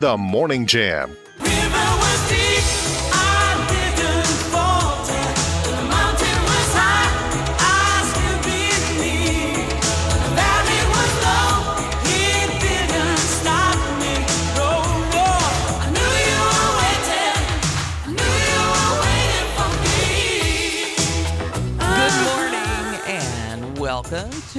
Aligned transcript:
The 0.00 0.16
Morning 0.16 0.64
Jam. 0.64 1.14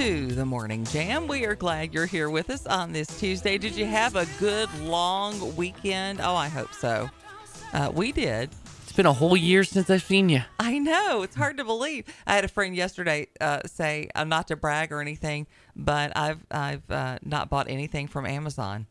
To 0.02 0.26
the 0.26 0.44
Morning 0.44 0.84
Jam. 0.86 1.28
We 1.28 1.44
are 1.44 1.54
glad 1.54 1.94
you're 1.94 2.06
here 2.06 2.28
with 2.28 2.50
us 2.50 2.66
on 2.66 2.92
this 2.92 3.06
Tuesday. 3.20 3.56
Did 3.56 3.76
you 3.76 3.86
have 3.86 4.16
a 4.16 4.26
good 4.40 4.68
long 4.80 5.54
weekend? 5.54 6.20
Oh, 6.20 6.34
I 6.34 6.48
hope 6.48 6.74
so. 6.74 7.08
Uh, 7.72 7.88
we 7.94 8.10
did. 8.10 8.50
It's 8.82 8.92
been 8.92 9.06
a 9.06 9.12
whole 9.12 9.36
year 9.36 9.62
since 9.62 9.88
I've 9.90 10.02
seen 10.02 10.28
you. 10.28 10.42
I 10.58 10.80
know 10.80 11.22
it's 11.22 11.36
hard 11.36 11.56
to 11.58 11.64
believe. 11.64 12.06
I 12.26 12.34
had 12.34 12.44
a 12.44 12.48
friend 12.48 12.74
yesterday 12.74 13.28
uh, 13.40 13.60
say, 13.66 14.08
"I'm 14.16 14.28
not 14.28 14.48
to 14.48 14.56
brag 14.56 14.90
or 14.90 15.00
anything, 15.00 15.46
but 15.76 16.10
I've 16.16 16.44
I've 16.50 16.90
uh, 16.90 17.18
not 17.22 17.48
bought 17.48 17.70
anything 17.70 18.08
from 18.08 18.26
Amazon 18.26 18.88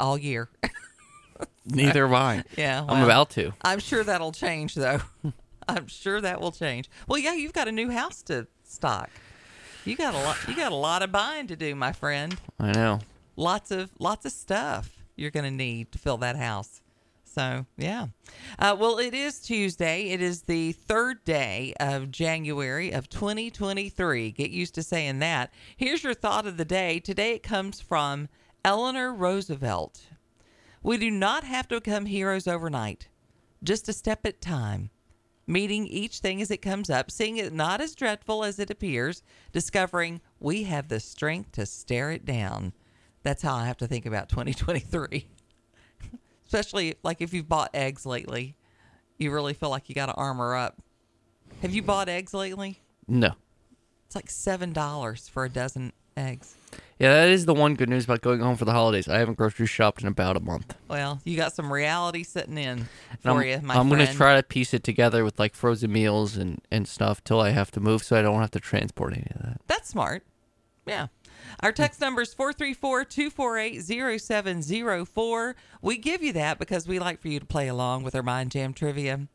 all 0.00 0.16
year." 0.16 0.48
Neither 1.66 2.06
have 2.06 2.14
I. 2.14 2.44
yeah, 2.56 2.86
I'm 2.88 3.04
about 3.04 3.28
to. 3.32 3.52
I'm 3.60 3.80
sure 3.80 4.02
that'll 4.02 4.32
change 4.32 4.76
though. 4.76 5.02
I'm 5.68 5.88
sure 5.88 6.22
that 6.22 6.40
will 6.40 6.52
change. 6.52 6.88
Well, 7.06 7.18
yeah, 7.18 7.34
you've 7.34 7.52
got 7.52 7.68
a 7.68 7.72
new 7.72 7.90
house 7.90 8.22
to 8.22 8.46
stock. 8.64 9.10
You 9.84 9.96
got 9.96 10.14
a 10.14 10.18
lot. 10.18 10.36
You 10.48 10.54
got 10.54 10.72
a 10.72 10.76
lot 10.76 11.02
of 11.02 11.12
buying 11.12 11.46
to 11.48 11.56
do, 11.56 11.74
my 11.74 11.92
friend. 11.92 12.36
I 12.58 12.72
know. 12.72 13.00
Lots 13.36 13.70
of 13.70 13.90
lots 13.98 14.24
of 14.24 14.32
stuff 14.32 14.90
you're 15.16 15.30
going 15.30 15.44
to 15.44 15.50
need 15.50 15.92
to 15.92 15.98
fill 15.98 16.18
that 16.18 16.36
house. 16.36 16.80
So 17.24 17.66
yeah. 17.76 18.08
Uh, 18.58 18.76
well, 18.78 18.98
it 18.98 19.14
is 19.14 19.40
Tuesday. 19.40 20.08
It 20.08 20.20
is 20.20 20.42
the 20.42 20.72
third 20.72 21.24
day 21.24 21.74
of 21.78 22.10
January 22.10 22.90
of 22.90 23.08
2023. 23.08 24.32
Get 24.32 24.50
used 24.50 24.74
to 24.74 24.82
saying 24.82 25.18
that. 25.20 25.52
Here's 25.76 26.02
your 26.02 26.14
thought 26.14 26.46
of 26.46 26.56
the 26.56 26.64
day. 26.64 27.00
Today 27.00 27.34
it 27.34 27.42
comes 27.42 27.80
from 27.80 28.28
Eleanor 28.64 29.12
Roosevelt. 29.14 30.06
We 30.82 30.96
do 30.96 31.10
not 31.10 31.44
have 31.44 31.68
to 31.68 31.76
become 31.80 32.06
heroes 32.06 32.46
overnight, 32.46 33.08
just 33.62 33.88
a 33.88 33.92
step 33.92 34.24
at 34.24 34.34
a 34.34 34.38
time. 34.38 34.90
Meeting 35.48 35.86
each 35.86 36.18
thing 36.18 36.42
as 36.42 36.50
it 36.50 36.58
comes 36.58 36.90
up, 36.90 37.10
seeing 37.10 37.38
it 37.38 37.54
not 37.54 37.80
as 37.80 37.94
dreadful 37.94 38.44
as 38.44 38.58
it 38.58 38.68
appears, 38.68 39.22
discovering 39.50 40.20
we 40.38 40.64
have 40.64 40.88
the 40.88 41.00
strength 41.00 41.52
to 41.52 41.64
stare 41.64 42.10
it 42.10 42.26
down. 42.26 42.74
That's 43.22 43.40
how 43.40 43.54
I 43.54 43.64
have 43.64 43.78
to 43.78 43.86
think 43.86 44.04
about 44.04 44.28
2023. 44.28 45.26
Especially 46.44 46.96
like 47.02 47.22
if 47.22 47.32
you've 47.32 47.48
bought 47.48 47.70
eggs 47.72 48.04
lately, 48.04 48.56
you 49.16 49.32
really 49.32 49.54
feel 49.54 49.70
like 49.70 49.88
you 49.88 49.94
got 49.94 50.06
to 50.06 50.14
armor 50.14 50.54
up. 50.54 50.76
Have 51.62 51.72
you 51.72 51.82
bought 51.82 52.10
eggs 52.10 52.34
lately? 52.34 52.82
No. 53.06 53.32
It's 54.06 54.14
like 54.14 54.28
$7 54.28 55.30
for 55.30 55.46
a 55.46 55.48
dozen 55.48 55.94
eggs. 56.14 56.56
Yeah, 56.98 57.14
that 57.14 57.28
is 57.28 57.46
the 57.46 57.54
one 57.54 57.74
good 57.74 57.88
news 57.88 58.04
about 58.04 58.22
going 58.22 58.40
home 58.40 58.56
for 58.56 58.64
the 58.64 58.72
holidays. 58.72 59.08
I 59.08 59.18
haven't 59.18 59.38
grocery 59.38 59.66
shopped 59.66 60.02
in 60.02 60.08
about 60.08 60.36
a 60.36 60.40
month. 60.40 60.74
Well, 60.88 61.20
you 61.24 61.36
got 61.36 61.52
some 61.52 61.72
reality 61.72 62.24
sitting 62.24 62.58
in 62.58 62.88
for 63.20 63.30
I'm, 63.30 63.42
you, 63.42 63.60
my 63.62 63.76
I'm 63.76 63.88
friend. 63.88 63.90
gonna 63.90 64.12
try 64.12 64.36
to 64.36 64.42
piece 64.42 64.74
it 64.74 64.82
together 64.82 65.24
with 65.24 65.38
like 65.38 65.54
frozen 65.54 65.92
meals 65.92 66.36
and 66.36 66.60
and 66.70 66.88
stuff 66.88 67.22
till 67.22 67.40
I 67.40 67.50
have 67.50 67.70
to 67.72 67.80
move, 67.80 68.02
so 68.02 68.18
I 68.18 68.22
don't 68.22 68.40
have 68.40 68.50
to 68.52 68.60
transport 68.60 69.12
any 69.12 69.28
of 69.34 69.42
that. 69.42 69.60
That's 69.68 69.88
smart. 69.88 70.24
Yeah. 70.86 71.06
Our 71.60 71.70
hmm. 71.70 71.76
text 71.76 72.00
number 72.00 72.22
is 72.22 72.34
434 72.34 73.04
248 73.04 74.20
0704. 74.20 75.56
We 75.82 75.98
give 75.98 76.22
you 76.22 76.32
that 76.32 76.58
because 76.58 76.88
we 76.88 76.98
like 76.98 77.20
for 77.20 77.28
you 77.28 77.38
to 77.38 77.46
play 77.46 77.68
along 77.68 78.02
with 78.02 78.14
our 78.14 78.22
Mind 78.22 78.50
Jam 78.50 78.72
trivia. 78.72 79.28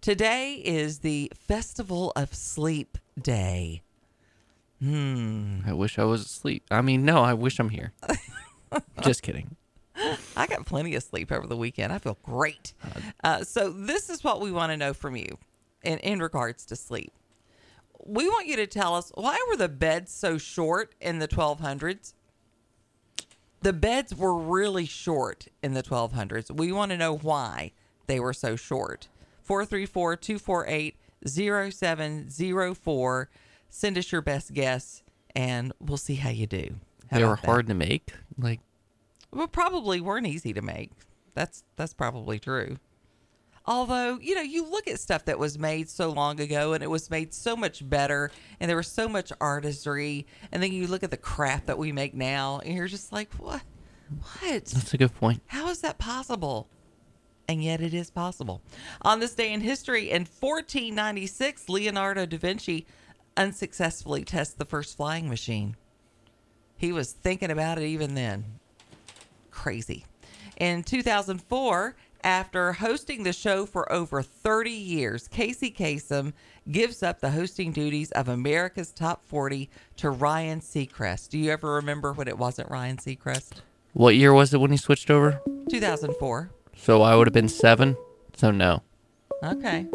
Today 0.00 0.54
is 0.64 0.98
the 0.98 1.32
Festival 1.34 2.12
of 2.14 2.34
Sleep 2.34 2.98
Day. 3.20 3.82
Hmm. 4.84 5.60
I 5.66 5.72
wish 5.72 5.98
I 5.98 6.04
was 6.04 6.26
asleep. 6.26 6.64
I 6.70 6.82
mean, 6.82 7.06
no, 7.06 7.22
I 7.22 7.32
wish 7.32 7.58
I'm 7.58 7.70
here. 7.70 7.94
Just 9.00 9.22
kidding. 9.22 9.56
I 10.36 10.46
got 10.46 10.66
plenty 10.66 10.94
of 10.94 11.02
sleep 11.02 11.32
over 11.32 11.46
the 11.46 11.56
weekend. 11.56 11.90
I 11.90 11.98
feel 11.98 12.18
great. 12.22 12.74
Uh, 13.22 13.44
so, 13.44 13.70
this 13.70 14.10
is 14.10 14.22
what 14.22 14.42
we 14.42 14.52
want 14.52 14.72
to 14.72 14.76
know 14.76 14.92
from 14.92 15.16
you 15.16 15.38
in, 15.82 15.98
in 16.00 16.18
regards 16.18 16.66
to 16.66 16.76
sleep. 16.76 17.14
We 18.04 18.28
want 18.28 18.46
you 18.46 18.56
to 18.56 18.66
tell 18.66 18.94
us 18.94 19.10
why 19.14 19.42
were 19.48 19.56
the 19.56 19.70
beds 19.70 20.12
so 20.12 20.36
short 20.36 20.94
in 21.00 21.18
the 21.18 21.28
1200s? 21.28 22.12
The 23.62 23.72
beds 23.72 24.14
were 24.14 24.36
really 24.36 24.84
short 24.84 25.48
in 25.62 25.72
the 25.72 25.82
1200s. 25.82 26.50
We 26.50 26.72
want 26.72 26.90
to 26.90 26.98
know 26.98 27.16
why 27.16 27.72
they 28.06 28.20
were 28.20 28.34
so 28.34 28.56
short. 28.56 29.08
434 29.44 30.16
248 30.16 30.96
0704. 31.26 33.30
Send 33.74 33.98
us 33.98 34.12
your 34.12 34.22
best 34.22 34.54
guess 34.54 35.02
and 35.34 35.72
we'll 35.80 35.96
see 35.96 36.14
how 36.14 36.30
you 36.30 36.46
do. 36.46 36.76
How 37.10 37.18
they 37.18 37.24
were 37.24 37.34
that? 37.34 37.44
hard 37.44 37.66
to 37.66 37.74
make. 37.74 38.12
Like 38.38 38.60
well, 39.32 39.48
probably 39.48 40.00
weren't 40.00 40.28
easy 40.28 40.52
to 40.52 40.62
make. 40.62 40.92
That's 41.34 41.64
that's 41.74 41.92
probably 41.92 42.38
true. 42.38 42.76
Although, 43.66 44.20
you 44.22 44.36
know, 44.36 44.42
you 44.42 44.64
look 44.64 44.86
at 44.86 45.00
stuff 45.00 45.24
that 45.24 45.40
was 45.40 45.58
made 45.58 45.88
so 45.88 46.10
long 46.10 46.38
ago 46.38 46.72
and 46.72 46.84
it 46.84 46.90
was 46.90 47.10
made 47.10 47.34
so 47.34 47.56
much 47.56 47.88
better 47.88 48.30
and 48.60 48.68
there 48.68 48.76
was 48.76 48.86
so 48.86 49.08
much 49.08 49.32
artistry 49.40 50.24
and 50.52 50.62
then 50.62 50.72
you 50.72 50.86
look 50.86 51.02
at 51.02 51.10
the 51.10 51.16
crap 51.16 51.66
that 51.66 51.76
we 51.76 51.90
make 51.90 52.14
now 52.14 52.60
and 52.64 52.76
you're 52.76 52.86
just 52.86 53.12
like, 53.12 53.34
"What? 53.34 53.62
What? 54.20 54.66
that's 54.66 54.94
a 54.94 54.98
good 54.98 55.16
point. 55.16 55.42
How 55.48 55.68
is 55.68 55.80
that 55.80 55.98
possible?" 55.98 56.68
And 57.48 57.62
yet 57.62 57.80
it 57.80 57.92
is 57.92 58.08
possible. 58.08 58.62
On 59.02 59.18
this 59.18 59.34
day 59.34 59.52
in 59.52 59.62
history 59.62 60.12
in 60.12 60.26
1496, 60.26 61.68
Leonardo 61.68 62.24
da 62.24 62.38
Vinci 62.38 62.86
unsuccessfully 63.36 64.24
test 64.24 64.58
the 64.58 64.64
first 64.64 64.96
flying 64.96 65.28
machine. 65.28 65.76
He 66.76 66.92
was 66.92 67.12
thinking 67.12 67.50
about 67.50 67.78
it 67.78 67.84
even 67.84 68.14
then 68.14 68.58
crazy. 69.54 70.04
In 70.58 70.82
2004, 70.82 71.96
after 72.22 72.72
hosting 72.72 73.22
the 73.22 73.32
show 73.32 73.66
for 73.66 73.90
over 73.90 74.22
30 74.22 74.70
years, 74.70 75.28
Casey 75.28 75.70
Kasem 75.70 76.32
gives 76.70 77.02
up 77.02 77.20
the 77.20 77.30
hosting 77.30 77.72
duties 77.72 78.10
of 78.12 78.28
America's 78.28 78.92
Top 78.92 79.24
40 79.26 79.70
to 79.96 80.10
Ryan 80.10 80.60
Seacrest. 80.60 81.30
Do 81.30 81.38
you 81.38 81.50
ever 81.50 81.74
remember 81.74 82.12
when 82.12 82.28
it 82.28 82.36
wasn't 82.36 82.70
Ryan 82.70 82.96
Seacrest? 82.96 83.52
What 83.92 84.16
year 84.16 84.32
was 84.32 84.52
it 84.52 84.60
when 84.60 84.70
he 84.70 84.76
switched 84.76 85.10
over? 85.10 85.40
2004. 85.70 86.50
So 86.76 87.02
I 87.02 87.14
would 87.14 87.26
have 87.26 87.34
been 87.34 87.48
seven. 87.48 87.96
So 88.36 88.50
no. 88.50 88.82
Okay. 89.42 89.86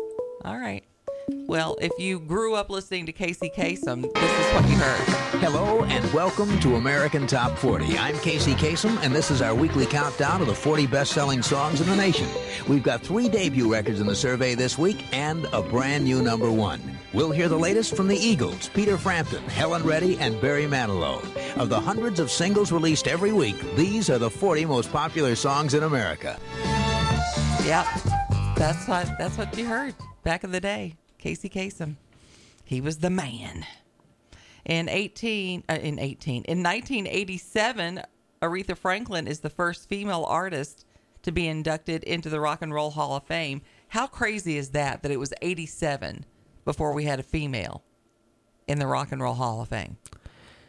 All 0.46 0.58
right. 0.58 0.84
Well, 1.32 1.78
if 1.80 1.92
you 2.00 2.20
grew 2.20 2.56
up 2.56 2.70
listening 2.70 3.06
to 3.06 3.12
Casey 3.12 3.52
Kasem, 3.56 4.02
this 4.02 4.48
is 4.48 4.54
what 4.54 4.68
you 4.70 4.78
heard. 4.78 5.40
Hello 5.40 5.84
and 5.84 6.12
welcome 6.12 6.60
to 6.60 6.76
American 6.76 7.28
Top 7.28 7.58
40. 7.58 7.98
I'm 8.00 8.18
Casey 8.20 8.54
Kasem, 8.54 8.98
and 9.04 9.14
this 9.14 9.30
is 9.30 9.42
our 9.42 9.54
weekly 9.54 9.86
countdown 9.86 10.42
of 10.42 10.48
the 10.48 10.56
40 10.56 10.88
best-selling 10.88 11.44
songs 11.44 11.82
in 11.82 11.88
the 11.88 11.96
nation. 11.96 12.28
We've 12.68 12.82
got 12.82 13.02
three 13.02 13.30
debut 13.30 13.72
records 13.72 14.00
in 14.00 14.08
the 14.08 14.16
survey 14.16 14.56
this 14.56 14.78
week 14.78 15.06
and 15.14 15.46
a 15.54 15.62
brand 15.62 16.04
new 16.04 16.24
number 16.24 16.52
one. 16.52 16.82
We'll 17.14 17.32
hear 17.32 17.48
the 17.48 17.58
latest 17.58 17.96
from 17.96 18.08
the 18.08 18.18
Eagles, 18.18 18.70
Peter 18.70 18.98
Frampton, 18.98 19.44
Helen 19.44 19.84
Reddy, 19.84 20.18
and 20.18 20.40
Barry 20.42 20.66
Manilow. 20.66 21.22
Of 21.58 21.70
the 21.70 21.80
hundreds 21.80 22.20
of 22.20 22.32
singles 22.32 22.72
released 22.72 23.08
every 23.08 23.34
week, 23.34 23.60
these 23.76 24.10
are 24.10 24.18
the 24.18 24.32
40 24.32 24.66
most 24.66 24.92
popular 24.92 25.36
songs 25.36 25.76
in 25.76 25.84
America. 25.84 26.40
Yep. 27.64 27.86
That's 28.56 28.88
what 28.88 29.10
that's 29.18 29.38
what 29.38 29.58
you 29.58 29.66
heard 29.66 29.96
back 30.24 30.44
in 30.44 30.52
the 30.52 30.60
day. 30.60 30.99
Casey 31.20 31.50
Kasem. 31.50 31.98
He 32.66 32.82
was 32.82 32.98
the 32.98 33.10
man. 33.10 33.66
In 34.66 34.90
18 34.90 35.64
uh, 35.70 35.74
in 35.74 36.00
18 36.00 36.44
in 36.46 36.64
1987, 36.64 38.02
Aretha 38.42 38.78
Franklin 38.78 39.28
is 39.28 39.40
the 39.40 39.50
first 39.50 39.88
female 39.90 40.26
artist 40.28 40.86
to 41.24 41.32
be 41.32 41.48
inducted 41.48 42.04
into 42.04 42.30
the 42.30 42.40
Rock 42.40 42.62
and 42.62 42.74
Roll 42.74 42.92
Hall 42.92 43.16
of 43.16 43.24
Fame. 43.24 43.62
How 43.90 44.08
crazy 44.08 44.58
is 44.58 44.70
that 44.70 45.04
that 45.04 45.12
it 45.12 45.20
was 45.20 45.34
87 45.42 46.26
before 46.66 46.94
we 46.94 47.06
had 47.06 47.20
a 47.20 47.24
female 47.24 47.84
in 48.68 48.80
the 48.80 48.88
Rock 48.88 49.12
and 49.12 49.22
Roll 49.22 49.34
Hall 49.34 49.62
of 49.62 49.70
Fame? 49.70 49.98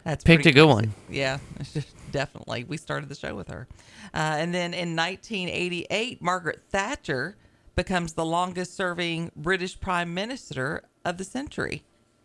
That's 0.04 0.24
Picked 0.24 0.46
a 0.46 0.52
good 0.52 0.64
crazy. 0.64 0.66
one. 0.66 0.94
Yeah, 1.10 1.38
definitely. 2.10 2.64
We 2.64 2.78
started 2.78 3.08
the 3.08 3.14
show 3.14 3.34
with 3.34 3.48
her. 3.48 3.68
Uh, 4.14 4.36
and 4.38 4.54
then 4.54 4.72
in 4.72 4.96
1988, 4.96 6.22
Margaret 6.22 6.62
Thatcher 6.70 7.36
becomes 7.74 8.12
the 8.12 8.24
longest 8.24 8.74
serving 8.74 9.30
British 9.36 9.78
Prime 9.78 10.12
Minister 10.12 10.82
of 11.04 11.18
the 11.18 11.24
century. 11.24 11.82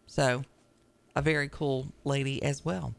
So, 0.08 0.44
a 1.16 1.22
very 1.22 1.50
cool 1.50 1.88
lady 2.04 2.42
as 2.44 2.66
well. 2.66 2.94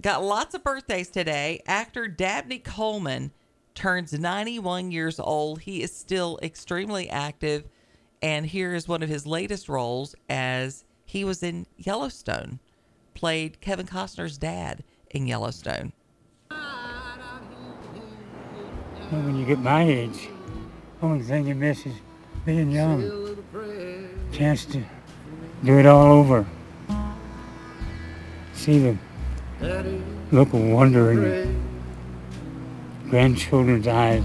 Got 0.00 0.24
lots 0.24 0.54
of 0.54 0.64
birthdays 0.64 1.08
today. 1.10 1.62
Actor 1.66 2.08
Dabney 2.08 2.58
Coleman 2.58 3.32
turns 3.74 4.12
91 4.12 4.90
years 4.92 5.20
old. 5.20 5.60
He 5.62 5.82
is 5.82 5.94
still 5.94 6.38
extremely 6.42 7.10
active. 7.10 7.64
And 8.22 8.46
here 8.46 8.74
is 8.74 8.88
one 8.88 9.02
of 9.02 9.08
his 9.08 9.26
latest 9.26 9.68
roles 9.68 10.14
as 10.28 10.84
he 11.04 11.24
was 11.24 11.42
in 11.42 11.66
Yellowstone, 11.76 12.60
played 13.14 13.60
Kevin 13.60 13.86
Costner's 13.86 14.38
dad 14.38 14.84
in 15.10 15.26
Yellowstone. 15.26 15.92
When 19.10 19.36
you 19.36 19.44
get 19.44 19.58
my 19.58 19.82
age, 19.82 20.28
only 21.02 21.22
thing 21.24 21.46
you 21.46 21.54
miss 21.54 21.86
is 21.86 21.94
being 22.44 22.70
young. 22.70 23.36
Chance 24.32 24.66
to 24.66 24.82
do 25.64 25.78
it 25.78 25.86
all 25.86 26.12
over. 26.12 26.46
See 28.52 28.78
the 28.78 28.96
look 30.30 30.52
of 30.52 30.60
wonder 30.60 31.12
in 31.12 31.22
your 31.22 31.46
grandchildren's 33.10 33.86
eyes. 33.88 34.24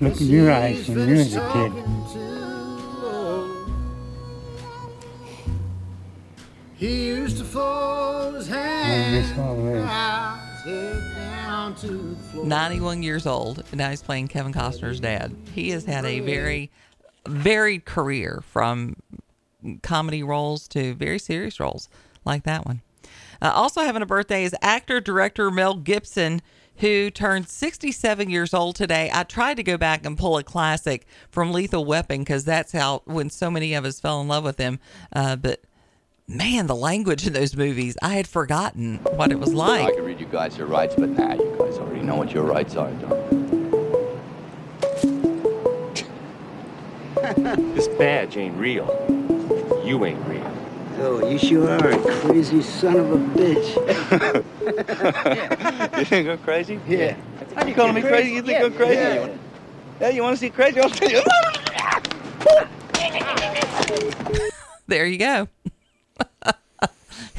Look 0.00 0.20
in 0.20 0.26
your 0.28 0.52
eyes 0.52 0.88
when 0.88 1.08
you 1.08 1.16
was 1.16 1.36
a 1.36 1.52
kid. 1.52 1.72
He 6.76 7.06
used 7.06 7.38
to 7.38 7.44
fold 7.44 8.34
his 8.34 8.50
I 8.50 9.10
miss 9.12 9.30
hands 9.30 11.11
91 12.44 13.02
years 13.02 13.26
old, 13.26 13.60
and 13.70 13.78
now 13.78 13.90
he's 13.90 14.02
playing 14.02 14.28
Kevin 14.28 14.52
Costner's 14.52 15.00
dad. 15.00 15.34
He 15.54 15.70
has 15.70 15.84
had 15.84 16.04
a 16.04 16.20
very 16.20 16.70
varied 17.26 17.84
career 17.84 18.42
from 18.46 18.96
comedy 19.82 20.22
roles 20.22 20.66
to 20.68 20.94
very 20.94 21.18
serious 21.18 21.60
roles 21.60 21.88
like 22.24 22.44
that 22.44 22.66
one. 22.66 22.82
Uh, 23.40 23.52
also 23.54 23.82
having 23.82 24.02
a 24.02 24.06
birthday 24.06 24.44
is 24.44 24.54
actor 24.62 25.00
director 25.00 25.50
Mel 25.50 25.74
Gibson, 25.74 26.42
who 26.78 27.10
turned 27.10 27.48
67 27.48 28.30
years 28.30 28.54
old 28.54 28.76
today. 28.76 29.10
I 29.12 29.24
tried 29.24 29.56
to 29.58 29.62
go 29.62 29.76
back 29.76 30.06
and 30.06 30.16
pull 30.16 30.38
a 30.38 30.42
classic 30.42 31.06
from 31.30 31.52
Lethal 31.52 31.84
Weapon 31.84 32.20
because 32.20 32.44
that's 32.44 32.72
how 32.72 33.02
when 33.04 33.30
so 33.30 33.50
many 33.50 33.74
of 33.74 33.84
us 33.84 34.00
fell 34.00 34.20
in 34.20 34.28
love 34.28 34.44
with 34.44 34.58
him. 34.58 34.78
Uh, 35.12 35.36
but 35.36 35.60
man, 36.32 36.66
the 36.66 36.74
language 36.74 37.26
in 37.26 37.32
those 37.32 37.56
movies, 37.56 37.96
I 38.02 38.14
had 38.14 38.26
forgotten 38.26 38.98
what 39.14 39.30
it 39.30 39.38
was 39.38 39.52
like. 39.52 39.86
I 39.86 39.92
could 39.92 40.04
read 40.04 40.20
you 40.20 40.26
guys 40.26 40.56
your 40.56 40.66
rights, 40.66 40.94
but 40.96 41.10
now 41.10 41.34
you 41.34 41.56
guys 41.58 41.78
already 41.78 42.02
know 42.02 42.16
what 42.16 42.32
your 42.32 42.44
rights 42.44 42.76
are, 42.76 42.90
don't 42.90 43.42
This 47.74 47.88
badge 47.88 48.36
ain't 48.36 48.56
real. 48.56 48.86
You 49.84 50.04
ain't 50.04 50.26
real. 50.26 50.46
Oh, 50.98 51.28
you 51.28 51.38
sure 51.38 51.68
are 51.68 51.90
a 51.90 51.98
crazy 52.20 52.62
son 52.62 52.96
of 52.96 53.12
a 53.12 53.16
bitch. 53.16 53.74
you 55.98 56.04
think 56.04 56.28
I'm 56.28 56.38
crazy? 56.38 56.80
Yeah. 56.86 57.16
Are 57.56 57.68
you 57.68 57.74
calling 57.74 57.94
me 57.94 58.02
crazy? 58.02 58.32
You 58.32 58.42
think 58.42 58.62
I'm 58.62 58.72
crazy? 58.72 58.94
Yeah. 58.94 59.14
You 59.14 59.20
wanna, 59.20 59.38
yeah, 60.00 60.08
you 60.10 60.22
want 60.22 60.36
to 60.36 60.40
see 60.40 60.50
crazy? 60.50 60.80
I'll 60.80 60.90
tell 60.90 61.10
you. 61.10 61.22
there 64.86 65.06
you 65.06 65.18
go. 65.18 65.48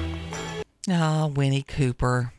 Ah, 0.90 1.28
Winnie 1.28 1.62
Cooper. 1.62 2.32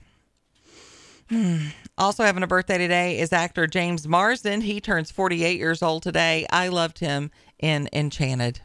Hmm. 1.29 1.67
Also 1.97 2.23
having 2.23 2.43
a 2.43 2.47
birthday 2.47 2.77
today 2.77 3.19
is 3.19 3.31
actor 3.31 3.65
James 3.65 4.07
Marsden. 4.07 4.61
He 4.61 4.81
turns 4.81 5.11
48 5.11 5.57
years 5.57 5.81
old 5.81 6.03
today. 6.03 6.45
I 6.51 6.67
loved 6.67 6.99
him 6.99 7.31
in 7.59 7.87
Enchanted. 7.93 8.59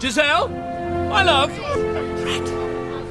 Giselle, 0.00 0.48
my 0.48 1.22
love. 1.22 1.50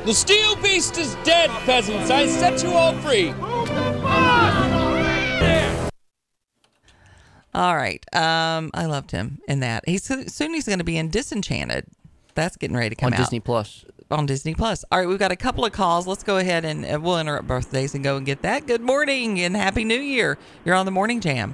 The 0.06 0.14
steel 0.14 0.56
beast 0.58 0.98
is 0.98 1.16
dead, 1.24 1.50
peasants. 1.66 2.10
I 2.12 2.28
set 2.28 2.62
you 2.62 2.74
all 2.74 2.94
free. 3.00 3.34
All 7.56 7.75
right. 7.75 8.04
Um, 8.14 8.72
I 8.74 8.86
loved 8.86 9.12
him 9.12 9.40
in 9.48 9.60
that. 9.60 9.84
He's 9.88 10.04
soon 10.04 10.54
he's 10.54 10.66
going 10.66 10.80
to 10.80 10.84
be 10.84 10.98
in 10.98 11.10
Disenchanted. 11.10 11.86
That's 12.36 12.58
getting 12.58 12.75
ready 12.75 12.90
to 12.90 12.96
come 12.96 13.08
on 13.08 13.14
out. 13.14 13.20
On 13.20 13.24
Disney 13.25 13.40
Plus. 13.40 13.86
on 14.10 14.25
Disney 14.25 14.56
Plus. 14.56 14.84
All 14.92 14.98
right, 15.00 15.08
we've 15.08 15.20
got 15.20 15.31
a 15.31 15.36
couple 15.36 15.64
of 15.64 15.72
calls. 15.72 16.08
Let's 16.08 16.24
go 16.24 16.38
ahead 16.38 16.66
and 16.66 16.84
uh, 16.84 17.00
we'll 17.00 17.20
interrupt 17.20 17.48
birthdays 17.48 17.94
and 17.94 18.04
go 18.04 18.18
and 18.18 18.25
get 18.25 18.42
that. 18.42 18.66
Good 18.66 18.81
morning 18.81 19.40
and 19.40 19.56
happy 19.56 19.84
New 19.84 20.00
Year. 20.00 20.38
You're 20.66 20.75
on 20.75 20.86
the 20.86 20.92
morning 20.92 21.22
jam. 21.22 21.54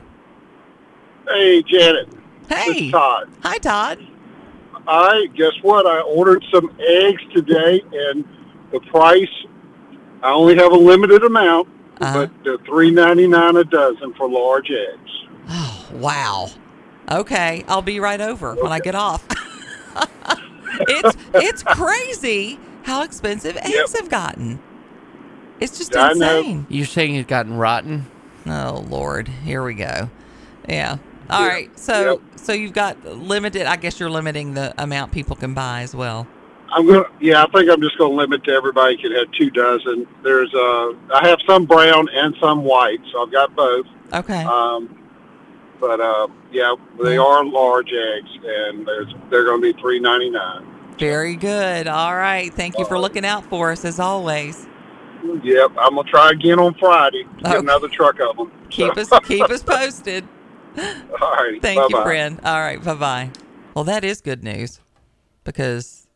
Hey, 1.28 1.62
Janet. 1.64 2.08
Hey. 2.50 2.74
This 2.74 2.82
is 2.84 2.92
Todd. 2.92 3.30
Hi, 3.44 3.58
Todd. 3.60 4.00
I 4.88 5.28
guess 5.36 5.54
what? 5.62 5.86
I 5.86 6.02
ordered 6.02 6.44
some 6.52 6.76
eggs 6.80 7.22
today, 7.34 7.82
and 7.94 8.26
the 8.72 8.80
price. 8.92 9.28
I 10.24 10.32
only 10.32 10.56
have 10.58 10.72
a 10.72 10.76
limited 10.78 11.24
amount, 11.24 11.68
Uh-huh. 12.02 12.14
but 12.28 12.44
they're 12.44 12.58
three 12.66 12.92
ninety 12.92 13.28
nine 13.28 13.56
a 13.56 13.64
dozen 13.64 14.14
for 14.16 14.28
large 14.30 14.70
eggs. 14.72 15.12
Oh 15.50 15.86
wow. 15.94 16.48
Okay, 17.12 17.64
I'll 17.68 17.82
be 17.82 18.00
right 18.00 18.20
over 18.22 18.56
when 18.56 18.72
I 18.72 18.80
get 18.80 18.96
off. 18.96 19.26
it's 20.82 21.18
it's 21.36 21.64
crazy 21.64 22.60
how 22.84 23.04
expensive 23.04 23.58
eggs 23.58 23.98
have 23.98 24.10
gotten. 24.10 24.60
It's 25.60 25.78
just 25.78 25.96
I 25.96 26.14
know. 26.14 26.40
insane. 26.40 26.68
You're 26.70 26.86
saying 26.86 27.16
it's 27.16 27.30
gotten 27.30 27.58
rotten? 27.58 28.06
Oh 28.48 28.86
Lord, 28.90 29.28
here 29.28 29.64
we 29.64 29.74
go. 29.76 30.10
Yeah. 30.68 30.98
All 31.30 31.48
right. 31.48 31.78
So 31.78 32.22
so 32.36 32.54
you've 32.54 32.74
got 32.74 33.04
limited. 33.06 33.66
I 33.66 33.76
guess 33.76 34.00
you're 34.00 34.10
limiting 34.10 34.54
the 34.54 34.74
amount 34.82 35.12
people 35.12 35.36
can 35.36 35.54
buy 35.54 35.82
as 35.82 35.96
well. 35.96 36.28
I'm 36.72 36.86
gonna. 36.88 37.06
Yeah, 37.20 37.44
I 37.44 37.48
think 37.52 37.70
I'm 37.70 37.82
just 37.82 37.98
gonna 37.98 38.14
limit 38.14 38.44
to 38.46 38.52
everybody 38.52 38.98
can 38.98 39.12
have 39.14 39.32
two 39.32 39.50
dozen. 39.50 40.08
There's 40.24 40.54
uh, 40.54 40.92
I 41.14 41.28
have 41.28 41.40
some 41.48 41.66
brown 41.66 42.08
and 42.14 42.36
some 42.40 42.64
white, 42.64 43.00
so 43.12 43.24
I've 43.24 43.32
got 43.32 43.56
both. 43.56 43.86
Okay. 44.14 44.44
Um, 44.44 44.96
but 45.80 46.00
uh, 46.02 46.28
yeah, 46.52 46.76
they 47.02 47.18
are 47.18 47.46
large 47.46 47.92
eggs, 47.92 48.30
and 48.44 48.88
there's 48.88 49.14
they're 49.30 49.46
going 49.46 49.62
to 49.62 49.74
be 49.74 49.80
three 49.82 50.00
ninety 50.00 50.30
nine. 50.30 50.66
Very 50.98 51.36
good. 51.36 51.88
All 51.88 52.16
right. 52.16 52.54
Thank 52.54 52.78
you 52.78 52.86
for 52.86 53.00
looking 53.00 53.26
out 53.26 53.46
for 53.46 53.72
us 53.72 53.86
as 53.86 54.00
always. 54.00 54.68
Yep, 55.44 55.72
I'm 55.80 55.96
gonna 55.96 56.10
try 56.10 56.32
again 56.32 56.60
on 56.60 56.74
Friday. 56.76 57.24
Get 57.40 57.48
Okay. 57.48 57.58
another 57.60 57.88
truck 57.88 58.20
of 58.20 58.38
them. 58.38 58.52
Keep 58.70 58.98
us 58.98 59.10
keep 59.26 59.50
us 59.50 59.64
posted. 59.64 60.28
All 61.22 61.32
right. 61.34 61.62
Thank 61.62 61.78
you, 61.90 61.90
bye-bye. 61.90 62.04
friend. 62.04 62.40
All 62.44 62.60
right. 62.60 62.84
Bye 62.84 62.94
bye. 62.96 63.30
Well, 63.74 63.84
that 63.86 64.04
is 64.04 64.22
good 64.22 64.44
news 64.44 64.80
because 65.44 66.08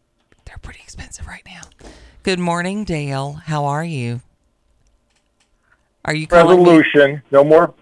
they're 0.45 0.57
pretty 0.61 0.79
expensive 0.83 1.27
right 1.27 1.43
now. 1.45 1.61
Good 2.23 2.39
morning, 2.39 2.83
Dale. 2.83 3.33
How 3.45 3.65
are 3.65 3.83
you? 3.83 4.21
Are 6.05 6.13
you 6.13 6.27
calling 6.27 6.63
me? 6.63 6.69
Resolution. 6.69 7.21
No 7.31 7.43
more, 7.43 7.73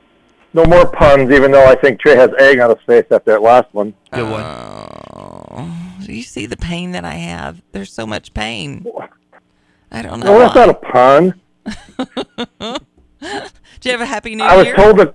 no 0.54 0.66
more 0.66 0.86
puns. 0.92 1.32
Even 1.32 1.52
though 1.52 1.66
I 1.66 1.76
think 1.76 2.00
Trey 2.00 2.16
has 2.16 2.30
egg 2.40 2.60
on 2.60 2.70
his 2.70 2.80
face 2.86 3.06
after 3.12 3.32
that 3.32 3.42
last 3.42 3.74
one. 3.74 3.94
Good 4.12 4.30
one. 4.30 4.44
Oh, 4.44 5.98
do 6.06 6.14
you 6.14 6.24
see 6.24 6.46
the 6.46 6.58
pain 6.58 6.92
that 6.92 7.06
I 7.06 7.14
have? 7.16 7.62
There's 7.72 7.92
so 7.92 8.06
much 8.06 8.34
pain. 8.34 8.86
I 9.92 10.02
don't 10.02 10.20
know. 10.20 10.38
No, 10.38 10.40
that's 10.40 10.56
not 10.56 10.70
a 10.70 10.74
pun. 10.74 11.34
Do 13.80 13.90
you 13.90 13.92
have 13.92 14.02
a 14.02 14.06
happy 14.06 14.36
new 14.36 14.44
I 14.44 14.56
was 14.56 14.66
year? 14.68 14.76
told 14.76 14.98
that 14.98 15.14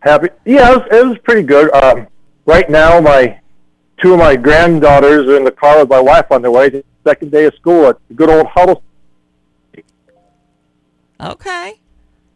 happy. 0.00 0.28
Yeah, 0.44 0.72
it 0.72 0.76
was, 0.78 0.88
it 0.90 1.06
was 1.08 1.18
pretty 1.18 1.42
good. 1.42 1.72
Um, 1.72 2.06
right 2.46 2.68
now, 2.70 3.00
my 3.00 3.40
two 4.00 4.12
of 4.12 4.18
my 4.18 4.36
granddaughters 4.36 5.26
are 5.28 5.36
in 5.36 5.44
the 5.44 5.50
car 5.50 5.78
with 5.80 5.88
my 5.90 6.00
wife 6.00 6.26
on 6.30 6.42
their 6.42 6.50
way 6.50 6.70
to 6.70 6.78
the 6.78 7.10
second 7.10 7.30
day 7.32 7.44
of 7.46 7.54
school 7.54 7.86
at 7.88 7.96
good 8.16 8.30
old 8.30 8.46
Huddle. 8.46 8.82
okay. 11.20 11.74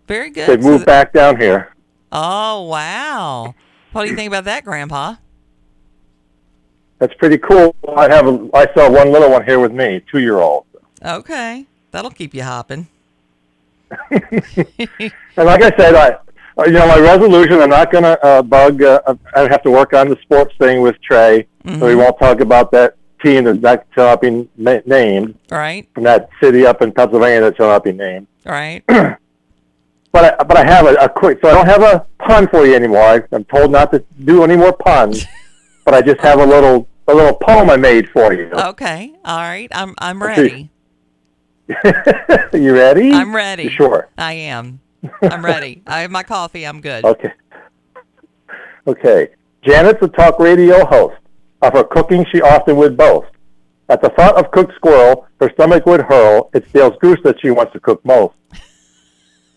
Very 0.08 0.30
good. 0.30 0.48
They 0.48 0.60
So 0.62 0.68
moved 0.68 0.78
th- 0.80 0.86
back 0.86 1.12
down 1.12 1.40
here. 1.40 1.74
Oh, 2.10 2.62
wow. 2.64 3.54
What 3.92 4.04
do 4.04 4.10
you 4.10 4.16
think 4.16 4.28
about 4.28 4.44
that, 4.44 4.64
Grandpa? 4.64 5.16
That's 6.98 7.14
pretty 7.14 7.38
cool. 7.38 7.74
I 7.96 8.12
have 8.12 8.26
a, 8.26 8.48
I 8.54 8.66
saw 8.74 8.90
one 8.90 9.10
little 9.12 9.30
one 9.30 9.44
here 9.44 9.58
with 9.60 9.72
me, 9.72 10.02
two 10.10 10.18
year 10.20 10.38
old. 10.38 10.66
Okay. 11.04 11.66
That'll 11.90 12.10
keep 12.10 12.34
you 12.34 12.42
hopping. 12.42 12.88
And 14.10 15.46
like 15.46 15.62
I 15.62 15.70
said, 15.76 15.94
I, 15.94 16.16
you 16.58 16.72
know, 16.72 16.86
my 16.86 16.98
resolution, 16.98 17.60
I'm 17.60 17.70
not 17.70 17.90
going 17.90 18.04
to 18.04 18.24
uh, 18.24 18.42
bug. 18.42 18.82
Uh, 18.82 19.00
I 19.34 19.40
have 19.42 19.62
to 19.62 19.70
work 19.70 19.92
on 19.94 20.08
the 20.08 20.16
sports 20.22 20.54
thing 20.58 20.82
with 20.82 21.00
Trey, 21.00 21.46
so 21.66 21.86
we 21.86 21.94
won't 21.94 22.18
talk 22.18 22.40
about 22.40 22.70
that 22.72 22.96
team 23.22 23.44
that's 23.44 23.60
not 23.60 23.86
shall 23.94 24.06
not 24.06 24.20
be 24.20 24.48
named 24.56 25.38
right. 25.50 25.88
from 25.94 26.04
that 26.04 26.28
city 26.42 26.66
up 26.66 26.82
in 26.82 26.92
Pennsylvania 26.92 27.40
that 27.40 27.56
shall 27.56 27.68
not 27.68 27.84
be 27.84 27.92
named. 27.92 28.26
All 28.46 28.52
right. 28.52 28.82
but 28.88 30.40
I, 30.40 30.44
but 30.44 30.56
I 30.56 30.64
have 30.64 30.86
a, 30.86 30.94
a 30.94 31.08
quick. 31.08 31.38
So 31.42 31.50
I 31.50 31.54
don't 31.54 31.66
have 31.66 31.82
a 31.82 32.06
pun 32.18 32.48
for 32.48 32.66
you 32.66 32.74
anymore. 32.74 33.02
I, 33.02 33.22
I'm 33.32 33.44
told 33.44 33.70
not 33.70 33.92
to 33.92 34.04
do 34.24 34.44
any 34.44 34.56
more 34.56 34.72
puns, 34.72 35.24
but 35.84 35.94
I 35.94 36.02
just 36.02 36.20
have 36.20 36.40
a 36.40 36.46
little 36.46 36.88
a 37.08 37.14
little 37.14 37.34
poem 37.34 37.70
I 37.70 37.76
made 37.76 38.10
for 38.10 38.32
you. 38.32 38.50
Okay. 38.52 39.12
All 39.24 39.38
right. 39.38 39.68
I'm 39.72 39.94
I'm 39.98 40.22
ready. 40.22 40.70
you 42.52 42.74
ready? 42.74 43.12
I'm 43.12 43.34
ready. 43.34 43.70
Sure. 43.70 44.08
I 44.18 44.34
am. 44.34 44.80
I'm 45.22 45.44
ready. 45.44 45.82
I 45.86 46.00
have 46.00 46.10
my 46.10 46.22
coffee. 46.22 46.66
I'm 46.66 46.80
good. 46.80 47.04
Okay. 47.04 47.32
Okay. 48.86 49.28
Janet's 49.62 50.02
a 50.02 50.08
talk 50.08 50.38
radio 50.38 50.84
host. 50.84 51.16
Of 51.62 51.74
her 51.74 51.84
cooking, 51.84 52.26
she 52.32 52.40
often 52.42 52.76
would 52.76 52.96
boast. 52.96 53.30
At 53.88 54.02
the 54.02 54.08
thought 54.10 54.36
of 54.36 54.50
cooked 54.50 54.74
squirrel, 54.74 55.28
her 55.40 55.50
stomach 55.54 55.86
would 55.86 56.00
hurl. 56.00 56.50
It's 56.54 56.68
Dale's 56.72 56.96
goose 57.00 57.20
that 57.22 57.40
she 57.40 57.50
wants 57.50 57.72
to 57.74 57.80
cook 57.80 58.04
most. 58.04 58.34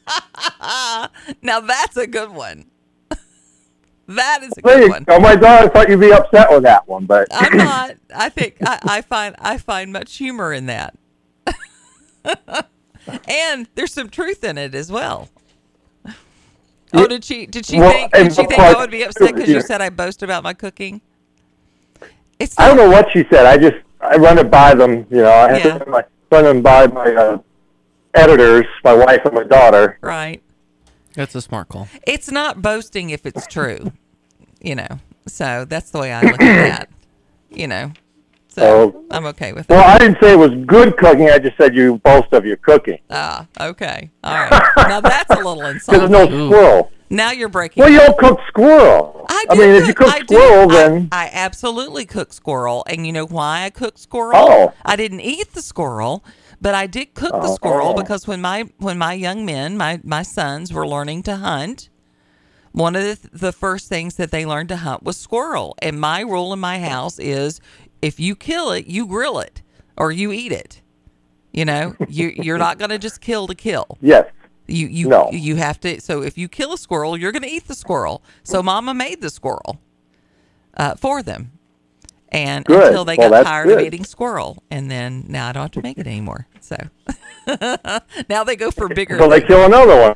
now 1.42 1.60
that's 1.62 1.98
a 1.98 2.06
good 2.06 2.30
one. 2.30 2.66
that 4.08 4.44
is 4.44 4.54
a 4.58 4.62
There 4.62 4.80
good 4.82 4.90
one. 4.90 5.06
Oh 5.08 5.20
My 5.20 5.36
God! 5.36 5.66
I 5.66 5.68
thought 5.70 5.90
you'd 5.90 6.00
be 6.00 6.12
upset 6.12 6.52
with 6.52 6.62
that 6.64 6.88
one, 6.88 7.06
but 7.06 7.28
I'm 7.32 7.58
not. 7.58 7.96
I 8.14 8.30
think 8.30 8.58
I, 8.62 8.80
I 8.84 9.02
find 9.02 9.36
I 9.40 9.58
find 9.58 9.92
much 9.92 10.18
humor 10.18 10.54
in 10.54 10.68
that, 10.68 10.96
and 13.28 13.68
there's 13.74 13.94
some 13.94 14.10
truth 14.10 14.44
in 14.44 14.60
it 14.60 14.76
as 14.76 14.92
well. 14.92 15.30
Oh, 16.96 17.08
did 17.08 17.24
she? 17.24 17.46
Did 17.46 17.66
she 17.66 17.80
Well, 17.80 17.92
think? 17.92 18.12
Did 18.14 18.34
she 18.34 18.42
of 18.42 18.48
think 18.48 18.60
I 18.60 18.74
would 18.76 18.92
be 18.92 19.04
upset 19.04 19.34
because 19.36 19.50
you 19.50 19.62
said 19.62 19.82
I 19.82 19.90
boast 19.90 20.24
about 20.24 20.44
my 20.44 20.54
cooking? 20.54 21.02
It's 22.40 22.56
I 22.60 22.68
don't 22.68 22.78
know 22.78 22.90
what 22.90 23.08
she 23.14 23.24
said. 23.30 23.46
I 23.46 23.58
just 23.58 23.76
I 24.02 24.16
run 24.18 24.38
it 24.38 24.52
by 24.52 24.74
them. 24.76 25.06
You 25.10 25.22
know, 25.24 25.32
I 25.32 25.52
have 25.54 25.58
Yeah. 25.66 25.78
to 25.78 25.86
run, 25.86 25.90
my, 25.92 26.04
run 26.32 26.44
them 26.44 26.62
by 26.62 26.88
my 26.88 27.14
uh, 27.14 27.38
editors, 28.14 28.66
my 28.84 28.94
wife 28.94 29.22
and 29.26 29.34
my 29.34 29.44
daughter. 29.44 29.98
right. 30.02 30.42
That's 31.16 31.34
a 31.34 31.42
smart 31.42 31.70
call. 31.70 31.88
It's 32.06 32.30
not 32.30 32.62
boasting 32.62 33.10
if 33.10 33.26
it's 33.26 33.48
true, 33.48 33.94
you 34.62 34.76
know. 34.76 35.00
So 35.28 35.64
that's 35.64 35.90
the 35.92 36.00
way 36.00 36.12
I 36.12 36.24
look 36.24 36.34
at 36.34 36.40
that, 36.40 36.90
you 37.50 37.68
know. 37.70 37.94
So 38.56 38.94
Oh. 38.96 39.06
I'm 39.12 39.26
okay 39.28 39.52
with 39.54 39.68
that. 39.68 39.76
Well. 39.76 39.84
I 39.96 39.98
didn't 39.98 40.18
say 40.22 40.32
it 40.32 40.38
was 40.40 40.52
good 40.66 40.96
cooking. 40.98 41.30
I 41.30 41.40
just 41.40 41.58
said 41.58 41.76
you 41.76 41.98
boast 42.00 42.32
of 42.32 42.46
your 42.46 42.56
cooking. 42.58 43.00
Ah, 43.10 43.46
okay, 43.60 44.10
all 44.24 44.34
right. 44.34 44.64
Now 44.78 45.02
that's 45.02 45.30
a 45.30 45.36
little 45.36 45.62
insulting. 45.66 46.10
there's 46.10 46.30
no 46.30 46.48
squirrel. 46.48 46.92
Now 47.10 47.32
you're 47.32 47.50
breaking. 47.50 47.82
Well, 47.82 47.92
you 47.92 48.00
don't 48.00 48.18
cook 48.18 48.40
squirrel. 48.48 49.26
I, 49.30 49.46
I 49.50 49.56
do 49.56 49.62
mean, 49.62 49.70
if 49.76 49.88
you 49.88 49.94
cook 49.94 50.08
I 50.08 50.20
squirrel, 50.22 50.72
I- 50.72 50.74
then 50.74 51.10
I, 51.12 51.30
absolutely 51.34 52.06
cook 52.06 52.32
squirrel, 52.34 52.84
and 52.88 53.06
you 53.06 53.12
know 53.14 53.26
why 53.28 53.64
I 53.66 53.70
cook 53.70 53.98
squirrel? 53.98 54.34
Oh. 54.38 54.74
I 54.86 54.96
didn't 54.96 55.20
eat 55.20 55.52
the 55.54 55.62
squirrel, 55.62 56.24
but 56.62 56.74
I 56.74 56.88
did 56.88 57.14
cook 57.14 57.34
the 57.34 57.54
squirrel 57.54 57.94
because 57.94 58.26
when 58.26 58.42
my 58.42 58.70
when 58.78 58.98
my 58.98 59.14
young 59.14 59.46
men, 59.46 59.76
my 59.78 60.00
my 60.04 60.24
sons, 60.24 60.72
were 60.74 60.88
learning 60.88 61.24
to 61.24 61.36
hunt, 61.36 61.90
one 62.72 62.96
of 62.96 63.04
the 63.04 63.30
the 63.32 63.52
first 63.52 63.88
things 63.88 64.16
that 64.16 64.32
they 64.32 64.46
learned 64.46 64.70
to 64.70 64.78
hunt 64.78 65.04
was 65.04 65.16
squirrel. 65.18 65.76
And 65.82 66.00
my 66.00 66.22
rule 66.22 66.54
in 66.54 66.60
my 66.60 66.80
house 66.80 67.20
is, 67.20 67.62
if 68.06 68.20
you 68.20 68.36
kill 68.36 68.72
it, 68.72 68.88
you 68.88 69.08
grill 69.08 69.40
it 69.40 69.62
or 69.98 70.12
you 70.12 70.32
eat 70.32 70.52
it. 70.52 70.82
You 71.52 71.66
know, 71.66 71.96
you 72.08 72.34
you're 72.36 72.58
not 72.58 72.78
going 72.78 72.90
to 72.92 72.98
just 73.00 73.22
kill 73.22 73.48
to 73.48 73.56
kill. 73.56 73.98
yes. 74.02 74.26
You 74.68 74.88
you 74.88 75.08
No. 75.10 75.30
you 75.32 75.56
have 75.58 75.80
to. 75.82 76.02
So 76.02 76.22
if 76.24 76.38
you 76.38 76.48
kill 76.48 76.74
a 76.74 76.78
squirrel, 76.78 77.16
you're 77.18 77.32
going 77.32 77.44
to 77.44 77.50
eat 77.58 77.68
the 77.68 77.76
squirrel. 77.76 78.24
So 78.44 78.64
Mama 78.64 78.94
made 78.94 79.22
the 79.22 79.30
squirrel 79.30 79.80
uh, 80.76 80.96
for 80.96 81.22
them, 81.22 81.52
and 82.30 82.66
Good. 82.66 82.88
until 82.88 83.06
they 83.06 83.16
Well, 83.16 83.30
got 83.30 83.44
tired 83.46 83.70
of 83.70 83.80
eating 83.80 84.04
squirrel, 84.04 84.64
and 84.72 84.90
then 84.90 85.26
now 85.28 85.50
I 85.50 85.52
don't 85.52 85.62
have 85.64 85.72
to 85.72 85.82
make 85.84 85.98
it 86.00 86.08
anymore. 86.08 86.48
So 86.62 86.78
now 88.30 88.44
they 88.44 88.56
go 88.56 88.72
for 88.72 88.90
bigger. 88.90 89.18
So 89.20 89.30
they 89.30 89.42
kill 89.42 89.66
another 89.66 90.16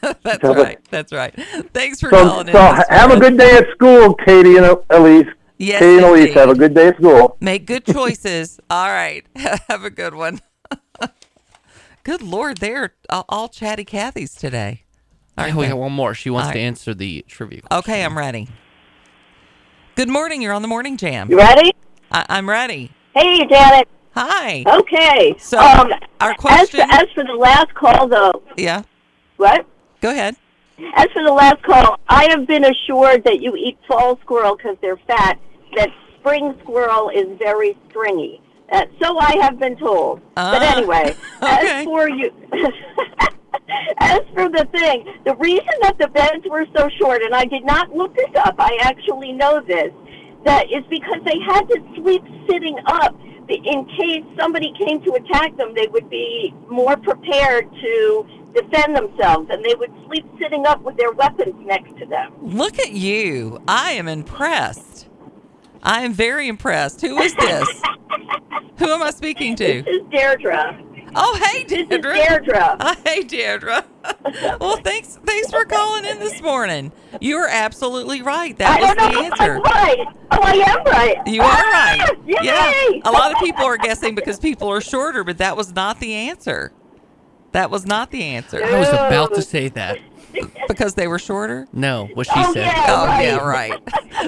That's 0.22 0.42
right. 0.42 0.78
That's 0.90 1.12
right. 1.12 1.34
Thanks 1.74 2.00
for 2.00 2.08
So, 2.10 2.16
calling 2.16 2.46
so 2.52 2.66
in. 2.70 2.76
this 2.76 2.88
have 2.88 3.10
a 3.10 3.20
good 3.20 3.36
day 3.38 3.58
at 3.58 3.66
school, 3.74 4.14
Katie 4.14 4.56
and 4.56 4.78
Elise. 4.90 5.28
Yes, 5.56 5.80
Katie 5.80 5.96
and 5.96 6.04
Elise, 6.06 6.34
have 6.34 6.50
a 6.50 6.54
good 6.54 6.74
day 6.74 6.88
at 6.88 6.96
school. 6.96 7.36
Make 7.40 7.66
good 7.66 7.84
choices. 7.84 8.58
all 8.70 8.88
right. 8.88 9.24
have 9.36 9.84
a 9.84 9.90
good 9.90 10.14
one. 10.14 10.40
good 12.04 12.22
Lord, 12.22 12.58
they're 12.58 12.94
all, 13.08 13.24
all 13.28 13.48
chatty 13.48 13.84
Cathys 13.84 14.36
today. 14.38 14.82
All 15.36 15.44
right, 15.44 15.54
we 15.54 15.66
got 15.66 15.78
one 15.78 15.92
more. 15.92 16.14
She 16.14 16.30
wants 16.30 16.46
All 16.46 16.52
to 16.52 16.58
right. 16.58 16.64
answer 16.64 16.94
the 16.94 17.24
trivia. 17.28 17.62
question. 17.62 17.78
Okay, 17.78 18.04
I'm 18.04 18.16
ready. 18.16 18.48
Good 19.96 20.08
morning. 20.08 20.42
You're 20.42 20.52
on 20.52 20.62
the 20.62 20.68
morning 20.68 20.96
jam. 20.96 21.28
You 21.30 21.38
ready? 21.38 21.72
I, 22.10 22.24
I'm 22.28 22.48
ready. 22.48 22.92
Hey, 23.14 23.44
Janet. 23.46 23.88
Hi. 24.14 24.62
Okay. 24.66 25.34
So, 25.38 25.58
um, 25.58 25.92
our 26.20 26.30
as 26.32 26.36
question- 26.36 26.88
for, 26.88 26.94
as 26.94 27.06
for 27.14 27.24
the 27.24 27.32
last 27.32 27.74
call, 27.74 28.06
though, 28.06 28.42
Yeah. 28.56 28.82
what? 29.36 29.66
Go 30.00 30.10
ahead. 30.10 30.36
As 30.94 31.06
for 31.12 31.22
the 31.22 31.32
last 31.32 31.62
call, 31.62 31.98
I 32.08 32.26
have 32.30 32.46
been 32.46 32.64
assured 32.64 33.24
that 33.24 33.40
you 33.40 33.54
eat 33.56 33.78
fall 33.86 34.18
squirrel 34.22 34.56
because 34.56 34.76
they're 34.80 34.96
fat. 35.06 35.38
That 35.76 35.90
spring 36.18 36.54
squirrel 36.62 37.10
is 37.10 37.26
very 37.38 37.76
stringy. 37.88 38.40
Uh, 38.72 38.86
so 39.00 39.18
I 39.18 39.36
have 39.42 39.58
been 39.58 39.76
told. 39.76 40.20
but 40.34 40.62
Ah, 40.62 40.76
anyway, 40.76 41.14
okay. 41.42 41.80
as 41.80 41.84
for 41.84 42.08
you, 42.08 42.32
as 43.98 44.20
for 44.34 44.48
the 44.48 44.66
thing, 44.72 45.06
the 45.24 45.36
reason 45.36 45.68
that 45.82 45.96
the 45.98 46.08
beds 46.08 46.44
were 46.48 46.66
so 46.76 46.88
short, 46.98 47.22
and 47.22 47.34
I 47.34 47.44
did 47.44 47.64
not 47.64 47.94
look 47.94 48.14
this 48.16 48.30
up, 48.36 48.54
I 48.58 48.78
actually 48.82 49.32
know 49.32 49.60
this, 49.60 49.92
that 50.44 50.70
is 50.72 50.82
because 50.90 51.20
they 51.24 51.38
had 51.46 51.62
to 51.68 51.80
sleep 51.94 52.22
sitting 52.50 52.78
up 52.86 53.14
in 53.48 53.84
case 53.84 54.24
somebody 54.40 54.72
came 54.78 55.02
to 55.02 55.12
attack 55.12 55.56
them. 55.56 55.74
They 55.74 55.86
would 55.88 56.08
be 56.08 56.54
more 56.68 56.96
prepared 56.96 57.70
to 57.70 58.26
defend 58.54 58.96
themselves, 58.96 59.48
and 59.50 59.64
they 59.64 59.74
would 59.74 59.92
sleep 60.06 60.26
sitting 60.40 60.66
up 60.66 60.80
with 60.82 60.96
their 60.96 61.12
weapons 61.12 61.54
next 61.66 61.96
to 61.98 62.06
them. 62.06 62.32
Look 62.40 62.78
at 62.78 62.92
you. 62.92 63.60
I 63.68 63.92
am 63.92 64.08
impressed. 64.08 65.08
I 65.82 66.02
am 66.02 66.12
very 66.12 66.48
impressed. 66.48 67.00
Who 67.02 67.18
is 67.18 67.34
this? 67.34 67.82
Who 68.78 68.90
am 68.90 69.02
I 69.02 69.10
speaking 69.10 69.54
to? 69.56 69.82
This 69.82 69.96
is 69.96 70.02
Deirdre. 70.10 70.80
Oh, 71.16 71.38
hey, 71.44 71.64
This 71.64 71.80
is 71.80 71.88
Deirdre. 71.88 72.14
Deirdre. 72.14 72.76
Uh, 72.80 72.94
hey, 73.04 73.22
Deirdre. 73.22 73.84
well, 74.60 74.76
thanks. 74.78 75.18
Thanks 75.24 75.50
for 75.50 75.64
calling 75.64 76.04
in 76.04 76.18
this 76.18 76.42
morning. 76.42 76.90
You 77.20 77.36
are 77.36 77.48
absolutely 77.48 78.22
right. 78.22 78.56
That 78.58 78.78
I 78.78 78.80
was 78.80 78.94
don't 78.96 79.12
the 79.12 79.20
answer. 79.20 79.56
I'm 79.56 79.62
right. 79.62 80.06
Oh, 80.32 80.40
I 80.42 80.52
am 80.54 80.84
right. 80.84 81.26
You 81.26 81.42
are 81.42 81.48
right. 81.48 82.00
Ah! 82.02 82.14
Yeah. 82.26 83.00
A 83.04 83.12
lot 83.12 83.32
of 83.32 83.38
people 83.38 83.64
are 83.64 83.76
guessing 83.76 84.14
because 84.14 84.40
people 84.40 84.68
are 84.68 84.80
shorter, 84.80 85.22
but 85.22 85.38
that 85.38 85.56
was 85.56 85.72
not 85.72 86.00
the 86.00 86.14
answer. 86.14 86.72
That 87.54 87.70
was 87.70 87.86
not 87.86 88.10
the 88.10 88.22
answer. 88.22 88.62
I 88.62 88.78
was 88.78 88.88
about 88.88 89.32
to 89.34 89.42
say 89.42 89.68
that. 89.70 89.98
Because 90.66 90.94
they 90.94 91.06
were 91.06 91.18
shorter? 91.18 91.68
No, 91.74 92.08
what 92.14 92.26
she 92.26 92.32
Oh, 92.36 92.52
said. 92.54 92.66
yeah. 92.66 92.86
Oh, 92.88 93.06
right. 93.06 93.22
yeah, 93.24 93.36
right. 93.36 93.80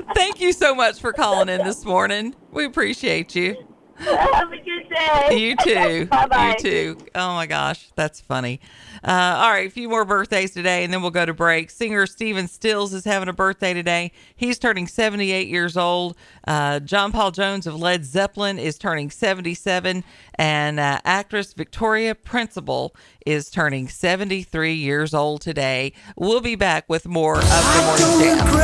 Thank 0.14 0.38
you 0.38 0.52
so 0.52 0.74
much 0.74 1.00
for 1.00 1.12
calling 1.14 1.48
in 1.48 1.64
this 1.64 1.82
morning. 1.84 2.34
We 2.52 2.66
appreciate 2.66 3.34
you. 3.34 3.56
Have 3.96 4.52
a 4.52 4.56
good 4.56 4.88
day. 5.30 5.38
You 5.38 5.56
too. 5.56 6.06
Bye-bye. 6.10 6.56
You 6.62 6.70
too. 6.70 6.96
Oh 7.14 7.34
my 7.34 7.46
gosh, 7.46 7.88
that's 7.96 8.20
funny. 8.20 8.60
Uh, 9.06 9.36
all 9.38 9.50
right, 9.52 9.68
a 9.68 9.70
few 9.70 9.88
more 9.88 10.04
birthdays 10.04 10.50
today, 10.50 10.82
and 10.82 10.92
then 10.92 11.00
we'll 11.00 11.12
go 11.12 11.24
to 11.24 11.32
break. 11.32 11.70
Singer 11.70 12.06
Stephen 12.06 12.48
Stills 12.48 12.92
is 12.92 13.04
having 13.04 13.28
a 13.28 13.32
birthday 13.32 13.72
today. 13.72 14.10
He's 14.34 14.58
turning 14.58 14.88
78 14.88 15.46
years 15.46 15.76
old. 15.76 16.16
Uh, 16.44 16.80
John 16.80 17.12
Paul 17.12 17.30
Jones 17.30 17.68
of 17.68 17.76
Led 17.76 18.04
Zeppelin 18.04 18.58
is 18.58 18.76
turning 18.78 19.12
77, 19.12 20.02
and 20.34 20.80
uh, 20.80 20.98
actress 21.04 21.52
Victoria 21.52 22.16
Principal 22.16 22.96
is 23.24 23.48
turning 23.48 23.86
73 23.86 24.74
years 24.74 25.14
old 25.14 25.40
today. 25.40 25.92
We'll 26.16 26.40
be 26.40 26.56
back 26.56 26.86
with 26.88 27.06
more 27.06 27.38
of 27.38 27.44
the 27.44 27.82
morning 27.86 28.36
jam. 28.36 28.56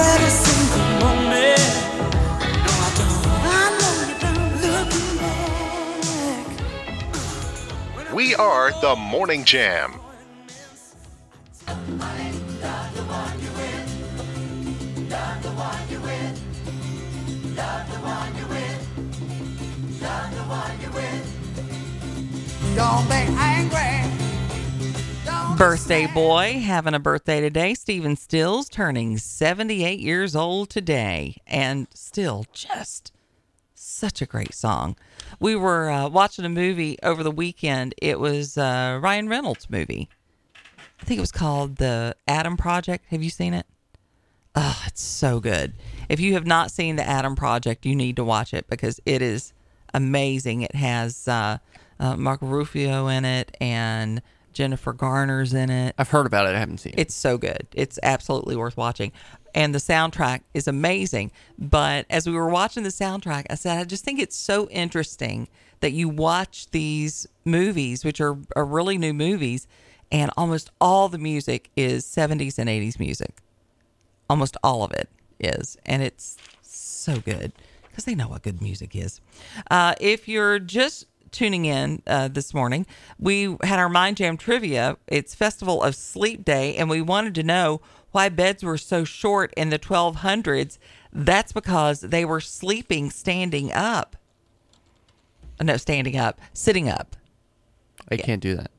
We 8.13 8.35
are 8.35 8.73
the 8.83 8.95
Morning 8.97 9.45
Jam. 9.45 9.99
Don't 22.75 23.07
be 23.09 23.15
angry. 23.15 24.11
Birthday 25.57 26.07
boy 26.09 26.61
having 26.65 26.95
a 26.95 26.99
birthday 26.99 27.41
today. 27.41 27.75
Stephen 27.75 28.17
Stills 28.17 28.69
turning 28.69 29.19
78 29.19 30.01
years 30.01 30.35
old 30.35 30.71
today, 30.71 31.37
and 31.47 31.87
still 31.95 32.47
just 32.53 33.13
such 33.75 34.21
a 34.21 34.27
great 34.27 34.55
song. 34.55 34.97
We 35.39 35.55
were 35.55 35.91
uh, 35.91 36.09
watching 36.09 36.45
a 36.45 36.49
movie 36.49 36.99
over 37.03 37.23
the 37.23 37.31
weekend. 37.31 37.95
It 38.03 38.19
was 38.19 38.59
uh, 38.59 38.99
Ryan 39.03 39.29
Reynolds' 39.29 39.71
movie. 39.71 40.09
I 41.03 41.05
think 41.05 41.19
it 41.19 41.21
was 41.21 41.33
called 41.33 41.77
The 41.77 42.15
Adam 42.29 42.57
Project. 42.57 43.07
Have 43.09 43.25
you 43.25 43.31
seen 43.31 43.55
it? 43.55 43.67
Oh, 44.55 44.81
it's 44.87 45.03
so 45.03 45.41
good. 45.41 45.73
If 46.09 46.21
you 46.21 46.35
have 46.35 46.47
not 46.47 46.71
seen 46.71 46.95
The 46.95 47.07
Adam 47.07 47.35
Project, 47.35 47.85
you 47.85 47.97
need 47.97 48.15
to 48.17 48.25
watch 48.25 48.55
it 48.55 48.69
because 48.69 49.01
it 49.05 49.21
is 49.21 49.53
amazing. 49.93 50.63
It 50.63 50.77
has 50.77 51.27
uh, 51.27 51.59
uh, 51.99 52.17
Mark 52.17 52.41
Ruffalo 52.41 53.13
in 53.13 53.25
it 53.25 53.57
and 53.61 54.23
Jennifer 54.53 54.93
Garner's 54.93 55.53
in 55.53 55.71
it. 55.71 55.97
I've 55.99 56.11
heard 56.11 56.27
about 56.27 56.47
it. 56.47 56.55
I 56.55 56.61
haven't 56.61 56.79
seen 56.79 56.93
it. 56.93 57.01
It's 57.01 57.15
so 57.15 57.37
good. 57.37 57.67
It's 57.75 57.99
absolutely 58.05 58.55
worth 58.55 58.77
watching. 58.77 59.11
And 59.57 59.75
the 59.75 59.81
soundtrack 59.81 60.43
is 60.55 60.69
amazing. 60.69 61.33
But 61.59 62.07
as 62.11 62.29
we 62.29 62.33
were 62.35 62.49
watching 62.49 62.85
the 62.85 62.91
soundtrack, 62.91 63.47
I 63.51 63.57
said, 63.57 63.79
I 63.79 63.85
just 63.85 64.05
think 64.05 64.21
it's 64.21 64.37
so 64.37 64.69
interesting 64.71 65.49
that 65.81 65.91
you 65.91 66.09
watch 66.09 66.71
these 66.71 67.27
movies, 67.45 68.05
which 68.05 68.21
are, 68.21 68.39
are 68.55 68.65
really 68.65 68.99
new 68.99 69.13
movies, 69.13 69.67
and 70.13 70.31
almost 70.37 70.71
all 70.81 71.09
the 71.09 71.19
music 71.19 71.71
is 71.75 72.05
70s 72.05 72.59
and 72.59 72.69
80s 72.69 73.01
music. 73.01 73.39
Almost 74.29 74.57
all 74.63 74.85
of 74.85 74.93
it 74.93 75.09
is. 75.41 75.79
And 75.87 76.03
it's 76.03 76.37
so 76.61 77.19
good 77.19 77.53
because 77.89 78.05
they 78.05 78.15
know 78.15 78.29
what 78.29 78.43
good 78.43 78.61
music 78.61 78.95
is. 78.95 79.21
Uh, 79.71 79.95
if 80.01 80.29
you're 80.29 80.59
just 80.59 81.07
tuning 81.31 81.65
in 81.65 82.03
uh, 82.07 82.29
this 82.29 82.53
morning, 82.53 82.87
we 83.19 83.57
had 83.63 83.79
our 83.79 83.89
Mind 83.89 84.19
Jam 84.19 84.37
trivia. 84.37 84.99
It's 85.09 85.35
Festival 85.35 85.83
of 85.83 85.97
Sleep 85.97 86.45
Day, 86.45 86.77
and 86.77 86.91
we 86.91 87.01
wanted 87.01 87.35
to 87.37 87.43
know 87.43 87.81
why 88.13 88.29
beds 88.29 88.63
were 88.63 88.79
so 88.79 89.05
short 89.05 89.53
in 89.57 89.71
the 89.71 89.79
1200s. 89.79 90.77
That's 91.11 91.53
because 91.53 92.01
they 92.03 92.27
were 92.27 92.41
sleeping 92.41 93.11
standing 93.11 93.73
up. 93.73 94.17
No, 95.61 95.79
standing 95.79 96.19
up, 96.19 96.39
sitting 96.53 96.89
up. 96.89 97.17
I 98.11 98.17
can't 98.19 98.43
do 98.43 98.57
that. 98.57 98.71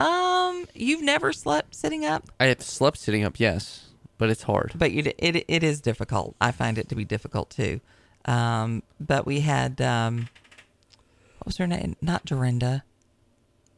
Um, 0.00 0.66
you've 0.74 1.02
never 1.02 1.32
slept 1.32 1.74
sitting 1.74 2.04
up, 2.06 2.30
I 2.40 2.46
have 2.46 2.62
slept 2.62 2.98
sitting 2.98 3.22
up, 3.22 3.38
yes, 3.38 3.90
but 4.18 4.30
it's 4.30 4.44
hard. 4.44 4.72
but 4.76 4.92
you, 4.92 5.02
it 5.18 5.44
it 5.46 5.62
is 5.62 5.80
difficult. 5.80 6.34
I 6.40 6.52
find 6.52 6.78
it 6.78 6.88
to 6.88 6.94
be 6.94 7.04
difficult 7.04 7.50
too. 7.50 7.80
Um, 8.24 8.82
but 8.98 9.26
we 9.26 9.40
had 9.40 9.80
um, 9.80 10.28
what 11.38 11.46
was 11.46 11.56
her 11.58 11.66
name? 11.66 11.96
Not 12.00 12.24
Dorinda, 12.24 12.84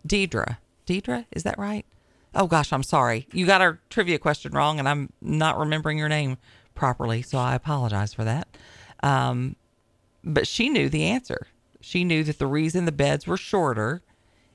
Deidre. 0.07 0.59
Deidre, 0.87 1.27
is 1.33 1.43
that 1.43 1.59
right? 1.59 1.85
Oh 2.35 2.47
gosh, 2.47 2.73
I'm 2.73 2.83
sorry. 2.83 3.27
You 3.33 3.45
got 3.45 3.61
our 3.61 3.81
trivia 3.91 4.19
question 4.19 4.53
wrong, 4.53 4.79
and 4.79 4.89
I'm 4.89 5.13
not 5.21 5.59
remembering 5.59 5.99
your 5.99 6.09
name 6.09 6.39
properly, 6.75 7.23
so 7.23 7.39
I 7.39 7.55
apologize 7.55 8.15
for 8.15 8.25
that. 8.25 8.49
Um, 9.03 9.57
but 10.25 10.47
she 10.47 10.69
knew 10.69 10.89
the 10.89 11.05
answer. 11.05 11.49
She 11.81 12.05
knew 12.05 12.23
that 12.25 12.39
the 12.39 12.47
reason 12.47 12.85
the 12.85 12.93
beds 12.93 13.27
were 13.27 13.37
shorter 13.37 14.03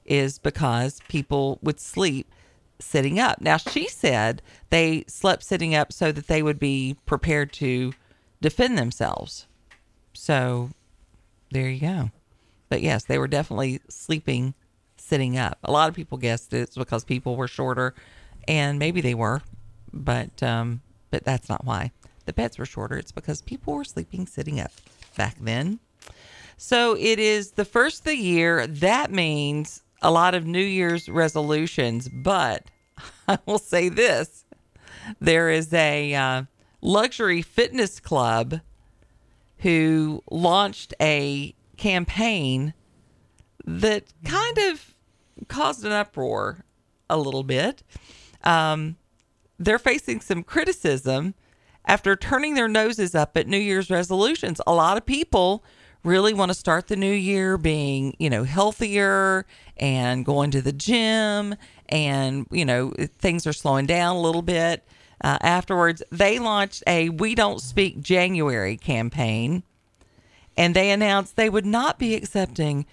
is 0.08 0.40
because 0.40 1.02
people 1.08 1.60
would 1.62 1.80
sleep 1.80 2.32
sitting 2.80 3.20
up. 3.20 3.42
Now, 3.42 3.58
she 3.58 3.88
said 3.88 4.42
they 4.70 5.04
slept 5.08 5.44
sitting 5.44 5.76
up 5.76 5.92
so 5.92 6.12
that 6.12 6.28
they 6.28 6.42
would 6.42 6.60
be 6.60 6.96
prepared 7.06 7.52
to 7.54 7.94
defend 8.42 8.78
themselves. 8.78 9.48
So 10.14 10.70
there 11.52 11.70
you 11.70 11.82
go. 11.82 12.12
But 12.70 12.82
yes, 12.82 13.06
they 13.06 13.18
were 13.18 13.28
definitely 13.28 13.82
sleeping 13.90 14.54
sitting 14.98 15.38
up. 15.38 15.58
A 15.64 15.72
lot 15.72 15.90
of 15.90 15.96
people 15.96 16.18
guessed 16.18 16.54
it's 16.54 16.76
because 16.76 17.04
people 17.04 17.36
were 17.36 17.48
shorter, 17.48 17.94
and 18.48 18.78
maybe 18.78 19.02
they 19.02 19.14
were, 19.14 19.42
but 19.94 20.44
um, 20.44 20.82
but 21.10 21.24
that's 21.24 21.50
not 21.50 21.66
why. 21.66 21.92
The 22.26 22.34
beds 22.34 22.58
were 22.58 22.66
shorter. 22.66 22.98
It's 22.98 23.14
because 23.14 23.42
people 23.42 23.74
were 23.74 23.86
sleeping 23.86 24.28
sitting 24.28 24.60
up 24.60 24.72
back 25.16 25.38
then. 25.40 25.80
So 26.58 26.98
it 26.98 27.20
is 27.20 27.52
the 27.52 27.64
first 27.66 28.00
of 28.00 28.06
the 28.06 28.18
year. 28.18 28.68
That 28.68 29.12
means 29.12 29.84
a 30.02 30.12
lot 30.12 30.36
of 30.36 30.46
New 30.46 30.64
Year's 30.64 31.10
resolutions. 31.10 32.10
But 32.10 32.66
I 33.28 33.40
will 33.46 33.60
say 33.60 33.90
this 33.90 34.46
there 35.20 35.50
is 35.50 35.74
a 35.74 36.14
uh, 36.14 36.44
luxury 36.82 37.42
fitness 37.42 38.00
club 38.00 38.62
who 39.60 40.24
launched 40.30 40.94
a 41.02 41.56
campaign 41.78 42.74
that 43.66 44.06
kind 44.24 44.58
of 44.58 44.96
caused 45.48 45.86
an 45.86 45.92
uproar 45.92 46.66
a 47.10 47.18
little 47.18 47.44
bit. 47.44 47.84
Um, 48.44 48.98
they're 49.60 49.80
facing 49.80 50.22
some 50.22 50.44
criticism 50.44 51.34
after 51.86 52.16
turning 52.16 52.54
their 52.54 52.68
noses 52.68 53.16
up 53.16 53.36
at 53.38 53.48
New 53.48 53.58
Year's 53.58 53.90
resolutions. 53.90 54.62
A 54.68 54.74
lot 54.74 54.98
of 54.98 55.06
people 55.06 55.64
really 56.08 56.34
want 56.34 56.50
to 56.50 56.56
start 56.56 56.88
the 56.88 56.96
new 56.96 57.12
year 57.12 57.58
being, 57.58 58.16
you 58.18 58.30
know, 58.30 58.44
healthier 58.44 59.46
and 59.78 60.26
going 60.26 60.52
to 60.52 60.62
the 60.62 60.72
gym 60.72 61.56
and, 61.90 62.48
you 62.52 62.66
know, 62.66 62.92
things 63.20 63.46
are 63.46 63.54
slowing 63.54 63.86
down 63.86 64.16
a 64.16 64.22
little 64.22 64.42
bit. 64.42 64.84
Uh, 65.24 65.38
afterwards, 65.42 66.02
they 66.12 66.40
launched 66.40 66.84
a 66.88 67.10
We 67.10 67.36
Don't 67.36 67.62
Speak 67.62 68.02
January 68.02 68.78
campaign 68.78 69.64
and 70.58 70.76
they 70.76 70.90
announced 70.92 71.36
they 71.36 71.50
would 71.50 71.66
not 71.66 72.00
be 72.00 72.16
accepting 72.16 72.86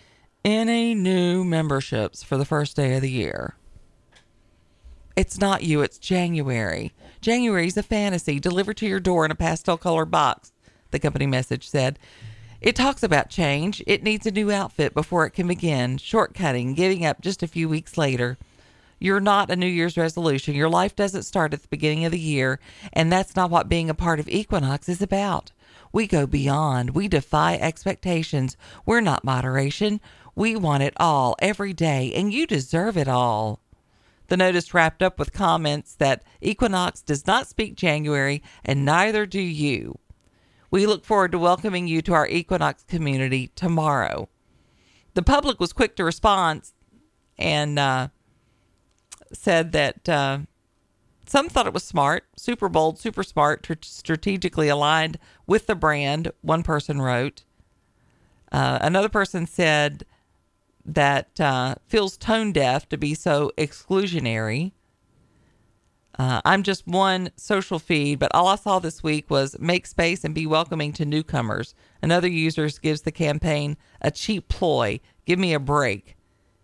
any 0.45 0.95
new 0.95 1.43
memberships 1.45 2.23
for 2.23 2.37
the 2.37 2.45
first 2.45 2.77
day 2.77 2.97
of 2.97 3.03
the 3.03 3.11
year. 3.11 3.57
It's 5.17 5.39
not 5.39 5.63
you, 5.63 5.81
it's 5.81 5.97
January. 5.97 6.93
January's 7.21 7.77
a 7.77 7.83
fantasy 7.83 8.39
delivered 8.39 8.77
to 8.79 8.87
your 8.87 9.01
door 9.01 9.25
in 9.25 9.31
a 9.31 9.37
pastel 9.37 9.79
colored 9.79 10.11
box, 10.11 10.53
the 10.91 10.99
company 10.99 11.27
message 11.27 11.69
said. 11.69 11.99
It 12.65 12.77
talks 12.77 13.03
about 13.03 13.29
change. 13.29 13.83
It 13.87 14.03
needs 14.03 14.25
a 14.25 14.31
new 14.31 14.51
outfit 14.51 14.95
before 14.95 15.27
it 15.27 15.33
can 15.33 15.47
begin, 15.49 15.99
shortcutting, 15.99 16.75
giving 16.75 17.05
up 17.05 17.21
just 17.21 17.43
a 17.43 17.47
few 17.47 17.69
weeks 17.69 17.99
later. 17.99 18.39
You're 18.99 19.21
not 19.21 19.51
a 19.51 19.57
New 19.57 19.67
Year's 19.67 19.99
resolution. 19.99 20.55
Your 20.55 20.71
life 20.71 20.97
doesn't 20.97 21.25
start 21.25 21.53
at 21.53 21.61
the 21.61 21.69
beginning 21.69 22.07
of 22.07 22.13
the 22.13 22.19
year, 22.19 22.59
and 22.91 23.13
that's 23.13 23.37
not 23.37 23.51
what 23.51 23.69
being 23.69 23.91
a 23.91 23.95
part 23.95 24.19
of 24.19 24.31
Equinox 24.31 24.89
is 24.89 25.03
about. 25.03 25.53
We 25.93 26.07
go 26.07 26.27
beyond. 26.27 26.95
We 26.95 27.07
defy 27.07 27.57
expectations. 27.57 28.57
We're 28.87 29.03
not 29.03 29.25
moderation. 29.25 30.01
We 30.35 30.57
want 30.57 30.85
it 30.85 30.95
all 30.97 31.37
every 31.41 31.75
day, 31.75 32.15
and 32.15 32.33
you 32.33 32.47
deserve 32.47 32.97
it 32.97 33.09
all. 33.09 33.61
The 34.29 34.39
notice 34.39 34.73
wrapped 34.73 35.03
up 35.03 35.19
with 35.19 35.35
comments 35.35 35.95
that 35.97 36.25
Equinox 36.41 37.03
does 37.03 37.27
not 37.27 37.47
speak 37.47 37.77
January, 37.77 38.43
and 38.65 38.87
neither 38.87 39.27
do 39.27 39.43
you. 39.43 39.99
We 40.75 40.87
look 40.87 41.05
forward 41.05 41.31
to 41.31 41.39
welcoming 41.39 41.87
you 41.87 42.03
to 42.03 42.15
our 42.15 42.27
Equinox 42.27 42.83
community 42.83 43.53
tomorrow. 43.55 44.29
The 45.15 45.23
public 45.23 45.61
was 45.61 45.73
quick 45.73 45.95
to 45.95 46.03
respond 46.03 46.73
and 47.39 47.79
uh, 47.79 48.09
said 49.33 49.71
that 49.71 50.09
uh, 50.09 50.39
some 51.27 51.49
thought 51.49 51.69
it 51.69 51.75
was 51.75 51.85
smart, 51.85 52.25
super 52.37 52.69
bold, 52.69 52.99
super 52.99 53.23
smart, 53.23 53.63
tr- 53.63 53.75
strategically 53.83 54.67
aligned 54.69 55.21
with 55.47 55.69
the 55.69 55.77
brand, 55.77 56.33
one 56.41 56.65
person 56.65 57.01
wrote. 57.01 57.45
Uh, 58.51 58.81
another 58.81 59.09
person 59.09 59.47
said 59.47 60.05
that 60.85 61.39
uh, 61.41 61.77
feels 61.87 62.17
tone 62.17 62.51
deaf 62.51 62.89
to 62.89 62.97
be 62.97 63.15
so 63.15 63.53
exclusionary. 63.57 64.73
Uh, 66.17 66.41
I'm 66.45 66.63
just 66.63 66.87
one 66.87 67.31
social 67.37 67.79
feed, 67.79 68.21
but 68.21 68.33
all 68.35 68.47
I 68.47 68.57
saw 68.57 68.79
this 68.79 69.03
week 69.03 69.29
was 69.31 69.57
make 69.59 69.87
space 69.87 70.25
and 70.25 70.35
be 70.35 70.47
welcoming 70.47 70.93
to 70.95 71.05
newcomers. 71.05 71.75
Another 72.03 72.29
user 72.29 72.69
gives 72.83 73.03
the 73.03 73.11
campaign 73.11 73.77
a 74.01 74.11
cheap 74.11 74.49
ploy. 74.49 75.01
Give 75.25 75.39
me 75.39 75.55
a 75.55 75.59
break. 75.59 76.17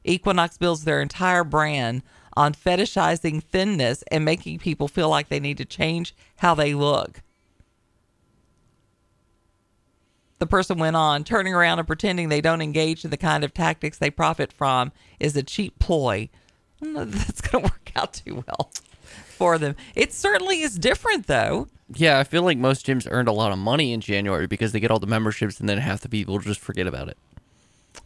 Equinox 0.04 0.56
builds 0.56 0.84
their 0.84 1.02
entire 1.02 1.42
brand 1.42 2.02
on 2.36 2.54
fetishizing 2.54 3.42
thinness 3.42 4.04
and 4.10 4.24
making 4.24 4.60
people 4.60 4.86
feel 4.86 5.08
like 5.08 5.28
they 5.28 5.40
need 5.40 5.58
to 5.58 5.64
change 5.64 6.14
how 6.36 6.54
they 6.54 6.72
look. 6.72 7.22
The 10.38 10.46
person 10.46 10.78
went 10.78 10.96
on, 10.96 11.24
turning 11.24 11.52
around 11.52 11.80
and 11.80 11.88
pretending 11.88 12.28
they 12.28 12.40
don't 12.40 12.62
engage 12.62 13.04
in 13.04 13.10
the 13.10 13.16
kind 13.16 13.44
of 13.44 13.52
tactics 13.52 13.98
they 13.98 14.10
profit 14.10 14.52
from 14.52 14.92
is 15.18 15.36
a 15.36 15.42
cheap 15.42 15.78
ploy. 15.80 16.30
That's 16.80 17.40
going 17.42 17.64
to 17.64 17.70
work 17.70 17.92
out 17.96 18.14
too 18.14 18.44
well 18.46 18.70
for 19.40 19.56
them. 19.56 19.74
It 19.94 20.12
certainly 20.12 20.60
is 20.60 20.78
different, 20.78 21.26
though. 21.26 21.66
Yeah, 21.94 22.18
I 22.18 22.24
feel 22.24 22.42
like 22.42 22.58
most 22.58 22.84
gyms 22.84 23.08
earned 23.10 23.26
a 23.26 23.32
lot 23.32 23.52
of 23.52 23.58
money 23.58 23.94
in 23.94 24.02
January 24.02 24.46
because 24.46 24.72
they 24.72 24.80
get 24.80 24.90
all 24.90 24.98
the 24.98 25.06
memberships 25.06 25.58
and 25.58 25.66
then 25.66 25.78
half 25.78 26.02
the 26.02 26.10
people 26.10 26.38
just 26.40 26.60
forget 26.60 26.86
about 26.86 27.08
it. 27.08 27.16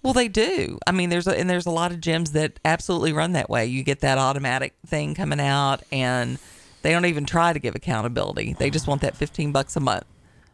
Well, 0.00 0.12
they 0.12 0.28
do. 0.28 0.78
I 0.86 0.92
mean, 0.92 1.10
there's 1.10 1.26
a, 1.26 1.36
and 1.36 1.50
there's 1.50 1.66
a 1.66 1.72
lot 1.72 1.90
of 1.90 1.98
gyms 1.98 2.34
that 2.34 2.60
absolutely 2.64 3.12
run 3.12 3.32
that 3.32 3.50
way. 3.50 3.66
You 3.66 3.82
get 3.82 3.98
that 4.00 4.16
automatic 4.16 4.74
thing 4.86 5.16
coming 5.16 5.40
out, 5.40 5.82
and 5.90 6.38
they 6.82 6.92
don't 6.92 7.04
even 7.06 7.26
try 7.26 7.52
to 7.52 7.58
give 7.58 7.74
accountability. 7.74 8.54
They 8.56 8.70
just 8.70 8.86
want 8.86 9.00
that 9.00 9.16
15 9.16 9.50
bucks 9.50 9.74
a 9.74 9.80
month 9.80 10.04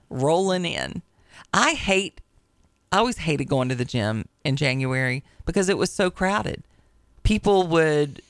rolling 0.09 0.65
in. 0.65 1.03
I 1.53 1.73
hate. 1.73 2.23
I 2.91 2.99
always 2.99 3.19
hated 3.19 3.45
going 3.45 3.69
to 3.69 3.75
the 3.75 3.85
gym 3.85 4.29
in 4.45 4.57
January 4.57 5.25
because 5.45 5.69
it 5.69 5.77
was 5.77 5.93
so 5.93 6.11
crowded. 6.11 6.65
People 7.23 7.67
would, 7.67 8.23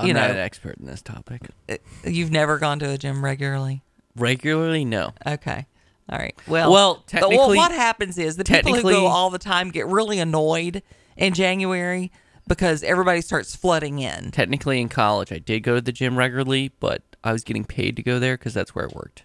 you 0.00 0.08
I'm 0.10 0.14
know, 0.14 0.20
not 0.20 0.30
an 0.30 0.36
expert 0.38 0.76
in 0.78 0.86
this 0.86 1.02
topic. 1.02 1.42
Uh, 1.68 1.76
you've 2.04 2.30
never 2.30 2.58
gone 2.58 2.78
to 2.80 2.90
a 2.90 2.98
gym 2.98 3.24
regularly. 3.24 3.82
Regularly, 4.16 4.84
no. 4.84 5.12
Okay. 5.26 5.66
All 6.10 6.18
right. 6.18 6.34
Well, 6.46 6.72
Well, 6.72 6.90
uh, 6.90 6.94
the- 7.06 7.18
technically- 7.20 7.56
what 7.56 7.72
happens 7.72 8.16
is 8.18 8.36
the 8.36 8.44
people 8.44 8.74
who 8.74 8.82
go 8.82 9.06
all 9.06 9.30
the 9.30 9.38
time 9.38 9.70
get 9.70 9.86
really 9.86 10.18
annoyed 10.18 10.82
in 11.16 11.34
January 11.34 12.10
because 12.46 12.82
everybody 12.82 13.20
starts 13.20 13.54
flooding 13.54 13.98
in. 13.98 14.30
Technically, 14.30 14.80
in 14.80 14.88
college, 14.88 15.30
I 15.32 15.38
did 15.38 15.60
go 15.60 15.74
to 15.74 15.80
the 15.80 15.92
gym 15.92 16.16
regularly, 16.16 16.72
but 16.80 17.02
I 17.22 17.32
was 17.32 17.44
getting 17.44 17.64
paid 17.64 17.94
to 17.96 18.02
go 18.02 18.18
there 18.18 18.38
because 18.38 18.54
that's 18.54 18.74
where 18.74 18.86
I 18.86 18.94
worked, 18.94 19.24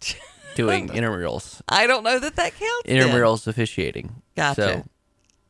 doing 0.54 0.88
intramurals, 0.88 1.60
I 1.68 1.86
don't 1.86 2.04
know 2.04 2.18
that 2.18 2.36
that 2.36 2.54
counts. 2.54 2.82
then. 2.84 2.96
intramurals 3.08 3.46
officiating. 3.46 4.22
Gotcha. 4.36 4.62
So 4.62 4.84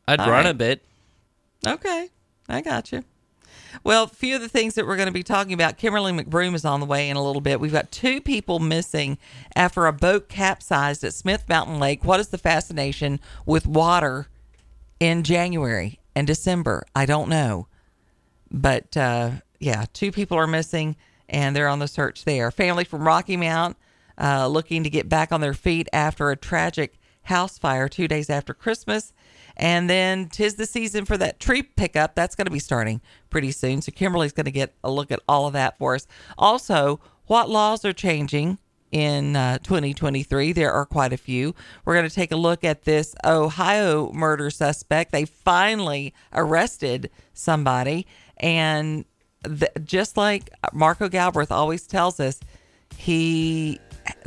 I'd 0.09 0.20
All 0.20 0.30
run 0.30 0.44
right. 0.44 0.50
a 0.50 0.54
bit. 0.54 0.85
Okay, 1.66 2.09
I 2.48 2.61
got 2.62 2.92
you. 2.92 3.04
Well, 3.84 4.04
a 4.04 4.08
few 4.08 4.36
of 4.36 4.40
the 4.40 4.48
things 4.48 4.74
that 4.74 4.86
we're 4.86 4.96
going 4.96 5.06
to 5.06 5.12
be 5.12 5.22
talking 5.22 5.52
about. 5.52 5.78
Kimberly 5.78 6.12
McBroom 6.12 6.54
is 6.54 6.64
on 6.64 6.80
the 6.80 6.86
way 6.86 7.08
in 7.08 7.16
a 7.16 7.24
little 7.24 7.40
bit. 7.40 7.60
We've 7.60 7.72
got 7.72 7.92
two 7.92 8.20
people 8.20 8.58
missing 8.58 9.18
after 9.54 9.86
a 9.86 9.92
boat 9.92 10.28
capsized 10.28 11.04
at 11.04 11.14
Smith 11.14 11.44
Mountain 11.48 11.78
Lake. 11.78 12.04
What 12.04 12.20
is 12.20 12.28
the 12.28 12.38
fascination 12.38 13.20
with 13.44 13.66
water 13.66 14.28
in 15.00 15.22
January 15.22 15.98
and 16.14 16.26
December? 16.26 16.84
I 16.94 17.06
don't 17.06 17.28
know. 17.28 17.68
But 18.50 18.96
uh, 18.96 19.30
yeah, 19.60 19.86
two 19.92 20.12
people 20.12 20.38
are 20.38 20.46
missing 20.46 20.96
and 21.28 21.54
they're 21.54 21.68
on 21.68 21.80
the 21.80 21.88
search 21.88 22.24
there. 22.24 22.50
Family 22.50 22.84
from 22.84 23.06
Rocky 23.06 23.36
Mount 23.36 23.76
uh, 24.18 24.46
looking 24.46 24.84
to 24.84 24.90
get 24.90 25.08
back 25.08 25.32
on 25.32 25.40
their 25.40 25.54
feet 25.54 25.88
after 25.92 26.30
a 26.30 26.36
tragic 26.36 26.98
house 27.22 27.58
fire 27.58 27.88
two 27.88 28.08
days 28.08 28.30
after 28.30 28.54
Christmas. 28.54 29.12
And 29.57 29.88
then 29.88 30.29
tis 30.29 30.57
the 30.57 30.66
season 30.66 31.05
for 31.05 31.16
that 31.16 31.40
tree 31.40 31.62
pickup. 31.62 32.14
That's 32.14 32.35
going 32.35 32.47
to 32.47 32.51
be 32.51 32.59
starting 32.59 33.01
pretty 33.31 33.53
soon. 33.53 33.81
So 33.83 33.92
Kimberly's 33.92 34.33
going 34.33 34.45
to 34.45 34.51
get 34.51 34.75
a 34.85 34.90
look 34.90 35.11
at 35.11 35.21
all 35.29 35.47
of 35.47 35.55
that 35.55 35.79
for 35.79 35.95
us. 35.95 36.07
Also, 36.37 37.01
what 37.27 37.49
laws 37.49 37.85
are 37.85 37.92
changing 37.92 38.59
in 38.92 39.35
uh, 39.35 39.59
2023? 39.59 40.53
There 40.53 40.73
are 40.73 40.85
quite 40.85 41.12
a 41.12 41.16
few. 41.16 41.55
We're 41.85 41.95
going 41.95 42.09
to 42.09 42.14
take 42.14 42.33
a 42.33 42.37
look 42.37 42.64
at 42.64 42.85
this 42.85 43.14
Ohio 43.25 44.12
murder 44.12 44.51
suspect. 44.51 45.12
They 45.12 45.25
finally 45.25 46.12
arrested 46.35 47.11
somebody. 47.33 48.07
And 48.37 49.07
th- 49.45 49.73
just 49.85 50.16
like 50.16 50.51
Marco 50.73 51.09
Galbraith 51.09 51.51
always 51.51 51.87
tells 51.87 52.21
us, 52.21 52.40
he 52.97 53.81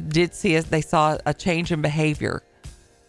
did 0.08 0.34
see 0.34 0.58
us, 0.58 0.66
they 0.66 0.82
saw 0.82 1.18
a 1.26 1.34
change 1.34 1.72
in 1.72 1.82
behavior 1.82 2.44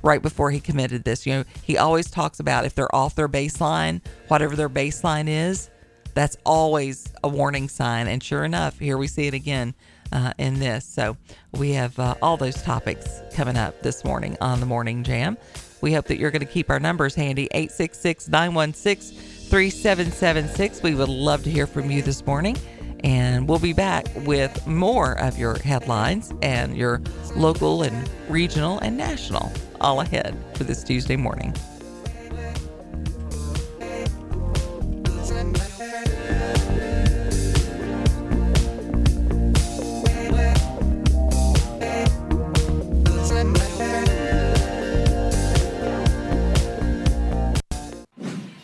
right 0.03 0.23
before 0.23 0.51
he 0.51 0.61
committed 0.61 1.05
this. 1.05 1.27
You 1.27 1.35
know, 1.35 1.45
he 1.63 1.79
always 1.79 2.11
talks 2.11 2.41
about 2.41 2.65
if 2.65 2.75
they're 2.75 2.95
off 2.95 3.15
their 3.15 3.29
baseline, 3.29 4.01
whatever 4.29 4.57
their 4.57 4.69
baseline 4.69 5.29
is, 5.29 5.71
that's 6.15 6.37
always 6.45 7.13
a 7.23 7.29
warning 7.29 7.69
sign. 7.69 8.07
And 8.07 8.23
sure 8.23 8.45
enough, 8.45 8.79
here 8.79 8.99
we 8.99 9.07
see 9.07 9.27
it 9.27 9.35
again 9.35 9.75
uh, 10.13 10.33
in 10.39 10.59
this. 10.59 10.85
So 10.85 11.17
we 11.53 11.73
have 11.73 11.99
uh, 11.99 12.15
all 12.23 12.37
those 12.37 12.61
topics 12.63 13.21
coming 13.35 13.57
up 13.57 13.83
this 13.83 14.05
morning 14.05 14.37
on 14.41 14.61
the 14.61 14.67
Morning 14.67 15.05
Jam. 15.05 15.37
We 15.81 15.93
hope 15.95 16.07
that 16.07 16.19
you're 16.19 16.31
going 16.31 16.41
to 16.41 16.53
keep 16.53 16.69
our 16.71 16.81
numbers 16.81 17.15
handy 17.15 17.49
866 17.53 18.29
916 18.29 19.19
3776. 19.51 20.83
We 20.83 20.95
would 20.95 21.09
love 21.09 21.43
to 21.45 21.51
hear 21.51 21.67
from 21.67 21.91
you 21.91 22.03
this 22.03 22.25
morning. 22.27 22.57
And 23.03 23.49
we'll 23.49 23.59
be 23.59 23.73
back 23.73 24.07
with 24.27 24.67
more 24.67 25.19
of 25.21 25.39
your 25.39 25.59
headlines 25.59 26.33
and 26.43 26.77
your 26.77 27.01
local 27.37 27.83
and 27.83 28.09
regional 28.29 28.79
and 28.81 28.97
national 28.97 29.53
all 29.81 30.01
ahead 30.01 30.37
for 30.55 30.65
this 30.65 30.85
Tuesday 30.85 31.17
morning. 31.17 31.55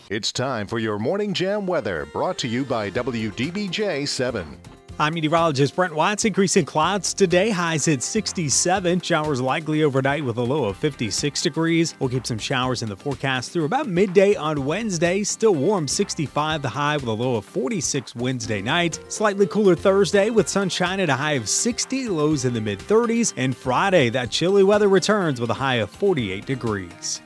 It's 0.08 0.30
time 0.30 0.68
for 0.68 0.78
your 0.78 1.00
Morning 1.00 1.34
Jam 1.34 1.66
weather, 1.66 2.06
brought 2.12 2.38
to 2.38 2.46
you 2.46 2.64
by 2.64 2.88
WDBJ 2.92 4.06
7. 4.06 4.56
I'm 5.00 5.14
meteorologist 5.14 5.74
Brent 5.74 5.96
Watts. 5.96 6.24
Increasing 6.24 6.64
clouds 6.64 7.12
today, 7.12 7.50
highs 7.50 7.88
at 7.88 8.04
67. 8.04 9.00
Showers 9.00 9.40
likely 9.40 9.82
overnight 9.82 10.24
with 10.24 10.36
a 10.36 10.42
low 10.42 10.66
of 10.66 10.76
56 10.76 11.42
degrees. 11.42 11.96
We'll 11.98 12.08
keep 12.08 12.24
some 12.24 12.38
showers 12.38 12.84
in 12.84 12.88
the 12.88 12.96
forecast 12.96 13.50
through 13.50 13.64
about 13.64 13.88
midday 13.88 14.36
on 14.36 14.64
Wednesday. 14.64 15.24
Still 15.24 15.56
warm, 15.56 15.88
65 15.88 16.62
the 16.62 16.68
high 16.68 16.98
with 16.98 17.06
a 17.06 17.12
low 17.12 17.34
of 17.34 17.44
46 17.44 18.14
Wednesday 18.14 18.62
night. 18.62 19.00
Slightly 19.08 19.48
cooler 19.48 19.74
Thursday 19.74 20.30
with 20.30 20.48
sunshine 20.48 21.00
at 21.00 21.08
a 21.08 21.14
high 21.14 21.32
of 21.32 21.48
60, 21.48 22.08
lows 22.10 22.44
in 22.44 22.54
the 22.54 22.60
mid 22.60 22.78
30s. 22.78 23.34
And 23.36 23.56
Friday, 23.56 24.10
that 24.10 24.30
chilly 24.30 24.62
weather 24.62 24.88
returns 24.88 25.40
with 25.40 25.50
a 25.50 25.54
high 25.54 25.80
of 25.82 25.90
48 25.90 26.46
degrees. 26.46 27.22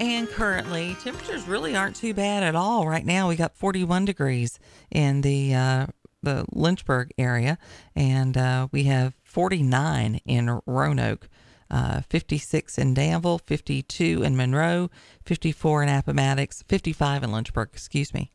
And 0.00 0.28
currently, 0.28 0.96
temperatures 1.02 1.46
really 1.46 1.76
aren't 1.76 1.96
too 1.96 2.14
bad 2.14 2.42
at 2.42 2.56
all. 2.56 2.88
Right 2.88 3.04
now, 3.06 3.28
we 3.28 3.36
got 3.36 3.56
41 3.56 4.04
degrees 4.04 4.58
in 4.90 5.20
the 5.20 5.54
uh, 5.54 5.86
the 6.22 6.44
Lynchburg 6.52 7.12
area, 7.18 7.58
and 7.94 8.36
uh, 8.36 8.68
we 8.72 8.84
have 8.84 9.14
49 9.22 10.20
in 10.24 10.60
Roanoke, 10.66 11.28
uh, 11.70 12.00
56 12.08 12.78
in 12.78 12.94
Danville, 12.94 13.38
52 13.38 14.22
in 14.22 14.36
Monroe, 14.36 14.90
54 15.24 15.84
in 15.84 15.88
Appomattox, 15.90 16.62
55 16.62 17.22
in 17.22 17.32
Lynchburg. 17.32 17.68
Excuse 17.72 18.12
me. 18.12 18.32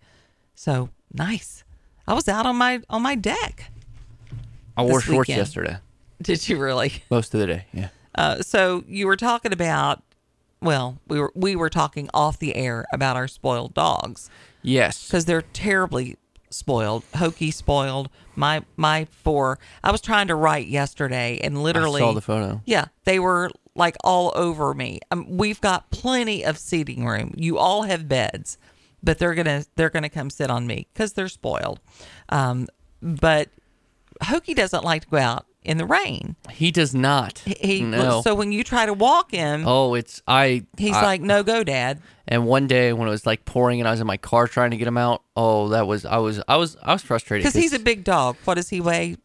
So 0.56 0.90
nice. 1.14 1.64
I 2.08 2.14
was 2.14 2.28
out 2.28 2.46
on 2.46 2.56
my 2.56 2.82
on 2.90 3.02
my 3.02 3.16
deck. 3.16 3.72
I 4.78 4.84
wore 4.84 5.02
shorts 5.02 5.28
weekend. 5.28 5.38
yesterday. 5.38 5.78
Did 6.22 6.48
you 6.48 6.58
really? 6.58 6.94
Most 7.10 7.34
of 7.34 7.40
the 7.42 7.48
day, 7.48 7.66
yeah. 7.74 7.90
Uh, 8.16 8.42
so 8.42 8.84
you 8.88 9.08
were 9.08 9.16
talking 9.16 9.54
about, 9.54 10.04
well, 10.62 11.00
we 11.08 11.20
were 11.20 11.32
we 11.36 11.56
were 11.56 11.70
talking 11.70 12.10
off 12.14 12.40
the 12.40 12.56
air 12.56 12.86
about 12.92 13.16
our 13.16 13.28
spoiled 13.28 13.74
dogs. 13.74 14.30
Yes, 14.62 15.08
because 15.08 15.26
they're 15.26 15.42
terribly 15.42 16.18
spoiled. 16.50 17.04
Hokey 17.16 17.52
spoiled. 17.52 18.10
My 18.36 18.64
my 18.76 19.06
four. 19.06 19.60
I 19.84 19.92
was 19.92 20.02
trying 20.02 20.28
to 20.28 20.36
write 20.36 20.68
yesterday, 20.68 21.40
and 21.42 21.62
literally 21.64 22.02
I 22.02 22.06
saw 22.06 22.14
the 22.14 22.22
photo. 22.22 22.62
Yeah, 22.66 22.86
they 23.06 23.20
were 23.20 23.52
like 23.76 23.96
all 24.04 24.32
over 24.36 24.74
me. 24.74 25.00
Um, 25.12 25.26
we've 25.38 25.62
got 25.62 25.90
plenty 25.92 26.44
of 26.44 26.58
seating 26.58 27.06
room. 27.06 27.34
You 27.38 27.58
all 27.58 27.84
have 27.84 28.08
beds, 28.08 28.58
but 29.02 29.18
they're 29.18 29.36
gonna 29.36 29.66
they're 29.76 29.90
gonna 29.90 30.10
come 30.10 30.30
sit 30.30 30.52
on 30.52 30.68
me 30.68 30.88
because 30.94 31.14
they're 31.14 31.30
spoiled. 31.30 31.80
Um, 32.30 32.68
but 33.02 33.50
Hokey 34.24 34.54
doesn't 34.54 34.84
like 34.84 35.04
to 35.04 35.10
go 35.10 35.18
out 35.18 35.46
in 35.64 35.78
the 35.78 35.86
rain. 35.86 36.36
He 36.52 36.72
does 36.72 36.96
not. 36.96 37.40
He 37.40 37.82
no. 37.82 38.22
so 38.22 38.34
when 38.36 38.52
you 38.52 38.64
try 38.64 38.86
to 38.86 38.94
walk 38.94 39.32
him, 39.32 39.64
Oh, 39.68 39.94
it's 39.94 40.22
I. 40.28 40.66
he's 40.78 40.96
I- 40.96 41.02
like, 41.04 41.22
"No 41.22 41.44
go, 41.44 41.64
Dad." 41.64 42.02
And 42.28 42.46
one 42.46 42.68
day 42.68 42.94
when 42.94 43.08
it 43.08 43.12
was 43.12 43.26
like 43.26 43.44
pouring 43.46 43.80
and 43.82 43.88
I 43.88 43.92
was 43.92 44.00
in 44.02 44.08
my 44.08 44.18
car 44.18 44.48
trying 44.48 44.72
to 44.72 44.78
get 44.78 44.88
him 44.88 44.98
out, 44.98 45.24
oh, 45.36 45.70
that 45.70 45.88
was 45.88 46.06
I 46.06 46.18
was 46.18 46.42
I 46.48 46.58
was 46.58 46.78
I 46.84 46.94
was 46.94 47.02
frustrated 47.02 47.44
Because 47.44 47.60
he's 47.62 47.74
a 47.74 47.80
big 47.80 48.04
dog. 48.04 48.36
What 48.46 48.54
does 48.56 48.70
he 48.70 48.80
weigh? 48.82 49.18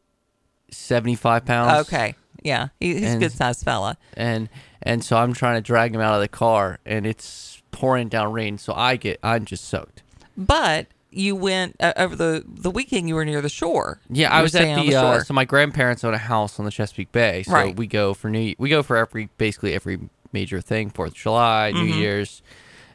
seventy 0.70 1.14
five 1.14 1.44
pounds. 1.44 1.86
Okay, 1.86 2.14
yeah, 2.42 2.68
he, 2.80 2.94
he's 2.98 3.14
a 3.14 3.18
good 3.18 3.32
sized 3.32 3.64
fella. 3.64 3.96
And 4.16 4.48
and 4.82 5.04
so 5.04 5.16
I'm 5.16 5.32
trying 5.34 5.56
to 5.56 5.60
drag 5.60 5.94
him 5.94 6.00
out 6.00 6.14
of 6.14 6.20
the 6.20 6.28
car 6.28 6.78
and 6.84 7.06
it's 7.06 7.62
pouring 7.70 8.08
down 8.08 8.32
rain, 8.32 8.58
so 8.58 8.72
I 8.74 8.96
get 8.96 9.18
I'm 9.22 9.44
just 9.44 9.64
soaked. 9.66 10.02
But 10.36 10.86
you 11.16 11.36
went 11.36 11.76
uh, 11.80 11.92
over 11.96 12.16
the 12.16 12.44
the 12.46 12.70
weekend. 12.70 13.08
You 13.08 13.14
were 13.14 13.24
near 13.24 13.40
the 13.40 13.48
shore. 13.48 14.00
Yeah, 14.10 14.30
You 14.32 14.38
I 14.40 14.42
was 14.42 14.54
at 14.54 14.66
on 14.68 14.86
the, 14.86 14.94
uh, 14.96 15.20
so 15.20 15.32
my 15.34 15.44
grandparents 15.44 16.02
own 16.04 16.14
a 16.14 16.18
house 16.18 16.58
on 16.58 16.64
the 16.64 16.70
Chesapeake 16.70 17.12
Bay, 17.12 17.42
so 17.44 17.52
Right. 17.52 17.76
we 17.76 17.86
go 17.86 18.14
for 18.14 18.28
New 18.30 18.54
we 18.58 18.68
go 18.68 18.82
for 18.82 18.96
every 18.96 19.28
basically 19.38 19.74
every 19.74 19.98
major 20.32 20.60
thing, 20.60 20.90
Fourth 20.90 21.10
of 21.12 21.16
July, 21.16 21.70
New 21.72 21.84
Mhm. 21.92 21.96
Year's, 21.98 22.42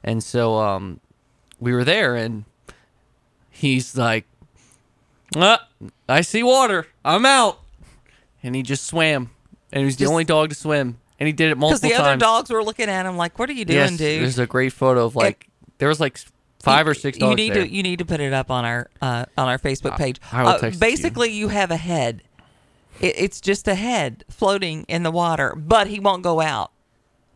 and 0.03 0.23
so 0.23 0.58
um, 0.60 0.99
we 1.60 1.71
were 1.73 1.84
there, 1.86 2.15
and 2.15 2.43
he's 3.49 3.95
like, 3.97 4.25
ah, 5.36 5.67
"I 6.08 6.21
see 6.21 6.43
water, 6.43 6.88
I'm 7.05 7.25
out," 7.25 7.60
and 8.43 8.55
he 8.55 8.63
just 8.63 8.86
swam, 8.86 9.29
and 9.71 9.79
he 9.79 9.86
was 9.86 9.97
the 9.97 10.05
only 10.05 10.23
dog 10.25 10.49
to 10.49 10.55
swim, 10.55 10.97
and 11.19 11.27
he 11.27 11.34
did 11.34 11.51
it 11.51 11.55
Because 11.55 11.82
multiple 11.82 11.89
the 11.89 11.95
other 11.95 12.10
times. 12.12 12.19
dogs 12.21 12.49
were 12.49 12.63
looking 12.63 12.89
at 12.89 13.05
him 13.05 13.17
like, 13.17 13.38
"What 13.39 13.49
are 13.49 13.53
you 13.53 13.65
doing, 13.65 13.79
yes, 13.79 13.97
dude?" 13.97 14.21
there's 14.23 14.39
a 14.39 14.47
great 14.47 14.73
photo 14.73 15.05
of 15.05 15.15
like 15.15 15.47
there 15.77 15.88
was 15.88 15.99
like 15.99 16.19
five 16.62 16.88
or 16.88 16.93
six 16.93 17.17
you 17.17 17.36
need 17.36 17.54
there. 17.54 17.63
to 17.63 17.72
you 17.74 17.84
need 17.84 18.00
to 18.00 18.06
put 18.06 18.19
it 18.19 18.34
up 18.34 18.52
on 18.52 18.65
our 18.65 18.89
uh, 19.02 19.26
on 19.38 19.48
our 19.48 19.58
Facebook 19.58 19.98
page. 19.98 20.19
I 20.32 20.43
will 20.43 20.50
Uh, 20.50 20.58
text 20.60 20.80
to 20.80 20.86
you. 20.86 20.91
basically, 20.91 21.32
you. 21.32 21.48
have 21.50 21.72
a 21.72 21.78
head. 21.78 22.22
It, 23.00 23.15
it's 23.17 23.39
just 23.41 23.67
a 23.67 23.76
head 23.76 24.24
floating 24.30 24.86
in 24.88 25.04
the 25.04 25.12
water, 25.12 25.54
but 25.56 25.88
he 25.88 26.00
won't 26.00 26.22
go 26.24 26.41
out 26.41 26.72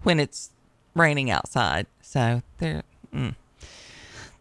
when 0.03 0.19
it's 0.19 0.51
raining 0.95 1.29
outside. 1.31 1.87
So 2.01 2.41
they're 2.59 2.83
mm, 3.13 3.35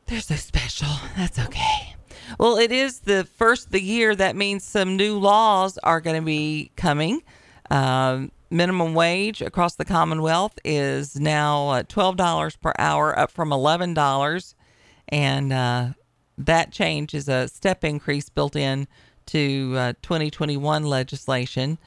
they're 0.06 0.20
so 0.20 0.36
special. 0.36 0.88
That's 1.16 1.38
okay. 1.38 1.94
Well, 2.38 2.56
it 2.56 2.72
is 2.72 3.00
the 3.00 3.24
first 3.36 3.66
of 3.66 3.72
the 3.72 3.82
year. 3.82 4.16
That 4.16 4.36
means 4.36 4.64
some 4.64 4.96
new 4.96 5.18
laws 5.18 5.78
are 5.82 6.00
going 6.00 6.16
to 6.16 6.24
be 6.24 6.70
coming. 6.76 7.22
Um, 7.70 8.32
minimum 8.50 8.94
wage 8.94 9.40
across 9.42 9.74
the 9.76 9.84
Commonwealth 9.84 10.58
is 10.64 11.18
now 11.18 11.68
uh, 11.68 11.82
twelve 11.88 12.16
dollars 12.16 12.56
per 12.56 12.72
hour, 12.78 13.16
up 13.18 13.30
from 13.30 13.52
eleven 13.52 13.94
dollars, 13.94 14.54
and 15.12 15.52
uh, 15.52 15.88
that 16.38 16.72
change 16.72 17.14
is 17.14 17.28
a 17.28 17.46
step 17.46 17.84
increase 17.84 18.30
built 18.30 18.56
in 18.56 18.88
to 19.26 19.74
uh, 19.76 19.92
2021 20.02 20.84
legislation. 20.84 21.78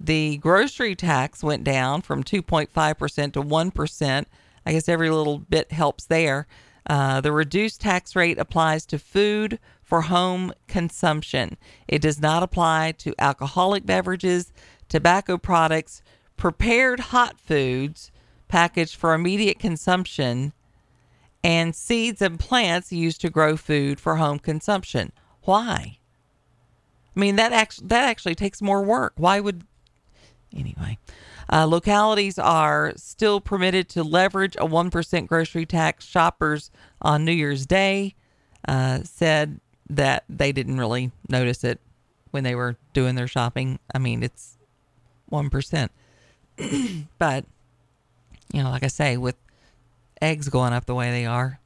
The 0.00 0.38
grocery 0.38 0.96
tax 0.96 1.44
went 1.44 1.62
down 1.62 2.00
from 2.00 2.24
2.5% 2.24 3.32
to 3.34 3.42
1%. 3.42 4.24
I 4.66 4.72
guess 4.72 4.88
every 4.88 5.10
little 5.10 5.38
bit 5.38 5.72
helps 5.72 6.06
there. 6.06 6.46
Uh, 6.88 7.20
the 7.20 7.32
reduced 7.32 7.82
tax 7.82 8.16
rate 8.16 8.38
applies 8.38 8.86
to 8.86 8.98
food 8.98 9.58
for 9.82 10.02
home 10.02 10.52
consumption. 10.66 11.58
It 11.86 12.00
does 12.00 12.20
not 12.20 12.42
apply 12.42 12.92
to 12.98 13.14
alcoholic 13.18 13.84
beverages, 13.84 14.52
tobacco 14.88 15.36
products, 15.36 16.02
prepared 16.38 17.00
hot 17.00 17.38
foods 17.38 18.10
packaged 18.48 18.96
for 18.96 19.12
immediate 19.12 19.58
consumption, 19.58 20.54
and 21.42 21.74
seeds 21.74 22.20
and 22.20 22.38
plants 22.38 22.92
used 22.92 23.20
to 23.22 23.30
grow 23.30 23.56
food 23.56 23.98
for 23.98 24.16
home 24.16 24.38
consumption. 24.38 25.12
Why? 25.42 25.98
I 27.16 27.20
mean 27.20 27.36
that 27.36 27.52
actually 27.52 27.88
that 27.88 28.08
actually 28.08 28.34
takes 28.34 28.62
more 28.62 28.82
work. 28.82 29.14
Why 29.16 29.40
would 29.40 29.64
anyway? 30.54 30.98
Uh, 31.52 31.64
localities 31.64 32.38
are 32.38 32.92
still 32.96 33.40
permitted 33.40 33.88
to 33.88 34.04
leverage 34.04 34.56
a 34.58 34.66
one 34.66 34.90
percent 34.90 35.28
grocery 35.28 35.66
tax. 35.66 36.06
Shoppers 36.06 36.70
on 37.02 37.24
New 37.24 37.32
Year's 37.32 37.66
Day 37.66 38.14
uh, 38.68 39.00
said 39.02 39.60
that 39.88 40.24
they 40.28 40.52
didn't 40.52 40.78
really 40.78 41.10
notice 41.28 41.64
it 41.64 41.80
when 42.30 42.44
they 42.44 42.54
were 42.54 42.76
doing 42.92 43.16
their 43.16 43.26
shopping. 43.26 43.80
I 43.92 43.98
mean, 43.98 44.22
it's 44.22 44.58
one 45.26 45.50
percent, 45.50 45.90
but 47.18 47.44
you 48.52 48.62
know, 48.62 48.70
like 48.70 48.84
I 48.84 48.88
say, 48.88 49.16
with 49.16 49.36
eggs 50.20 50.48
going 50.48 50.72
up 50.72 50.86
the 50.86 50.94
way 50.94 51.10
they 51.10 51.26
are, 51.26 51.60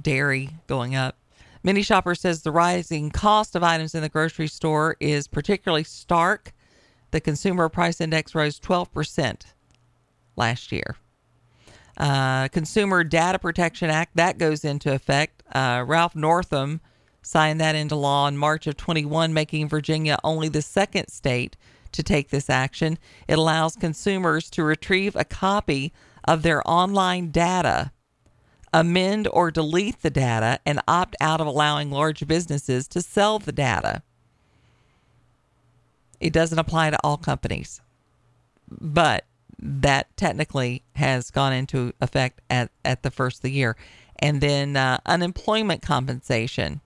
dairy 0.00 0.50
going 0.66 0.94
up. 0.94 1.16
Many 1.62 1.82
shoppers 1.82 2.20
says 2.20 2.42
the 2.42 2.52
rising 2.52 3.10
cost 3.10 3.54
of 3.54 3.62
items 3.62 3.94
in 3.94 4.02
the 4.02 4.08
grocery 4.08 4.48
store 4.48 4.96
is 4.98 5.28
particularly 5.28 5.84
stark. 5.84 6.52
The 7.10 7.20
consumer 7.20 7.68
price 7.68 8.00
index 8.00 8.34
rose 8.34 8.58
12% 8.58 9.42
last 10.36 10.72
year. 10.72 10.96
Uh, 11.96 12.48
consumer 12.48 13.04
Data 13.04 13.38
Protection 13.38 13.90
Act 13.90 14.16
that 14.16 14.38
goes 14.38 14.64
into 14.64 14.94
effect. 14.94 15.42
Uh, 15.52 15.84
Ralph 15.86 16.16
Northam 16.16 16.80
signed 17.20 17.60
that 17.60 17.74
into 17.74 17.94
law 17.94 18.26
in 18.26 18.38
March 18.38 18.66
of 18.66 18.76
21, 18.76 19.34
making 19.34 19.68
Virginia 19.68 20.18
only 20.24 20.48
the 20.48 20.62
second 20.62 21.08
state 21.08 21.56
to 21.92 22.02
take 22.02 22.30
this 22.30 22.48
action. 22.48 22.98
It 23.28 23.38
allows 23.38 23.76
consumers 23.76 24.48
to 24.50 24.62
retrieve 24.62 25.14
a 25.14 25.24
copy 25.24 25.92
of 26.24 26.42
their 26.42 26.62
online 26.68 27.30
data, 27.30 27.92
amend 28.72 29.28
or 29.32 29.50
delete 29.50 30.00
the 30.02 30.10
data, 30.10 30.60
and 30.64 30.80
opt 30.86 31.16
out 31.20 31.40
of 31.40 31.46
allowing 31.46 31.90
large 31.90 32.26
businesses 32.26 32.86
to 32.88 33.02
sell 33.02 33.38
the 33.38 33.52
data. 33.52 34.02
It 36.20 36.32
doesn't 36.32 36.58
apply 36.58 36.90
to 36.90 36.98
all 37.02 37.16
companies, 37.16 37.80
but 38.70 39.24
that 39.58 40.14
technically 40.16 40.82
has 40.96 41.30
gone 41.30 41.52
into 41.52 41.92
effect 42.00 42.40
at, 42.48 42.70
at 42.84 43.02
the 43.02 43.10
first 43.10 43.38
of 43.38 43.42
the 43.42 43.52
year. 43.52 43.76
And 44.18 44.40
then 44.40 44.76
uh, 44.76 44.98
unemployment 45.06 45.82
compensation. 45.82 46.80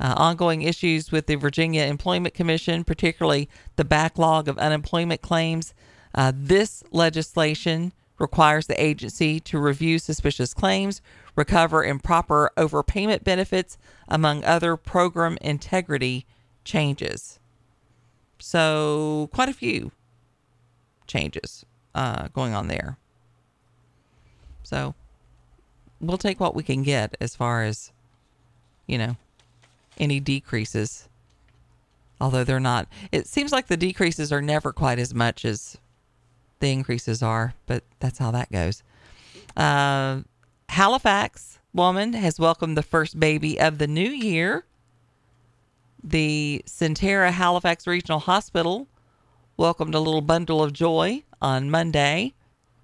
Uh, 0.00 0.14
ongoing 0.16 0.62
issues 0.62 1.10
with 1.10 1.26
the 1.26 1.34
Virginia 1.34 1.82
Employment 1.82 2.32
Commission, 2.32 2.84
particularly 2.84 3.48
the 3.74 3.84
backlog 3.84 4.46
of 4.46 4.56
unemployment 4.56 5.22
claims. 5.22 5.74
Uh, 6.14 6.32
this 6.34 6.84
legislation 6.92 7.92
requires 8.18 8.66
the 8.66 8.82
agency 8.82 9.40
to 9.40 9.58
review 9.58 9.98
suspicious 9.98 10.52
claims, 10.54 11.00
recover 11.36 11.84
improper 11.84 12.50
overpayment 12.56 13.24
benefits, 13.24 13.78
among 14.08 14.44
other 14.44 14.76
program 14.76 15.38
integrity 15.40 16.26
changes. 16.64 17.38
So, 18.38 19.28
quite 19.32 19.48
a 19.48 19.54
few 19.54 19.92
changes 21.06 21.64
uh, 21.94 22.28
going 22.28 22.54
on 22.54 22.68
there. 22.68 22.98
So, 24.62 24.94
we'll 26.00 26.18
take 26.18 26.40
what 26.40 26.54
we 26.54 26.62
can 26.62 26.82
get 26.82 27.16
as 27.20 27.34
far 27.34 27.62
as, 27.64 27.92
you 28.86 28.98
know, 28.98 29.16
any 29.98 30.20
decreases. 30.20 31.08
Although 32.20 32.44
they're 32.44 32.58
not, 32.58 32.88
it 33.12 33.28
seems 33.28 33.52
like 33.52 33.68
the 33.68 33.76
decreases 33.76 34.32
are 34.32 34.42
never 34.42 34.72
quite 34.72 34.98
as 34.98 35.14
much 35.14 35.44
as 35.44 35.78
the 36.60 36.70
increases 36.72 37.22
are, 37.22 37.54
but 37.66 37.84
that's 38.00 38.18
how 38.18 38.30
that 38.30 38.50
goes. 38.50 38.82
Uh, 39.56 40.22
Halifax 40.68 41.58
woman 41.72 42.12
has 42.12 42.38
welcomed 42.38 42.76
the 42.76 42.82
first 42.82 43.18
baby 43.18 43.58
of 43.60 43.78
the 43.78 43.86
new 43.86 44.08
year. 44.08 44.64
The 46.02 46.62
Sentara 46.66 47.30
Halifax 47.30 47.86
Regional 47.86 48.20
Hospital 48.20 48.86
welcomed 49.56 49.94
a 49.94 50.00
little 50.00 50.20
bundle 50.20 50.62
of 50.62 50.72
joy 50.72 51.24
on 51.42 51.70
Monday. 51.70 52.34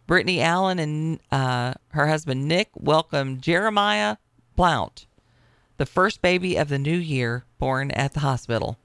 Brittany 0.06 0.40
Allen 0.40 0.78
and 0.78 1.20
uh, 1.30 1.74
her 1.88 2.08
husband 2.08 2.46
Nick 2.46 2.68
welcomed 2.74 3.40
Jeremiah 3.40 4.16
Blount, 4.54 5.06
the 5.78 5.86
first 5.86 6.20
baby 6.20 6.56
of 6.56 6.68
the 6.68 6.78
new 6.78 6.96
year 6.96 7.44
born 7.58 7.90
at 7.92 8.12
the 8.12 8.20
hospital. 8.20 8.78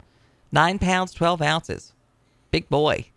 Nine 0.51 0.79
pounds, 0.79 1.13
12 1.13 1.41
ounces. 1.41 1.93
Big 2.51 2.69
boy. 2.69 3.07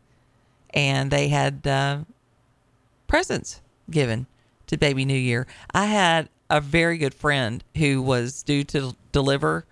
And 0.73 1.11
they 1.11 1.29
had 1.29 1.67
uh, 1.67 2.01
presents 3.07 3.61
given 3.91 4.27
to 4.67 4.79
baby 4.79 5.05
New 5.05 5.15
Year. 5.15 5.47
I 5.75 5.87
had 5.87 6.29
a 6.49 6.61
very 6.61 6.99
good 6.99 7.15
friend 7.15 7.63
who 7.77 8.03
was 8.03 8.43
due 8.43 8.65
to 8.65 8.97
deliver 9.13 9.67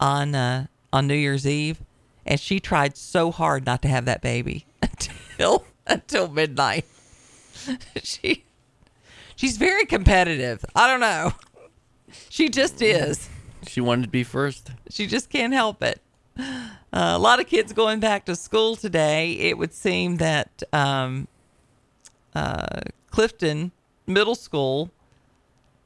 on 0.00 0.34
uh, 0.34 0.66
on 0.92 1.06
New 1.06 1.14
Year's 1.14 1.46
Eve, 1.46 1.80
and 2.26 2.38
she 2.38 2.60
tried 2.60 2.96
so 2.96 3.30
hard 3.30 3.64
not 3.66 3.82
to 3.82 3.88
have 3.88 4.04
that 4.04 4.20
baby 4.20 4.66
until 4.82 5.64
until 5.86 6.28
midnight. 6.28 6.84
she 8.02 8.44
she's 9.36 9.56
very 9.56 9.86
competitive. 9.86 10.64
I 10.74 10.86
don't 10.86 11.00
know. 11.00 11.32
She 12.28 12.48
just 12.48 12.82
is. 12.82 13.28
She 13.66 13.80
wanted 13.80 14.02
to 14.02 14.08
be 14.08 14.24
first. 14.24 14.70
She 14.90 15.06
just 15.06 15.30
can't 15.30 15.52
help 15.52 15.82
it. 15.82 16.00
Uh, 16.38 17.16
a 17.16 17.18
lot 17.18 17.40
of 17.40 17.46
kids 17.46 17.72
going 17.72 18.00
back 18.00 18.26
to 18.26 18.36
school 18.36 18.76
today. 18.76 19.32
It 19.32 19.56
would 19.56 19.72
seem 19.72 20.18
that 20.18 20.62
um, 20.74 21.26
uh, 22.34 22.80
Clifton 23.10 23.72
Middle 24.06 24.34
School 24.34 24.90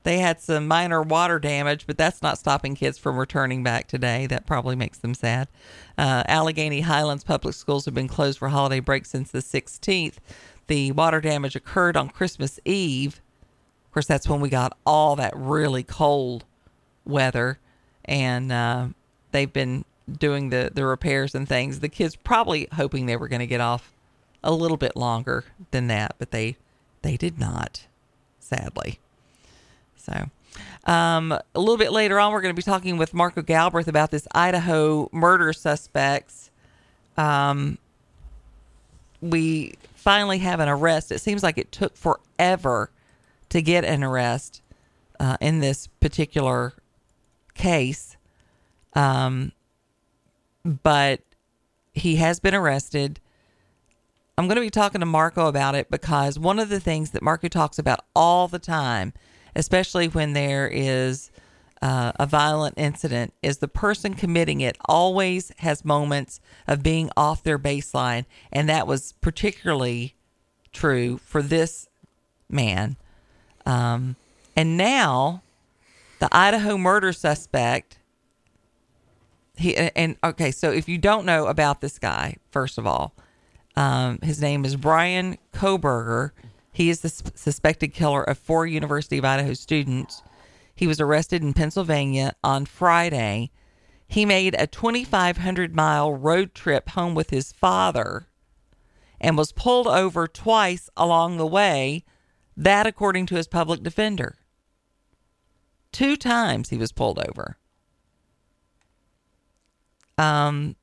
they 0.07 0.19
had 0.19 0.41
some 0.41 0.69
minor 0.69 1.03
water 1.03 1.41
damage, 1.41 1.85
but 1.85 1.99
that's 1.99 2.23
not 2.23 2.39
stopping 2.39 2.77
kids 2.77 2.97
from 2.97 3.19
returning 3.19 3.65
back 3.65 3.89
today. 3.89 4.29
That 4.29 4.47
probably 4.47 4.77
makes 4.77 4.99
them 4.99 5.15
sad. 5.15 5.49
Uh, 5.99 6.23
Allegheny 6.29 6.83
Highlands 6.83 7.25
Public 7.25 7.55
Schools 7.55 7.87
have 7.87 7.95
been 7.95 8.07
closed 8.07 8.39
for 8.39 8.49
holiday 8.49 8.79
break 8.79 9.05
since 9.05 9.33
the 9.33 9.41
16th. 9.41 10.19
The 10.69 10.93
water 10.93 11.21
damage 11.21 11.57
occurred 11.57 11.97
on 11.97 12.09
Christmas 12.09 12.61
Eve. 12.65 13.21
Of 13.85 13.95
course, 13.95 14.07
that's 14.07 14.29
when 14.29 14.41
we 14.41 14.49
got 14.49 14.79
all 14.87 15.17
that 15.17 15.33
really 15.37 15.83
cold 15.83 16.45
weather, 17.05 17.59
and 18.05 18.53
uh, 18.53 18.89
they've 19.33 19.53
been 19.53 19.85
doing 20.11 20.51
the, 20.51 20.71
the 20.73 20.87
repairs 20.87 21.35
and 21.35 21.49
things. 21.49 21.81
The 21.81 21.89
kids 21.89 22.17
probably 22.17 22.69
hoping 22.73 23.07
they 23.07 23.17
were 23.17 23.29
going 23.29 23.41
to 23.41 23.47
get 23.47 23.61
off 23.61 23.93
a 24.43 24.53
little 24.53 24.77
bit 24.77 24.97
longer 24.97 25.45
than 25.71 25.89
that, 25.89 26.15
but 26.19 26.31
they 26.31 26.57
they 27.03 27.17
did 27.17 27.39
not, 27.39 27.87
sadly. 28.41 28.99
So, 29.97 30.29
um, 30.85 31.33
a 31.33 31.61
little 31.61 31.77
bit 31.77 31.93
later 31.93 32.19
on, 32.19 32.33
we're 32.33 32.41
going 32.41 32.55
to 32.55 32.59
be 32.59 32.63
talking 32.63 32.97
with 32.97 33.15
Marco 33.15 33.43
Galbraith 33.43 33.89
about 33.89 34.11
this 34.11 34.27
Idaho 34.35 35.09
murder 35.13 35.53
suspects. 35.53 36.51
Um, 37.17 37.79
we 39.21 39.75
finally 39.95 40.39
have 40.39 40.61
an 40.61 40.69
arrest. 40.69 41.11
It 41.13 41.21
seems 41.21 41.43
like 41.43 41.59
it 41.59 41.73
took 41.73 41.97
forever 41.97 42.91
to 43.49 43.63
get 43.63 43.85
an 43.85 44.05
arrest 44.05 44.63
uh, 45.19 45.37
in 45.41 45.61
this 45.61 45.87
particular 45.87 46.75
case. 47.55 48.17
Um, 48.95 49.53
but 50.83 51.21
he 51.95 52.17
has 52.17 52.41
been 52.41 52.55
arrested. 52.55 53.21
I'm 54.37 54.47
going 54.47 54.57
to 54.57 54.63
be 54.63 54.71
talking 54.71 55.01
to 55.01 55.07
Marco 55.07 55.47
about 55.47 55.75
it 55.75 55.91
because 55.91 56.39
one 56.39 56.59
of 56.59 56.69
the 56.69 56.81
things 56.81 57.13
that 57.13 57.23
Marco 57.23 57.49
talks 57.49 57.79
about 57.79 58.01
all 58.15 58.49
the 58.49 58.59
time 58.59 59.13
especially 59.57 60.07
when 60.07 60.35
there 60.35 60.69
is 60.69 61.31
uh, 61.83 62.13
a 62.19 62.27
violent 62.27 62.75
incident, 62.79 63.33
is 63.43 63.59
the 63.59 63.69
person 63.69 64.15
committing 64.15 64.61
it 64.61 64.77
always 64.87 65.53
has 65.59 65.85
moments 65.85 66.41
of 66.67 66.83
being 66.83 67.11
off 67.17 67.43
their 67.43 67.59
baseline. 67.59 68.25
And 68.53 68.69
that 68.69 68.87
was 68.87 69.13
particularly 69.21 70.15
true 70.73 71.19
for 71.19 71.43
this 71.43 71.89
man. 72.49 72.97
Um, 73.65 74.17
and 74.55 74.77
now 74.77 75.43
the 76.19 76.29
Idaho 76.33 76.79
murder 76.79 77.13
suspect. 77.13 77.99
He 79.57 79.77
and 79.77 80.17
okay, 80.23 80.51
so 80.51 80.71
if 80.71 80.89
you 80.89 80.99
don't 80.99 81.25
know 81.25 81.47
about 81.47 81.81
this 81.81 81.99
guy, 81.99 82.37
first 82.51 82.79
of 82.79 82.87
all, 82.87 83.15
um, 83.75 84.19
his 84.23 84.41
name 84.41 84.65
is 84.65 84.77
Bryan 84.77 85.39
Kohberger. 85.53 86.31
He 86.73 86.91
is 86.91 87.01
the 87.01 87.09
suspected 87.09 87.95
killer 87.95 88.23
of 88.23 88.39
four 88.39 88.67
University 88.67 89.17
of 89.17 89.25
Idaho 89.25 89.55
students. 89.55 90.23
He 90.75 90.87
was 90.87 91.01
arrested 91.01 91.43
in 91.43 91.55
Pennsylvania 91.55 92.35
on 92.45 92.67
Friday. 92.67 93.51
He 94.07 94.27
made 94.27 94.55
a 94.59 94.67
2,500 94.67 95.75
mile 95.75 96.13
road 96.13 96.55
trip 96.55 96.91
home 96.91 97.15
with 97.15 97.31
his 97.31 97.53
father 97.53 98.27
and 99.19 99.39
was 99.39 99.53
pulled 99.53 99.87
over 99.87 100.29
twice 100.29 100.91
along 100.97 101.39
the 101.39 101.47
way. 101.47 102.05
That, 102.57 102.87
according 102.87 103.27
to 103.27 103.37
his 103.37 103.49
public 103.49 103.83
defender. 103.83 104.37
Two 105.93 106.17
times 106.17 106.69
he 106.69 106.77
was 106.77 106.93
pulled 106.93 107.19
over. 107.19 107.59
Um, 110.19 110.77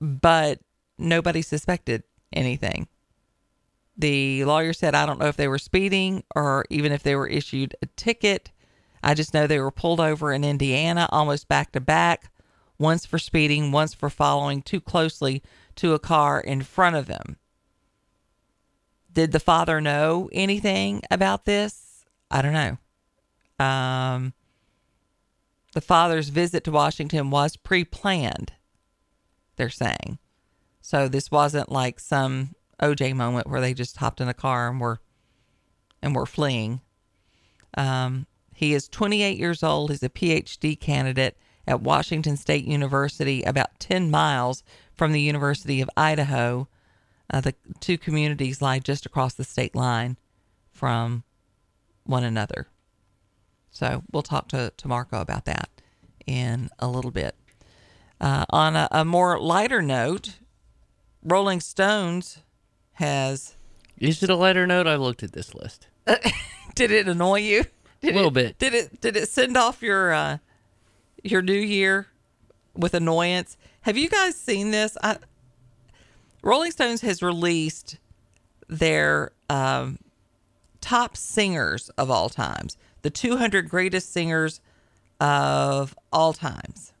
but 0.00 0.60
nobody 0.98 1.42
suspected 1.42 2.02
anything 2.32 2.88
The 3.96 4.44
lawyer 4.44 4.72
said, 4.72 4.94
I 4.94 5.06
don't 5.06 5.20
know 5.20 5.28
if 5.28 5.36
they 5.36 5.48
were 5.48 5.58
speeding 5.58 6.24
or 6.34 6.64
even 6.70 6.92
if 6.92 7.02
they 7.02 7.14
were 7.16 7.28
issued 7.28 7.76
a 7.82 7.86
ticket. 7.96 8.50
I 9.02 9.14
just 9.14 9.34
know 9.34 9.46
they 9.46 9.60
were 9.60 9.70
pulled 9.70 10.00
over 10.00 10.32
in 10.32 10.44
Indiana 10.44 11.08
almost 11.10 11.48
back 11.48 11.72
to 11.72 11.80
back, 11.80 12.32
once 12.78 13.06
for 13.06 13.18
speeding, 13.18 13.72
once 13.72 13.94
for 13.94 14.10
following 14.10 14.62
too 14.62 14.80
closely 14.80 15.42
to 15.76 15.94
a 15.94 15.98
car 15.98 16.40
in 16.40 16.62
front 16.62 16.96
of 16.96 17.06
them. 17.06 17.36
Did 19.12 19.32
the 19.32 19.40
father 19.40 19.80
know 19.80 20.30
anything 20.32 21.02
about 21.10 21.44
this? 21.44 22.04
I 22.30 22.42
don't 22.42 22.52
know. 22.54 22.78
Um, 23.64 24.34
the 25.72 25.80
father's 25.80 26.28
visit 26.28 26.64
to 26.64 26.70
Washington 26.70 27.30
was 27.30 27.56
pre 27.56 27.84
planned, 27.84 28.52
they're 29.56 29.70
saying. 29.70 30.18
So 30.80 31.08
this 31.08 31.30
wasn't 31.30 31.70
like 31.70 32.00
some 32.00 32.54
OJ 32.82 33.14
moment 33.14 33.48
where 33.48 33.60
they 33.60 33.74
just 33.74 33.98
hopped 33.98 34.20
in 34.20 34.28
a 34.28 34.34
car 34.34 34.68
and 34.68 34.80
were 34.80 34.98
and 36.02 36.14
were 36.14 36.26
fleeing. 36.26 36.80
Um, 37.76 38.26
he 38.54 38.74
is 38.74 38.88
28 38.88 39.38
years 39.38 39.62
old. 39.62 39.90
He's 39.90 40.02
a 40.02 40.08
PhD 40.08 40.78
candidate 40.78 41.36
at 41.66 41.82
Washington 41.82 42.36
State 42.36 42.64
University, 42.64 43.42
about 43.42 43.78
10 43.78 44.10
miles 44.10 44.64
from 44.94 45.12
the 45.12 45.20
University 45.20 45.80
of 45.80 45.90
Idaho. 45.96 46.68
Uh, 47.32 47.40
the 47.40 47.54
two 47.78 47.96
communities 47.96 48.60
lie 48.60 48.78
just 48.80 49.06
across 49.06 49.34
the 49.34 49.44
state 49.44 49.74
line 49.74 50.18
from 50.72 51.22
one 52.04 52.24
another. 52.24 52.66
So 53.70 54.02
we'll 54.12 54.22
talk 54.22 54.48
to, 54.48 54.72
to 54.76 54.88
Marco 54.88 55.20
about 55.20 55.44
that 55.46 55.68
in 56.26 56.70
a 56.78 56.88
little 56.88 57.10
bit. 57.10 57.34
Uh, 58.20 58.44
on 58.50 58.76
a, 58.76 58.88
a 58.90 59.04
more 59.04 59.40
lighter 59.40 59.80
note, 59.80 60.36
Rolling 61.22 61.60
Stones 61.60 62.40
has. 62.94 63.54
Is 63.98 64.22
it 64.22 64.30
a 64.30 64.36
lighter 64.36 64.66
note? 64.66 64.86
I 64.86 64.96
looked 64.96 65.22
at 65.22 65.32
this 65.32 65.54
list. 65.54 65.86
did 66.74 66.90
it 66.90 67.08
annoy 67.08 67.40
you? 67.40 67.64
Did 68.02 68.12
A 68.12 68.16
little 68.16 68.28
it- 68.30 68.34
bit. 68.34 68.58
Did 68.58 68.74
it? 68.74 69.00
Did 69.00 69.16
it 69.16 69.28
send 69.28 69.56
off 69.56 69.82
your 69.82 70.12
uh, 70.12 70.38
your 71.22 71.40
new 71.42 71.52
year 71.52 72.08
with 72.74 72.92
annoyance? 72.94 73.56
Have 73.82 73.96
you 73.96 74.08
guys 74.10 74.36
seen 74.36 74.70
this? 74.70 74.96
I, 75.02 75.16
Rolling 76.42 76.70
Stones 76.72 77.00
has 77.02 77.22
released 77.22 77.98
their 78.68 79.32
um, 79.48 79.98
top 80.80 81.16
singers 81.16 81.88
of 81.90 82.10
all 82.10 82.28
times, 82.28 82.76
the 83.02 83.10
200 83.10 83.68
greatest 83.68 84.12
singers 84.12 84.60
of 85.20 85.94
all 86.12 86.32
times. 86.32 86.92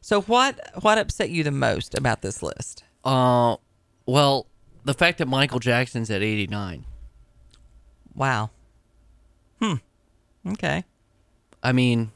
So 0.00 0.22
what 0.22 0.58
what 0.82 0.98
upset 0.98 1.30
you 1.30 1.44
the 1.44 1.50
most 1.50 1.96
about 1.96 2.22
this 2.22 2.42
list? 2.42 2.84
Uh, 3.04 3.56
well, 4.06 4.46
the 4.84 4.94
fact 4.94 5.18
that 5.18 5.28
Michael 5.28 5.58
Jackson's 5.58 6.10
at 6.10 6.22
89. 6.22 6.84
Wow. 8.14 8.50
Hmm. 9.60 9.74
Okay. 10.46 10.84
I 11.62 11.72
mean, 11.72 12.10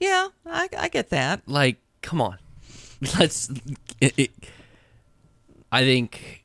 Yeah, 0.00 0.28
I, 0.46 0.68
I 0.78 0.88
get 0.88 1.10
that. 1.10 1.42
like, 1.46 1.76
come 2.00 2.20
on. 2.20 2.38
Let's. 3.18 3.50
It, 4.00 4.14
it, 4.16 4.30
I 5.70 5.82
think, 5.82 6.44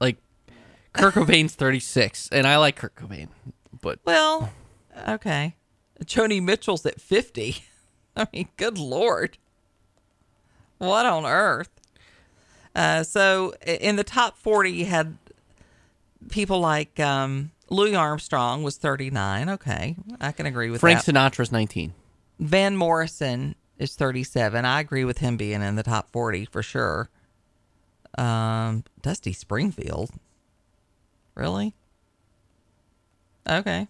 like, 0.00 0.16
Kurt 0.92 1.14
Cobain's 1.14 1.54
36, 1.54 2.28
and 2.32 2.46
I 2.46 2.56
like 2.56 2.76
Kurt 2.76 2.94
Cobain, 2.94 3.28
but 3.88 4.00
Well, 4.04 4.52
okay. 5.08 5.54
Joni 6.04 6.42
Mitchell's 6.42 6.84
at 6.86 7.00
50. 7.00 7.64
I 8.16 8.26
mean, 8.32 8.48
good 8.56 8.78
lord. 8.78 9.38
What 10.78 11.06
on 11.06 11.24
earth? 11.26 11.70
Uh, 12.74 13.02
so 13.02 13.54
in 13.66 13.96
the 13.96 14.04
top 14.04 14.38
40, 14.38 14.70
you 14.70 14.84
had 14.84 15.16
people 16.30 16.60
like 16.60 16.98
um, 17.00 17.50
Louis 17.70 17.94
Armstrong 17.96 18.62
was 18.62 18.76
39. 18.76 19.48
Okay. 19.50 19.96
I 20.20 20.32
can 20.32 20.46
agree 20.46 20.70
with 20.70 20.80
Frank 20.80 21.04
that. 21.04 21.14
Sinatra's 21.14 21.50
19. 21.50 21.92
Van 22.38 22.76
Morrison 22.76 23.54
is 23.78 23.94
37. 23.94 24.64
I 24.64 24.80
agree 24.80 25.04
with 25.04 25.18
him 25.18 25.36
being 25.36 25.62
in 25.62 25.76
the 25.76 25.82
top 25.82 26.10
40 26.12 26.44
for 26.46 26.62
sure. 26.62 27.08
Um, 28.16 28.84
Dusty 29.02 29.32
Springfield. 29.32 30.10
Really? 31.34 31.74
Okay. 33.48 33.88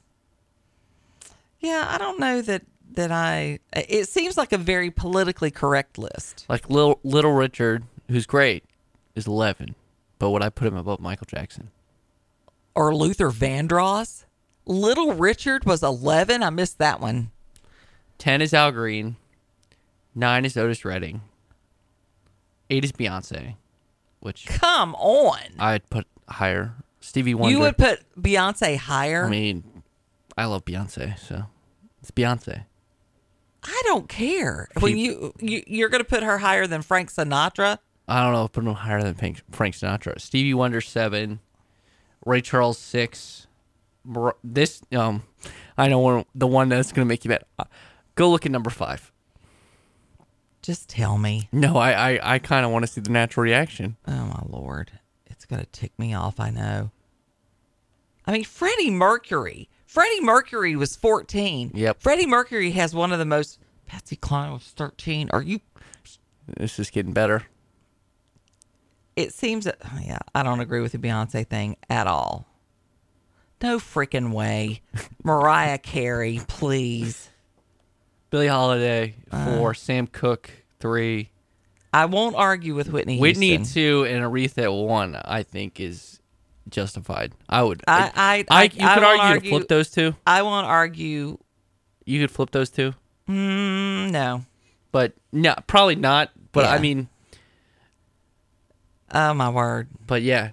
Yeah, 1.61 1.87
I 1.88 1.99
don't 1.99 2.18
know 2.21 2.40
that 2.42 2.62
that 2.92 3.11
I 3.12 3.59
it 3.73 4.09
seems 4.09 4.37
like 4.37 4.53
a 4.53 4.59
very 4.59 4.90
politically 4.90 5.51
correct 5.51 5.99
list. 5.99 6.47
Like, 6.49 6.68
Little, 6.71 7.01
Little 7.05 7.33
Richard, 7.33 7.85
who's 8.09 8.27
great, 8.27 8.64
is 9.14 9.27
11, 9.27 9.75
but 10.18 10.31
would 10.31 10.42
I 10.42 10.49
put 10.49 10.68
him 10.68 10.77
above 10.77 11.01
Michael 11.01 11.27
Jackson? 11.29 11.71
Or 12.75 12.94
Luther 12.94 13.31
Vandross. 13.31 14.25
Little 14.64 15.14
Richard 15.14 15.64
was 15.64 15.83
11. 15.83 16.42
I 16.42 16.51
missed 16.51 16.79
that 16.79 17.01
one. 17.01 17.31
10 18.18 18.42
is 18.42 18.53
Al 18.53 18.71
Green. 18.73 19.16
9 20.14 20.44
is 20.44 20.57
Otis 20.57 20.85
Redding. 20.85 21.23
8 22.71 22.85
is 22.85 22.92
Beyonce, 22.92 23.55
which 24.21 24.47
Come 24.47 24.94
on. 24.97 25.38
I'd 25.59 25.88
put 25.88 26.07
higher. 26.29 26.75
Stevie 27.09 27.35
Wonder. 27.35 27.57
You 27.57 27.61
would 27.61 27.79
put 27.79 28.03
Beyonce 28.21 28.77
higher? 28.77 29.25
I 29.25 29.31
mean, 29.31 29.83
I 30.37 30.44
love 30.44 30.66
Beyonce, 30.66 31.18
so 31.18 31.44
it's 32.03 32.11
Beyonce. 32.11 32.66
I 33.64 33.83
don't 33.87 34.11
care. 34.11 34.68
When 34.79 34.99
you, 34.99 35.33
you 35.40 35.62
you're 35.66 35.88
going 35.88 36.03
to 36.03 36.09
put 36.09 36.23
her 36.23 36.37
higher 36.37 36.66
than 36.66 36.83
Frank 36.83 37.11
Sinatra? 37.11 37.79
I 38.07 38.23
don't 38.23 38.35
know 38.35 38.44
if 38.44 38.53
put 38.53 38.62
him 38.62 38.75
higher 38.75 39.03
than 39.03 39.14
Frank, 39.14 39.40
Frank 39.51 39.75
Sinatra. 39.75 40.21
Stevie 40.21 40.53
Wonder 40.53 40.83
seven, 40.83 41.40
Ray 42.27 42.42
Charles 42.42 42.79
six. 42.79 43.47
This 44.44 44.83
um, 44.92 45.23
I 45.79 45.88
know 45.88 46.01
one 46.01 46.25
the 46.35 46.47
one 46.47 46.68
that's 46.68 46.92
gonna 46.92 47.07
make 47.07 47.25
you 47.25 47.31
mad. 47.31 47.44
Uh, 47.59 47.64
Go 48.16 48.31
look 48.31 48.44
at 48.44 48.53
number 48.53 48.71
five. 48.71 49.11
Just 50.61 50.90
tell 50.90 51.16
me. 51.16 51.49
No, 51.53 51.79
I 51.79 51.92
I, 51.92 52.35
I 52.35 52.38
kind 52.38 52.66
of 52.66 52.73
want 52.73 52.85
to 52.85 52.92
see 52.92 53.01
the 53.01 53.11
natural 53.11 53.44
reaction. 53.44 53.97
Oh 54.07 54.27
my 54.27 54.42
lord, 54.47 54.92
it's 55.27 55.47
gonna 55.47 55.66
tick 55.73 55.92
me 55.99 56.12
off. 56.14 56.38
I 56.38 56.51
know. 56.51 56.90
I 58.29 58.33
mean, 58.33 58.45
Freddie 58.45 58.91
Mercury. 58.91 59.69
Freddie 59.87 60.21
Mercury 60.21 60.77
was 60.77 60.95
14. 60.97 61.71
Yep. 61.75 62.03
Freddie 62.03 62.27
Mercury 62.27 62.71
has 62.73 62.95
one 62.95 63.11
of 63.11 63.19
the 63.19 63.25
most. 63.25 63.59
Patsy 63.87 64.17
Cline 64.17 64.53
was 64.53 64.64
13. 64.77 65.31
Are 65.33 65.41
you? 65.43 65.61
This 66.47 66.79
is 66.79 66.91
getting 66.91 67.12
better. 67.14 67.45
It 69.17 69.33
seems 69.33 69.64
that. 69.64 69.79
oh, 69.85 69.99
yeah, 70.05 70.19
I 70.35 70.43
don't 70.43 70.61
agree 70.61 70.81
with 70.81 70.93
the 70.93 70.99
Beyonce 70.99 71.47
thing 71.47 71.77
at 71.88 72.07
all. 72.07 72.47
No 73.62 73.79
freaking 73.79 74.33
way. 74.33 74.83
Mariah 75.25 75.79
Carey, 75.79 76.41
please. 76.47 77.31
Billie 78.31 78.47
Holiday 78.47 79.14
Uh. 79.33 79.73
Sam 79.73 80.07
Cooke 80.07 80.51
three, 80.81 81.31
I 81.95 82.05
won't 82.05 82.37
argue 82.37 82.75
with 82.75 82.91
Whitney. 82.93 83.19
Whitney 83.19 83.57
Houston. 83.57 83.75
two, 83.75 84.05
and 84.05 84.23
Aretha 84.23 84.87
one. 84.87 85.17
I 85.17 85.43
think 85.43 85.81
is 85.81 86.18
justified. 86.71 87.33
I 87.49 87.63
would. 87.63 87.83
I, 87.89 88.11
I, 88.15 88.39
I, 88.39 88.45
I, 88.51 88.63
you 88.65 88.87
I 88.87 88.95
could 88.95 89.05
argue, 89.05 89.23
argue 89.23 89.41
to 89.51 89.57
flip 89.57 89.69
those 89.69 89.91
two. 89.91 90.15
I 90.27 90.43
won't 90.43 90.67
argue. 90.67 91.39
You 92.05 92.21
could 92.21 92.31
flip 92.31 92.51
those 92.51 92.71
two. 92.71 92.93
Mm, 93.29 94.11
no. 94.11 94.45
but 94.93 95.13
no, 95.33 95.55
probably 95.67 95.97
not. 95.97 96.31
But 96.53 96.65
I 96.67 96.79
mean, 96.79 97.09
Oh 99.13 99.33
my 99.35 99.49
word. 99.49 99.89
but 100.07 100.23
yeah, 100.23 100.51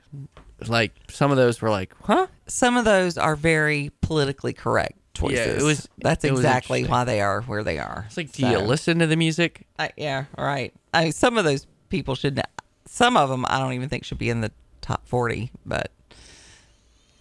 like 0.67 0.93
some 1.10 1.32
of 1.32 1.38
those 1.38 1.62
were 1.62 1.69
like, 1.69 1.93
huh? 2.04 2.28
Some 2.47 2.78
of 2.78 2.86
those 2.86 3.17
are 3.17 3.36
very 3.36 3.91
politically 4.01 4.54
correct 4.54 4.97
choices. 5.13 5.38
Yeah, 5.38 5.54
it 5.54 5.63
was- 5.63 5.89
That's 5.97 6.23
it 6.23 6.32
exactly 6.32 6.80
interesting. 6.80 6.91
why 6.91 7.04
they 7.06 7.21
are 7.21 7.41
where 7.41 7.63
they 7.63 7.80
are. 7.80 8.04
It's 8.08 8.17
like, 8.17 8.32
do 8.32 8.47
you 8.47 8.60
listen 8.60 8.99
to 8.99 9.08
the 9.08 9.15
music? 9.17 9.65
I, 9.80 9.91
yeah, 9.97 10.25
right. 10.38 10.73
I 10.93 11.04
mean, 11.06 11.12
some 11.12 11.38
of 11.38 11.43
those 11.45 11.65
people 11.89 12.15
should. 12.15 12.41
Some 12.86 13.17
of 13.17 13.30
them 13.30 13.45
I 13.49 13.60
don't 13.60 13.73
even 13.73 13.89
think 13.89 14.04
should 14.06 14.17
be 14.19 14.30
in 14.30 14.41
the 14.41 14.51
top 14.82 15.08
forty, 15.08 15.51
but 15.65 15.91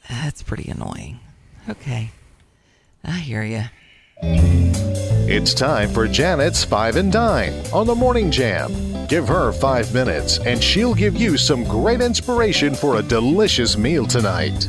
that's 0.08 0.42
pretty 0.42 0.70
annoying. 0.70 1.20
Okay, 1.68 2.10
I 3.04 3.18
hear 3.18 3.42
you. 3.42 3.64
It's 5.26 5.54
time 5.54 5.90
for 5.92 6.06
Janet's 6.06 6.64
Five 6.64 6.96
and 6.96 7.10
Dine 7.10 7.54
on 7.72 7.86
the 7.86 7.94
Morning 7.94 8.30
Jam. 8.30 8.72
Give 9.06 9.26
her 9.26 9.52
five 9.52 9.92
minutes, 9.94 10.38
and 10.38 10.62
she'll 10.62 10.94
give 10.94 11.16
you 11.16 11.36
some 11.36 11.64
great 11.64 12.00
inspiration 12.00 12.74
for 12.74 12.96
a 12.96 13.02
delicious 13.02 13.76
meal 13.76 14.06
tonight. 14.06 14.68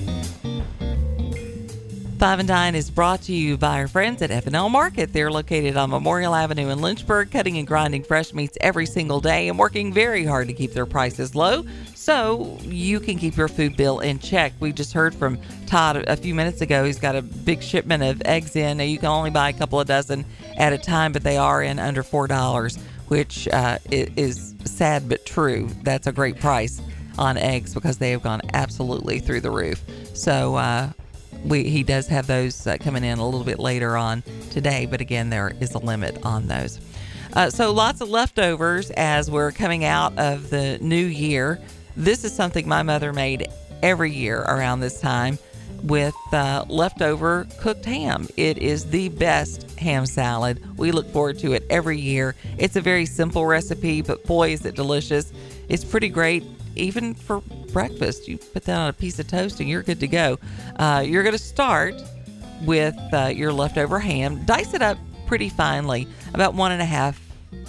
Five 2.18 2.40
and 2.40 2.48
Dine 2.48 2.76
is 2.76 2.90
brought 2.90 3.24
to 3.24 3.34
you 3.34 3.58
by 3.58 3.80
our 3.80 3.90
friends 3.90 4.22
at 4.22 4.32
F&L 4.32 4.70
Market. 4.70 5.12
They're 5.12 5.30
located 5.30 5.76
on 5.76 5.90
Memorial 5.90 6.34
Avenue 6.34 6.70
in 6.70 6.80
Lynchburg, 6.80 7.30
cutting 7.30 7.58
and 7.58 7.68
grinding 7.68 8.04
fresh 8.04 8.34
meats 8.34 8.58
every 8.62 8.86
single 8.86 9.20
day 9.20 9.50
and 9.50 9.60
working 9.60 9.92
very 9.92 10.24
hard 10.24 10.48
to 10.48 10.54
keep 10.54 10.72
their 10.72 10.86
prices 10.86 11.36
low 11.36 11.66
so 11.94 12.58
you 12.62 13.02
can 13.02 13.18
keep 13.18 13.36
your 13.36 13.50
food 13.50 13.76
bill 13.76 14.00
in 14.00 14.20
check. 14.20 14.54
We 14.62 14.72
just 14.72 14.94
heard 14.94 15.14
from 15.14 15.38
Todd 15.68 15.98
a 16.08 16.16
few 16.16 16.34
minutes 16.34 16.62
ago. 16.62 16.86
He's 16.86 17.00
got 17.00 17.18
a 17.18 17.22
big 17.22 17.62
shipment 17.62 18.02
of 18.02 18.22
eggs 18.24 18.56
in. 18.56 18.78
Now, 18.78 18.86
you 18.86 18.98
can 18.98 19.08
only 19.08 19.30
buy 19.30 19.50
a 19.50 19.54
couple 19.54 19.82
of 19.82 19.88
dozen 19.88 20.24
at 20.56 20.72
a 20.72 20.78
time, 20.78 21.12
but 21.12 21.22
they 21.22 21.36
are 21.36 21.62
in 21.62 21.80
under 21.80 22.02
$4, 22.02 22.80
which 23.10 23.50
uh, 23.50 23.78
is 23.92 24.56
sad 24.64 25.10
but 25.10 25.26
true. 25.26 25.70
That's 25.84 26.08
a 26.08 26.14
great 26.14 26.40
price 26.40 26.82
on 27.18 27.38
eggs 27.38 27.74
because 27.74 27.98
they 27.98 28.12
have 28.12 28.24
gone 28.24 28.42
absolutely 28.54 29.20
through 29.20 29.42
the 29.42 29.52
roof. 29.52 29.84
So 30.14 30.56
uh, 30.56 30.92
we 31.46 31.64
he 31.64 31.84
does 31.84 32.08
have 32.08 32.28
those 32.28 32.66
uh, 32.68 32.78
coming 32.80 33.04
in 33.04 33.20
a 33.20 33.26
little 33.26 33.44
bit 33.44 33.60
later 33.60 33.98
on 33.98 34.24
today, 34.52 34.86
but 34.86 35.02
again, 35.02 35.30
there 35.30 35.54
is 35.60 35.74
a 35.74 35.80
limit 35.80 36.26
on 36.26 36.48
those. 36.48 36.80
Uh, 37.34 37.50
so 37.50 37.72
lots 37.72 38.02
of 38.02 38.10
leftovers 38.10 38.92
as 38.92 39.30
we're 39.30 39.52
coming 39.52 39.84
out 39.84 40.18
of 40.18 40.50
the 40.50 40.78
new 40.80 41.06
year. 41.06 41.60
This 41.98 42.24
is 42.24 42.34
something 42.34 42.68
my 42.68 42.84
mother 42.84 43.14
made 43.14 43.48
every 43.84 44.12
year 44.12 44.42
around 44.42 44.80
this 44.80 45.00
time 45.00 45.38
with 45.84 46.16
uh, 46.32 46.66
leftover 46.68 47.46
cooked 47.60 47.86
ham. 47.86 48.28
It 48.38 48.58
is 48.58 48.86
the 48.86 49.10
best 49.10 49.70
ham 49.78 50.06
salad. 50.06 50.62
We 50.78 50.92
look 50.92 51.12
forward 51.12 51.40
to 51.40 51.54
it 51.54 51.66
every 51.70 52.00
year. 52.00 52.36
It's 52.58 52.76
a 52.76 52.82
very 52.82 53.06
simple 53.06 53.46
recipe, 53.46 54.02
but 54.02 54.24
boy, 54.26 54.54
is 54.54 54.66
it 54.66 54.76
delicious. 54.76 55.32
It's 55.70 55.84
pretty 55.84 56.10
great 56.10 56.44
even 56.76 57.14
for 57.14 57.42
breakfast. 57.72 58.28
You 58.28 58.38
put 58.38 58.64
that 58.64 58.78
on 58.78 58.90
a 58.90 58.94
piece 58.94 59.20
of 59.20 59.28
toast 59.28 59.60
and 59.60 59.70
you're 59.70 59.84
good 59.84 60.00
to 60.00 60.08
go. 60.08 60.40
Uh, 60.78 61.04
you're 61.06 61.24
going 61.24 61.36
to 61.36 61.44
start 61.44 61.96
with 62.64 62.96
uh, 63.14 63.28
your 63.28 63.52
leftover 63.54 64.00
ham. 64.00 64.44
Dice 64.46 64.74
it 64.74 64.82
up 64.82 64.98
pretty 65.28 65.50
finely, 65.50 66.08
about 66.34 66.54
one 66.54 66.72
and 66.72 66.82
a 66.82 66.86
half 66.86 67.20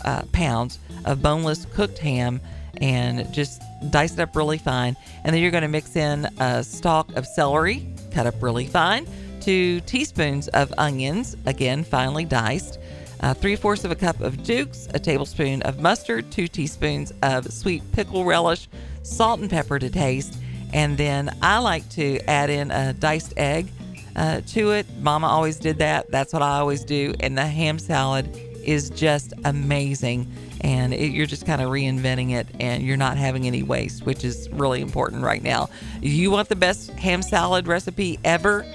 uh, 0.05 0.23
pounds 0.33 0.79
of 1.05 1.23
boneless 1.23 1.67
cooked 1.75 1.99
ham, 1.99 2.41
and 2.81 3.33
just 3.33 3.63
dice 3.91 4.13
it 4.15 4.21
up 4.21 4.37
really 4.37 4.59
fine. 4.59 4.97
And 5.25 5.35
then 5.35 5.43
you're 5.43 5.51
going 5.51 5.63
to 5.63 5.69
mix 5.69 5.97
in 5.97 6.27
a 6.39 6.63
stalk 6.63 7.15
of 7.17 7.27
celery, 7.27 7.87
cut 8.13 8.27
up 8.27 8.35
really 8.43 8.67
fine, 8.67 9.07
two 9.41 9.81
teaspoons 9.81 10.49
of 10.49 10.73
onions, 10.77 11.37
again 11.47 11.85
finely 11.85 12.25
diced. 12.25 12.79
Uh, 13.21 13.33
three 13.33 13.57
fourths 13.57 13.85
of 13.85 13.91
a 13.91 13.95
cup 13.95 14.21
of 14.21 14.43
Duke's, 14.43 14.89
a 14.93 14.99
tablespoon 14.99 15.63
of 15.63 15.81
mustard, 15.81 16.31
two 16.31 16.47
teaspoons 16.47 17.13
of 17.23 17.51
sweet 17.51 17.83
pickle 17.93 18.25
relish, 18.25 18.69
salt 19.07 19.41
and 19.41 19.49
pepper 19.49 19.79
to 19.79 19.91
taste, 19.91 20.39
and 20.73 20.99
then 20.99 21.37
I 21.43 21.59
like 21.59 21.89
to 21.91 22.19
add 22.29 22.51
in 22.51 22.71
a 22.71 22.93
diced 22.93 23.35
egg 23.37 23.71
uh, 24.17 24.41
to 24.49 24.73
it. 24.73 24.87
Mama 25.01 25.27
always 25.27 25.59
did 25.59 25.79
that. 25.79 26.11
That's 26.11 26.33
what 26.33 26.43
I 26.43 26.59
always 26.59 26.85
do. 26.85 27.15
And 27.21 27.37
the 27.37 27.47
ham 27.47 27.79
salad 27.79 28.29
is 28.65 28.91
just 28.91 29.33
amazing. 29.45 30.31
And 30.63 30.93
it, 30.93 31.13
you're 31.13 31.27
just 31.27 31.47
kind 31.47 31.63
of 31.63 31.71
reinventing 31.71 32.33
it 32.33 32.49
and 32.59 32.83
you're 32.83 32.97
not 32.97 33.17
having 33.17 33.47
any 33.47 33.63
waste, 33.63 34.05
which 34.05 34.25
is 34.25 34.49
really 34.51 34.81
important 34.81 35.23
right 35.23 35.43
now. 35.43 35.69
You 36.01 36.31
want 36.31 36.49
the 36.49 36.57
best 36.57 36.91
ham 36.91 37.23
salad 37.23 37.69
recipe 37.69 38.19
ever? 38.25 38.67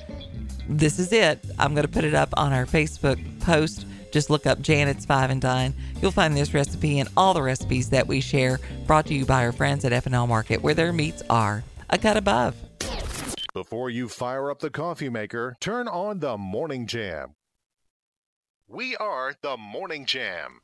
This 0.69 0.99
is 0.99 1.11
it. 1.11 1.43
I'm 1.59 1.73
going 1.73 1.85
to 1.85 1.91
put 1.91 2.05
it 2.05 2.13
up 2.13 2.29
on 2.37 2.53
our 2.53 2.65
Facebook 2.65 3.19
post. 3.41 3.85
Just 4.11 4.29
look 4.29 4.45
up 4.45 4.61
Janet's 4.61 5.05
Five 5.05 5.29
and 5.29 5.41
Dine. 5.41 5.73
You'll 6.01 6.11
find 6.11 6.35
this 6.35 6.53
recipe 6.53 6.99
and 6.99 7.09
all 7.17 7.33
the 7.33 7.41
recipes 7.41 7.89
that 7.89 8.07
we 8.07 8.21
share 8.21 8.59
brought 8.85 9.07
to 9.07 9.13
you 9.13 9.25
by 9.25 9.43
our 9.45 9.51
friends 9.51 9.85
at 9.85 9.93
F&L 9.93 10.27
Market, 10.27 10.61
where 10.61 10.73
their 10.73 10.93
meats 10.93 11.23
are 11.29 11.63
a 11.89 11.97
cut 11.97 12.17
above. 12.17 12.55
Before 13.53 13.89
you 13.89 14.07
fire 14.07 14.49
up 14.49 14.59
the 14.59 14.69
coffee 14.69 15.09
maker, 15.09 15.57
turn 15.59 15.87
on 15.87 16.19
the 16.19 16.37
Morning 16.37 16.87
Jam. 16.87 17.35
We 18.67 18.95
are 18.95 19.33
the 19.41 19.57
Morning 19.57 20.05
Jam. 20.05 20.61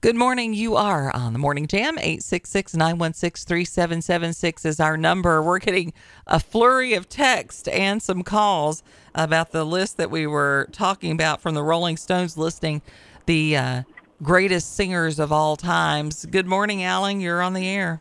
Good 0.00 0.16
morning. 0.16 0.54
You 0.54 0.76
are 0.76 1.14
on 1.14 1.32
the 1.32 1.40
Morning 1.40 1.66
Jam. 1.66 1.98
866 1.98 2.74
916 2.74 3.46
3776 3.46 4.64
is 4.64 4.80
our 4.80 4.96
number. 4.96 5.42
We're 5.42 5.58
getting 5.58 5.92
a 6.26 6.38
flurry 6.38 6.94
of 6.94 7.08
text 7.08 7.68
and 7.68 8.02
some 8.02 8.22
calls 8.22 8.82
about 9.18 9.50
the 9.50 9.64
list 9.64 9.96
that 9.96 10.10
we 10.10 10.26
were 10.26 10.68
talking 10.70 11.10
about 11.10 11.42
from 11.42 11.54
the 11.54 11.62
Rolling 11.62 11.96
Stones 11.96 12.38
listing 12.38 12.80
the 13.26 13.56
uh, 13.56 13.82
greatest 14.22 14.76
singers 14.76 15.18
of 15.18 15.32
all 15.32 15.56
times. 15.56 16.24
Good 16.24 16.46
morning, 16.46 16.84
Alan. 16.84 17.20
You're 17.20 17.42
on 17.42 17.52
the 17.52 17.68
air. 17.68 18.00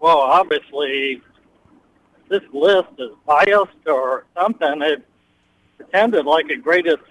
Well, 0.00 0.18
obviously, 0.18 1.22
this 2.28 2.42
list 2.52 2.90
is 2.98 3.10
biased 3.26 3.86
or 3.86 4.26
something. 4.36 4.82
It 4.82 5.02
pretended 5.78 6.26
like 6.26 6.50
a 6.50 6.56
greatest 6.56 7.02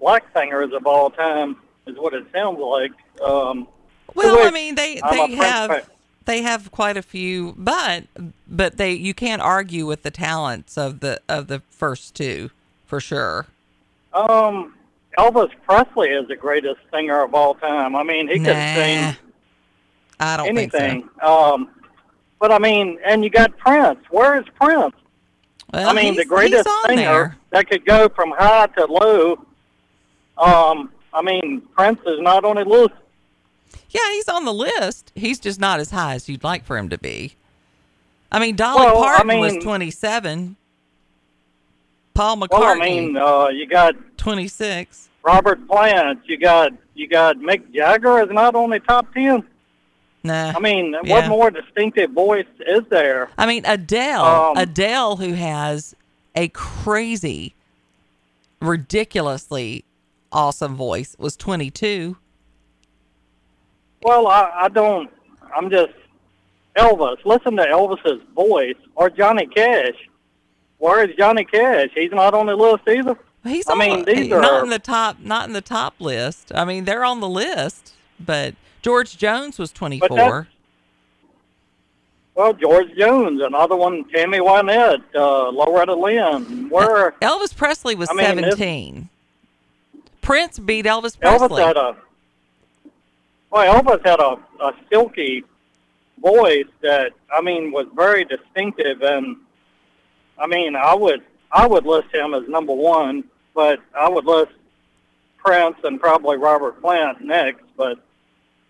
black 0.00 0.24
singers 0.34 0.72
of 0.72 0.86
all 0.86 1.08
time 1.08 1.56
is 1.86 1.96
what 1.96 2.14
it 2.14 2.26
sounds 2.32 2.58
like. 2.58 2.92
Um, 3.24 3.68
Well, 4.14 4.46
I 4.46 4.50
mean, 4.50 4.74
they 4.74 5.00
I'm 5.02 5.30
they 5.30 5.36
have 5.36 5.70
fan. 5.70 5.82
They 6.24 6.42
have 6.42 6.70
quite 6.70 6.96
a 6.96 7.02
few, 7.02 7.54
but 7.56 8.04
but 8.46 8.76
they 8.76 8.92
you 8.92 9.14
can't 9.14 9.42
argue 9.42 9.86
with 9.86 10.02
the 10.02 10.10
talents 10.10 10.76
of 10.76 11.00
the 11.00 11.20
of 11.28 11.48
the 11.48 11.60
first 11.70 12.14
two 12.14 12.50
for 12.86 13.00
sure. 13.00 13.46
Um, 14.12 14.74
Elvis 15.18 15.50
Presley 15.66 16.10
is 16.10 16.28
the 16.28 16.36
greatest 16.36 16.80
singer 16.92 17.22
of 17.22 17.34
all 17.34 17.54
time. 17.54 17.96
I 17.96 18.02
mean, 18.02 18.28
he 18.28 18.38
could 18.38 18.46
sing 18.46 19.16
I 20.20 20.36
don't 20.36 20.54
think 20.54 20.72
so. 20.72 20.78
anything. 20.78 21.08
Um, 21.22 21.68
but 22.38 22.52
I 22.52 22.58
mean, 22.58 22.98
and 23.04 23.24
you 23.24 23.30
got 23.30 23.56
Prince. 23.56 24.00
Where 24.10 24.38
is 24.40 24.46
Prince? 24.60 24.94
Well, 25.72 25.88
I 25.88 25.92
mean, 25.94 26.16
the 26.16 26.24
greatest 26.24 26.68
singer 26.86 26.96
there. 26.96 27.36
that 27.50 27.70
could 27.70 27.84
go 27.84 28.08
from 28.08 28.32
high 28.32 28.66
to 28.66 28.84
low. 28.86 29.46
Um, 30.36 30.90
I 31.14 31.22
mean, 31.22 31.62
Prince 31.74 32.00
is 32.06 32.20
not 32.20 32.44
on 32.44 32.58
a 32.58 32.64
list. 32.64 32.94
Yeah, 33.90 34.10
he's 34.12 34.28
on 34.28 34.44
the 34.44 34.54
list. 34.54 35.12
He's 35.14 35.38
just 35.38 35.60
not 35.60 35.80
as 35.80 35.90
high 35.90 36.14
as 36.14 36.28
you'd 36.28 36.44
like 36.44 36.64
for 36.64 36.76
him 36.76 36.88
to 36.90 36.98
be. 36.98 37.34
I 38.30 38.38
mean, 38.38 38.56
Dolly 38.56 38.86
Well, 38.86 39.02
I 39.02 39.16
Parton 39.16 39.40
was 39.40 39.62
27. 39.62 40.56
Paul 42.14 42.36
McCartney, 42.36 42.48
Well, 42.50 42.64
I 42.64 42.74
mean, 42.78 43.16
uh, 43.16 43.48
you 43.48 43.66
got 43.66 43.94
26. 44.18 45.08
Robert 45.22 45.66
Plant. 45.68 46.20
You 46.26 46.36
got 46.36 46.72
you 46.94 47.08
got 47.08 47.36
Mick 47.36 47.72
Jagger 47.72 48.20
is 48.20 48.30
not 48.30 48.54
on 48.54 48.70
the 48.70 48.80
top 48.80 49.12
ten. 49.14 49.44
Nah. 50.24 50.52
I 50.54 50.60
mean, 50.60 50.94
yeah. 51.04 51.14
what 51.14 51.28
more 51.28 51.50
distinctive 51.50 52.10
voice 52.10 52.46
is 52.66 52.82
there? 52.90 53.28
I 53.36 53.46
mean, 53.46 53.64
Adele, 53.64 54.24
Um, 54.24 54.56
Adele, 54.56 55.16
who 55.16 55.32
has 55.32 55.96
a 56.34 56.48
crazy, 56.48 57.54
ridiculously 58.60 59.84
awesome 60.30 60.76
voice, 60.76 61.16
was 61.18 61.36
22. 61.36 62.16
Well, 64.02 64.26
I, 64.26 64.50
I 64.62 64.68
don't. 64.68 65.10
I'm 65.54 65.70
just 65.70 65.92
Elvis. 66.76 67.24
Listen 67.24 67.56
to 67.56 67.64
Elvis's 67.64 68.22
voice 68.34 68.76
or 68.94 69.10
Johnny 69.10 69.46
Cash. 69.46 69.94
Where 70.78 71.08
is 71.08 71.14
Johnny 71.16 71.44
Cash? 71.44 71.90
He's 71.94 72.10
not 72.10 72.34
on 72.34 72.46
the 72.46 72.56
list 72.56 72.88
either. 72.88 73.16
He's 73.44 73.68
I 73.68 73.72
on 73.72 73.78
mean, 73.78 74.04
these 74.04 74.28
not 74.28 74.44
are 74.44 74.64
in 74.64 74.70
the 74.70 74.78
top, 74.78 75.18
not 75.20 75.46
in 75.46 75.52
the 75.52 75.60
top 75.60 75.94
list. 76.00 76.52
I 76.54 76.64
mean, 76.64 76.84
they're 76.84 77.04
on 77.04 77.20
the 77.20 77.28
list, 77.28 77.94
but 78.18 78.54
George 78.82 79.16
Jones 79.18 79.58
was 79.58 79.72
24. 79.72 80.48
well, 82.34 82.52
George 82.52 82.88
Jones, 82.96 83.40
another 83.42 83.76
one, 83.76 84.04
Tammy 84.10 84.38
Wynette, 84.38 85.02
uh, 85.14 85.48
Loretta 85.50 85.94
Lynn. 85.94 86.68
Where 86.68 87.12
Elvis 87.20 87.54
Presley 87.56 87.94
was 87.94 88.08
I 88.10 88.14
mean, 88.14 88.26
17. 88.26 89.08
Prince 90.20 90.58
beat 90.58 90.84
Elvis 90.86 91.18
Elvis 91.18 91.38
Presley. 91.38 91.62
had 91.62 91.76
a 91.76 91.96
well, 93.52 93.82
Elvis 93.82 94.04
had 94.04 94.18
a, 94.18 94.38
a 94.64 94.72
silky 94.90 95.44
voice 96.20 96.66
that 96.80 97.12
I 97.32 97.42
mean 97.42 97.70
was 97.70 97.86
very 97.94 98.24
distinctive, 98.24 99.02
and 99.02 99.36
I 100.38 100.46
mean 100.46 100.74
I 100.74 100.94
would 100.94 101.22
I 101.52 101.66
would 101.66 101.84
list 101.84 102.12
him 102.14 102.32
as 102.32 102.48
number 102.48 102.72
one, 102.72 103.24
but 103.54 103.78
I 103.94 104.08
would 104.08 104.24
list 104.24 104.52
Prince 105.36 105.76
and 105.84 106.00
probably 106.00 106.38
Robert 106.38 106.80
Plant 106.80 107.20
next. 107.20 107.62
But 107.76 107.98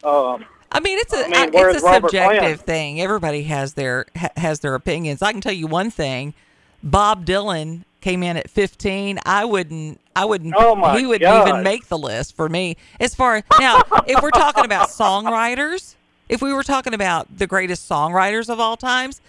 um, 0.02 0.44
I 0.72 0.80
mean, 0.80 0.98
it's 0.98 1.12
a 1.12 1.26
I 1.26 1.28
mean, 1.28 1.50
it's 1.54 1.76
a 1.76 1.80
subjective 1.80 2.40
Plant? 2.40 2.60
thing. 2.62 3.00
Everybody 3.00 3.44
has 3.44 3.74
their 3.74 4.06
ha, 4.16 4.30
has 4.36 4.60
their 4.60 4.74
opinions. 4.74 5.22
I 5.22 5.30
can 5.30 5.40
tell 5.40 5.52
you 5.52 5.68
one 5.68 5.92
thing: 5.92 6.34
Bob 6.82 7.24
Dylan 7.24 7.84
came 8.02 8.22
in 8.22 8.36
at 8.36 8.50
15. 8.50 9.18
I 9.24 9.46
wouldn't. 9.46 9.98
I 10.14 10.26
wouldn't. 10.26 10.54
Oh, 10.56 10.74
my 10.74 10.98
he 10.98 11.06
wouldn't 11.06 11.22
God. 11.22 11.48
even 11.48 11.62
make 11.62 11.86
the 11.88 11.96
list 11.96 12.36
for 12.36 12.48
me. 12.50 12.76
As 13.00 13.14
far 13.14 13.42
now, 13.58 13.80
if 14.06 14.22
we're 14.22 14.30
talking 14.30 14.66
about 14.66 14.88
songwriters, 14.90 15.94
if 16.28 16.42
we 16.42 16.52
were 16.52 16.62
talking 16.62 16.92
about 16.92 17.38
the 17.38 17.46
greatest 17.46 17.88
songwriters 17.88 18.50
of 18.50 18.60
all 18.60 18.76
times, 18.76 19.22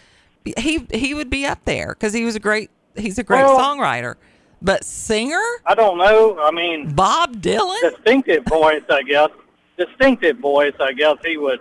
he 0.57 0.86
he 0.91 1.13
would 1.13 1.30
be 1.30 1.45
up 1.45 1.63
there 1.63 1.95
because 1.97 2.11
he 2.11 2.26
was 2.26 2.36
a 2.36 2.39
great. 2.41 2.69
He's 2.97 3.17
a 3.17 3.24
great 3.24 3.43
Well- 3.43 3.57
songwriter. 3.57 4.15
But 4.61 4.86
singer, 4.86 5.41
I 5.65 5.76
don't 5.76 5.97
know. 5.97 6.39
I 6.39 6.49
mean, 6.51 6.93
Bob 6.93 7.41
Dylan. 7.41 7.82
distinctive 7.82 8.45
voice, 8.45 8.84
I 8.89 9.01
guess. 9.03 9.28
Distinctive 9.78 10.38
voice, 10.38 10.74
I 10.80 10.93
guess 10.93 11.17
he 11.26 11.36
would 11.38 11.59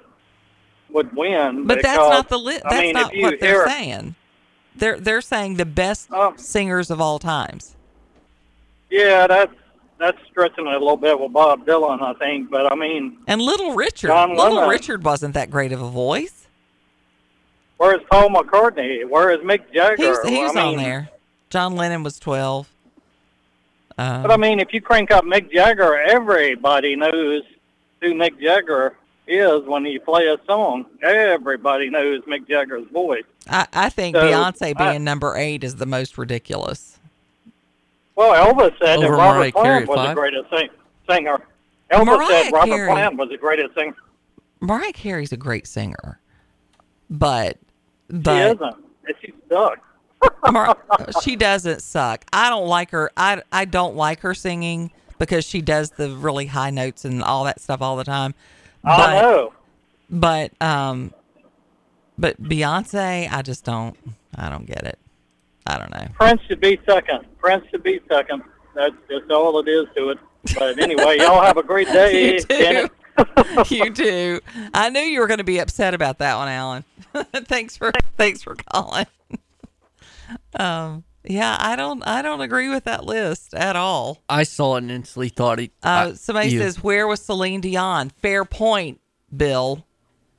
would 0.91 1.13
win. 1.17 1.67
But 1.67 1.83
that's 1.83 1.97
not 1.97 2.29
the 2.29 2.39
list. 2.39 2.63
I 2.65 2.69
That's 2.71 2.81
mean, 2.83 2.93
not 2.93 3.13
what 3.17 3.41
they're 3.41 3.65
hear, 3.65 3.67
saying. 3.67 4.15
They're 4.77 4.99
they're 4.99 5.21
saying 5.21 5.57
the 5.57 5.67
best 5.67 6.09
Oh. 6.13 6.35
singers 6.37 6.91
of 6.91 7.01
all 7.01 7.19
times. 7.19 7.77
Yeah, 8.91 9.27
that's 9.27 9.53
that's 9.99 10.19
stretching 10.31 10.67
it 10.67 10.75
a 10.75 10.79
little 10.79 10.97
bit 10.97 11.19
with 11.19 11.33
Bob 11.33 11.65
Dylan, 11.65 12.03
I 12.03 12.15
think. 12.15 12.51
But 12.51 12.71
I 12.73 12.75
mean, 12.75 13.19
And 13.29 13.41
Little 13.41 13.75
Richard, 13.75 14.09
John 14.09 14.31
Little 14.37 14.55
Lennon. 14.57 14.71
Richard 14.71 15.05
wasn't 15.05 15.35
that 15.35 15.51
great 15.51 15.73
of 15.73 15.81
a 15.83 15.89
voice. 15.89 16.47
where's 17.77 18.01
Paul 18.11 18.31
McCartney? 18.31 19.09
Where 19.09 19.31
is 19.31 19.41
Mick 19.41 19.61
Jagger? 19.73 19.97
He's 19.97 20.29
he's 20.29 20.57
I 20.57 20.61
on 20.63 20.77
mean, 20.77 20.79
there. 20.85 21.09
John 21.51 21.77
Lennon 21.77 22.03
was 22.03 22.19
twelve. 22.19 22.69
Um, 23.99 24.23
But 24.23 24.31
I 24.33 24.37
mean, 24.39 24.59
if 24.59 24.73
you 24.73 24.81
crank 24.81 25.11
up 25.11 25.25
Mick 25.25 25.53
Jagger, 25.53 25.99
everybody 26.01 26.97
knows 26.97 27.43
who 28.01 28.15
Mick 28.15 28.41
Jagger 28.41 28.97
is 29.27 29.63
when 29.65 29.85
you 29.87 30.01
play 30.01 30.27
a 30.27 30.37
song, 30.47 30.87
everybody 31.03 31.89
knows 31.91 32.23
Mick 32.23 32.47
Jagger's 32.49 32.89
voice. 32.91 33.23
I, 33.49 33.67
I 33.73 33.89
think 33.89 34.17
So, 34.17 34.23
Beyonce 34.23 34.75
I- 34.77 34.91
being 34.93 35.05
number 35.05 35.37
eight 35.37 35.65
is 35.65 35.77
the 35.77 35.87
most 35.87 36.19
ridiculous. 36.19 36.99
Well, 38.15 38.33
Elvis 38.53 38.79
said 38.79 39.01
that 39.01 39.11
Robert 39.11 39.53
Carey 39.53 39.53
Plant 39.53 39.83
at 39.83 39.89
was 39.89 40.09
the 40.09 40.15
greatest 40.15 40.51
sing- 40.51 40.69
singer. 41.09 41.39
Elvis 41.91 42.07
Mariah 42.07 42.43
said 42.45 42.53
Robert 42.53 42.67
Carey- 42.69 42.89
Plant 42.93 43.17
was 43.17 43.29
the 43.31 43.39
greatest 43.39 43.75
singer. 43.75 43.97
Mariah 44.61 44.93
Carey's 44.93 45.33
a 45.33 45.37
great 45.37 45.67
singer, 45.67 46.21
but 47.11 47.59
She 48.11 48.31
isn't. 48.31 48.77
She 49.21 49.33
sucks. 49.51 49.81
Mar- 50.53 50.79
she 51.23 51.35
doesn't 51.37 51.83
suck. 51.83 52.25
I 52.33 52.49
don't 52.49 52.69
like 52.69 52.91
her. 52.93 53.11
I 53.17 53.43
I 53.51 53.65
don't 53.65 53.97
like 53.97 54.21
her 54.21 54.35
singing 54.35 54.93
because 55.19 55.45
she 55.45 55.61
does 55.63 55.91
the 55.91 56.11
really 56.11 56.47
high 56.47 56.71
notes 56.71 57.05
and 57.05 57.23
all 57.25 57.43
that 57.45 57.61
stuff 57.61 57.83
all 57.83 57.97
the 57.97 58.05
time. 58.05 58.35
I 58.85 58.97
But 58.97 59.21
know. 59.23 59.53
but 60.11 60.53
um 60.63 61.13
but 62.19 62.41
Beyonce, 62.43 63.29
I 63.31 63.43
just 63.43 63.65
don't 63.65 63.97
I 64.37 64.49
don't 64.51 64.67
get 64.67 64.85
it. 64.85 64.99
I 65.67 65.79
don't 65.79 65.91
know. 65.91 66.07
Prince 66.15 66.41
should 66.49 66.61
be 66.61 66.81
second. 66.87 67.25
Prince 67.39 67.65
should 67.71 67.83
be 67.83 68.01
second. 68.09 68.43
That's 68.75 68.95
just 69.09 69.31
all 69.31 69.59
it 69.61 69.69
is 69.69 69.87
to 69.97 70.11
it. 70.11 70.19
But 70.59 70.79
anyway, 70.81 71.19
y'all 71.19 71.41
have 71.43 71.57
a 71.57 71.63
great 71.63 71.87
day. 71.93 72.35
You 72.35 72.41
too. 72.41 72.89
You 73.69 73.93
too. 73.93 74.41
I 74.73 74.89
knew 74.89 75.01
you 75.01 75.21
were 75.21 75.27
going 75.27 75.39
to 75.39 75.45
be 75.45 75.59
upset 75.59 75.93
about 75.93 76.19
that 76.19 76.37
one, 76.37 76.49
Alan. 76.49 76.85
thanks 77.45 77.77
for 77.77 77.93
thanks 78.17 78.43
for 78.43 78.57
calling. 78.73 79.07
um, 80.59 81.05
yeah, 81.25 81.57
I 81.61 81.77
don't 81.77 82.03
I 82.07 82.23
don't 82.23 82.41
agree 82.41 82.69
with 82.69 82.85
that 82.85 83.05
list 83.05 83.55
at 83.55 83.77
all. 83.77 84.23
I 84.29 84.43
saw 84.43 84.77
it 84.77 84.79
and 84.79 84.91
instantly 84.91 85.29
thought 85.29 85.59
he. 85.59 85.71
Uh, 85.83 86.15
somebody 86.15 86.51
you. 86.51 86.59
says, 86.59 86.83
"Where 86.83 87.07
was 87.07 87.21
Celine 87.23 87.61
Dion?" 87.61 88.11
Fair 88.11 88.45
point, 88.45 89.01
Bill. 89.35 89.87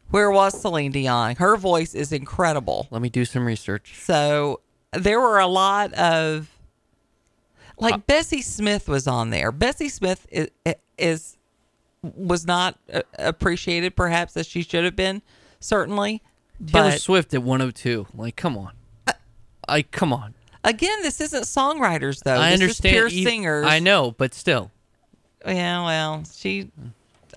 Where 0.09 0.29
was 0.29 0.59
Celine 0.59 0.91
Dion? 0.91 1.37
Her 1.37 1.57
voice 1.57 1.95
is 1.95 2.11
incredible. 2.11 2.87
Let 2.91 3.01
me 3.01 3.09
do 3.09 3.25
some 3.25 3.45
research. 3.45 3.95
So 4.03 4.59
there 4.91 5.19
were 5.19 5.39
a 5.39 5.47
lot 5.47 5.93
of 5.93 6.49
Uh, 7.79 7.85
like 7.85 8.05
Bessie 8.05 8.41
Smith 8.41 8.87
was 8.87 9.07
on 9.07 9.31
there. 9.31 9.51
Bessie 9.51 9.89
Smith 9.89 10.27
is, 10.29 10.49
is 10.97 11.37
was 12.03 12.45
not 12.45 12.77
uh, 12.93 13.01
appreciated 13.17 13.95
perhaps 13.95 14.35
as 14.37 14.45
she 14.45 14.61
should 14.61 14.83
have 14.83 14.95
been, 14.95 15.21
certainly. 15.59 16.21
Taylor 16.65 16.91
But 16.91 17.01
Swift 17.01 17.33
at 17.33 17.41
102. 17.41 18.07
Like, 18.13 18.35
come 18.35 18.57
on. 18.57 18.73
I 19.67 19.81
come 19.81 20.11
on. 20.13 20.35
Again, 20.63 21.01
this 21.01 21.19
isn't 21.21 21.43
songwriters 21.43 22.23
though. 22.23 22.37
I 22.37 22.51
this 22.51 22.61
understand. 22.61 22.93
Pure 22.93 23.07
you- 23.09 23.23
singers. 23.25 23.65
I 23.67 23.79
know, 23.79 24.11
but 24.11 24.33
still. 24.33 24.71
Yeah, 25.45 25.83
well, 25.85 26.23
she, 26.33 26.71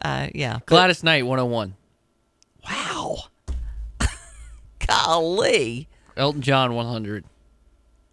uh, 0.00 0.28
yeah. 0.32 0.60
Gladys 0.66 1.02
Knight 1.02 1.26
101. 1.26 1.74
Wow. 2.64 3.16
Golly. 4.86 5.88
Elton 6.16 6.40
John 6.40 6.74
100. 6.74 7.24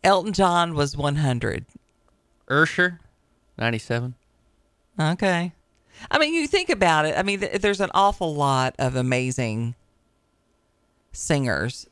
Elton 0.04 0.34
John 0.34 0.74
was 0.74 0.98
100. 0.98 1.66
Usher 2.48 3.00
97. 3.58 4.16
Okay. 5.00 5.54
I 6.10 6.18
mean, 6.18 6.34
you 6.34 6.48
think 6.48 6.70
about 6.70 7.06
it. 7.06 7.16
I 7.18 7.22
mean, 7.24 7.40
th- 7.42 7.62
there's 7.62 7.80
an 7.80 7.92
awful 7.94 8.34
lot 8.34 8.76
of 8.80 8.96
amazing 8.96 9.76
singers 11.12 11.88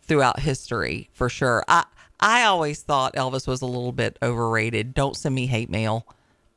throughout 0.00 0.40
history, 0.40 1.08
for 1.12 1.28
sure. 1.28 1.64
I 1.68 1.84
I 2.20 2.44
always 2.44 2.82
thought 2.82 3.14
Elvis 3.14 3.46
was 3.46 3.62
a 3.62 3.66
little 3.66 3.92
bit 3.92 4.18
overrated. 4.22 4.94
Don't 4.94 5.16
send 5.16 5.34
me 5.34 5.46
hate 5.46 5.70
mail. 5.70 6.06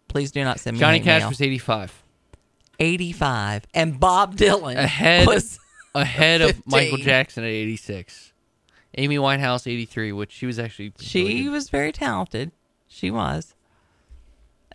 Please 0.07 0.32
do 0.32 0.43
not 0.43 0.59
send 0.59 0.78
me 0.78 0.80
Johnny 0.80 0.97
hate 0.97 1.03
Cash 1.05 1.22
mail. 1.22 1.30
was 1.30 1.41
85. 1.41 2.03
85. 2.80 3.68
And 3.74 3.99
Bob 3.99 4.36
Dylan 4.36 4.76
Ahead 4.76 5.28
was 5.28 5.59
ahead 5.95 6.41
of 6.41 6.66
Michael 6.66 6.97
Jackson 6.97 7.43
at 7.43 7.49
86. 7.49 8.34
Amy 8.97 9.18
Winehouse 9.18 9.72
83, 9.72 10.12
which 10.12 10.32
she 10.32 10.45
was 10.45 10.59
actually 10.59 10.93
She 10.99 11.47
was 11.47 11.70
very 11.70 11.91
talented. 11.91 12.51
She 12.88 13.09
was. 13.09 13.55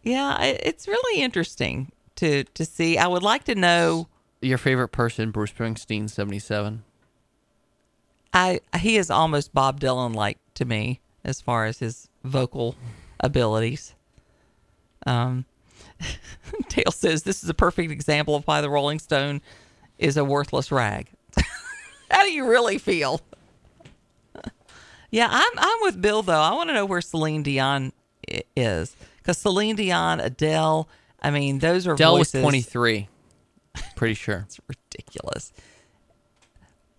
Yeah, 0.02 0.40
it's 0.42 0.86
really 0.86 1.20
interesting 1.20 1.90
to 2.16 2.44
to 2.44 2.64
see. 2.64 2.96
I 2.96 3.08
would 3.08 3.22
like 3.24 3.44
to 3.44 3.54
know. 3.54 4.08
your 4.40 4.56
favorite 4.56 4.88
person, 4.88 5.32
Bruce 5.32 5.52
Springsteen 5.52 6.08
77. 6.08 6.84
I 8.32 8.60
he 8.78 8.96
is 8.96 9.10
almost 9.10 9.52
Bob 9.52 9.80
Dylan 9.80 10.14
like 10.14 10.38
to 10.56 10.64
me 10.64 11.00
as 11.24 11.40
far 11.40 11.64
as 11.64 11.78
his 11.78 12.08
vocal 12.24 12.76
abilities. 13.20 13.94
Um, 15.06 15.44
Dale 16.68 16.90
says 16.90 17.22
this 17.22 17.42
is 17.42 17.48
a 17.48 17.54
perfect 17.54 17.90
example 17.90 18.34
of 18.34 18.46
why 18.46 18.60
the 18.60 18.70
Rolling 18.70 18.98
Stone 18.98 19.40
is 19.98 20.16
a 20.16 20.24
worthless 20.24 20.70
rag. 20.70 21.08
How 22.10 22.22
do 22.22 22.32
you 22.32 22.46
really 22.48 22.78
feel? 22.78 23.20
yeah, 25.10 25.28
I'm 25.30 25.52
I'm 25.56 25.78
with 25.82 26.00
Bill 26.00 26.22
though. 26.22 26.40
I 26.40 26.52
want 26.54 26.68
to 26.70 26.74
know 26.74 26.86
where 26.86 27.00
Celine 27.00 27.42
Dion 27.42 27.92
is 28.56 28.96
because 29.18 29.38
Celine 29.38 29.76
Dion, 29.76 30.20
Adele. 30.20 30.88
I 31.22 31.30
mean, 31.30 31.58
those 31.58 31.86
are 31.86 31.96
Dell 31.96 32.18
was 32.18 32.32
23. 32.32 33.08
Pretty 33.94 34.14
sure. 34.14 34.44
It's 34.46 34.60
ridiculous. 34.68 35.52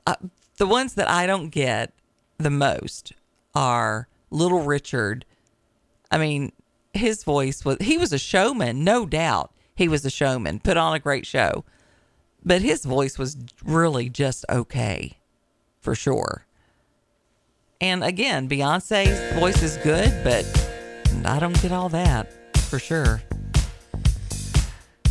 Uh, 0.05 0.15
the 0.57 0.67
ones 0.67 0.95
that 0.95 1.09
I 1.09 1.25
don't 1.25 1.49
get 1.49 1.93
the 2.37 2.49
most 2.49 3.13
are 3.57 4.07
Little 4.29 4.61
Richard. 4.61 5.25
I 6.11 6.19
mean, 6.19 6.51
his 6.93 7.23
voice 7.23 7.65
was, 7.65 7.77
he 7.81 7.97
was 7.97 8.13
a 8.13 8.19
showman, 8.19 8.83
no 8.83 9.07
doubt. 9.07 9.51
He 9.75 9.87
was 9.87 10.05
a 10.05 10.11
showman, 10.11 10.59
put 10.59 10.77
on 10.77 10.93
a 10.93 10.99
great 10.99 11.25
show. 11.25 11.65
But 12.45 12.61
his 12.61 12.85
voice 12.85 13.17
was 13.17 13.35
really 13.65 14.09
just 14.09 14.45
okay, 14.47 15.17
for 15.81 15.95
sure. 15.95 16.45
And 17.81 18.03
again, 18.03 18.47
Beyonce's 18.47 19.39
voice 19.39 19.63
is 19.63 19.77
good, 19.77 20.13
but 20.23 20.45
I 21.25 21.39
don't 21.39 21.59
get 21.59 21.71
all 21.71 21.89
that, 21.89 22.57
for 22.69 22.77
sure. 22.77 23.23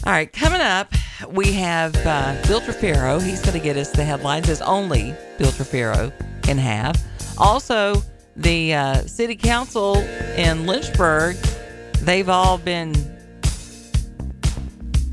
All 0.05 0.13
right, 0.13 0.33
coming 0.33 0.61
up, 0.61 0.93
we 1.29 1.53
have 1.53 1.97
uh, 2.07 2.41
Bill 2.47 2.61
Trefero. 2.61 3.21
He's 3.21 3.43
going 3.43 3.59
to 3.59 3.65
get 3.65 3.77
us 3.77 3.91
the 3.91 4.05
headlines 4.05 4.49
as 4.49 4.63
only 4.63 5.17
Bill 5.37 5.51
Trefero 5.51 6.13
can 6.45 6.59
have. 6.59 6.97
Also, 7.39 8.03
the 8.37 8.75
uh, 8.75 8.95
city 9.03 9.37
council 9.37 9.97
in 10.37 10.67
Lynchburg, 10.67 11.37
they've 12.03 12.29
all 12.29 12.59
been 12.59 12.95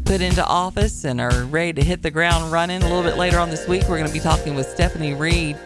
put 0.06 0.22
into 0.22 0.46
office 0.46 1.06
and 1.06 1.22
are 1.22 1.44
ready 1.46 1.74
to 1.74 1.84
hit 1.84 2.02
the 2.02 2.12
ground 2.12 2.52
running. 2.52 2.84
A 2.84 2.88
little 2.88 3.04
bit 3.04 3.18
later 3.18 3.40
on 3.40 3.50
this 3.50 3.68
week, 3.68 3.84
we're 3.84 3.98
going 3.98 4.08
to 4.08 4.14
be 4.14 4.20
talking 4.20 4.56
with 4.56 4.68
Stephanie 4.68 5.14
Reed. 5.14 5.58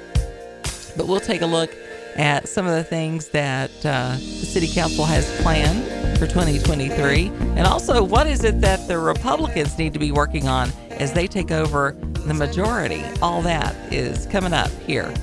But 0.95 1.07
we'll 1.07 1.19
take 1.19 1.41
a 1.41 1.45
look 1.45 1.75
at 2.15 2.47
some 2.47 2.65
of 2.65 2.73
the 2.73 2.83
things 2.83 3.29
that 3.29 3.71
uh, 3.85 4.13
the 4.13 4.17
city 4.17 4.67
council 4.67 5.05
has 5.05 5.29
planned 5.41 5.83
for 6.17 6.27
2023. 6.27 7.27
And 7.27 7.61
also, 7.61 8.03
what 8.03 8.27
is 8.27 8.43
it 8.43 8.61
that 8.61 8.87
the 8.87 8.97
Republicans 8.97 9.77
need 9.77 9.93
to 9.93 9.99
be 9.99 10.11
working 10.11 10.47
on 10.47 10.71
as 10.91 11.13
they 11.13 11.27
take 11.27 11.51
over 11.51 11.95
the 12.25 12.33
majority? 12.33 13.03
All 13.21 13.41
that 13.43 13.75
is 13.91 14.25
coming 14.27 14.53
up 14.53 14.71
here 14.85 15.13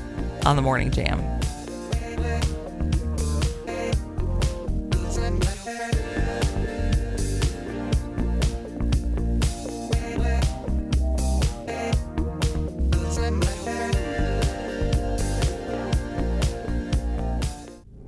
on 0.47 0.57
the 0.57 0.63
Morning 0.63 0.91
Jam. 0.91 1.21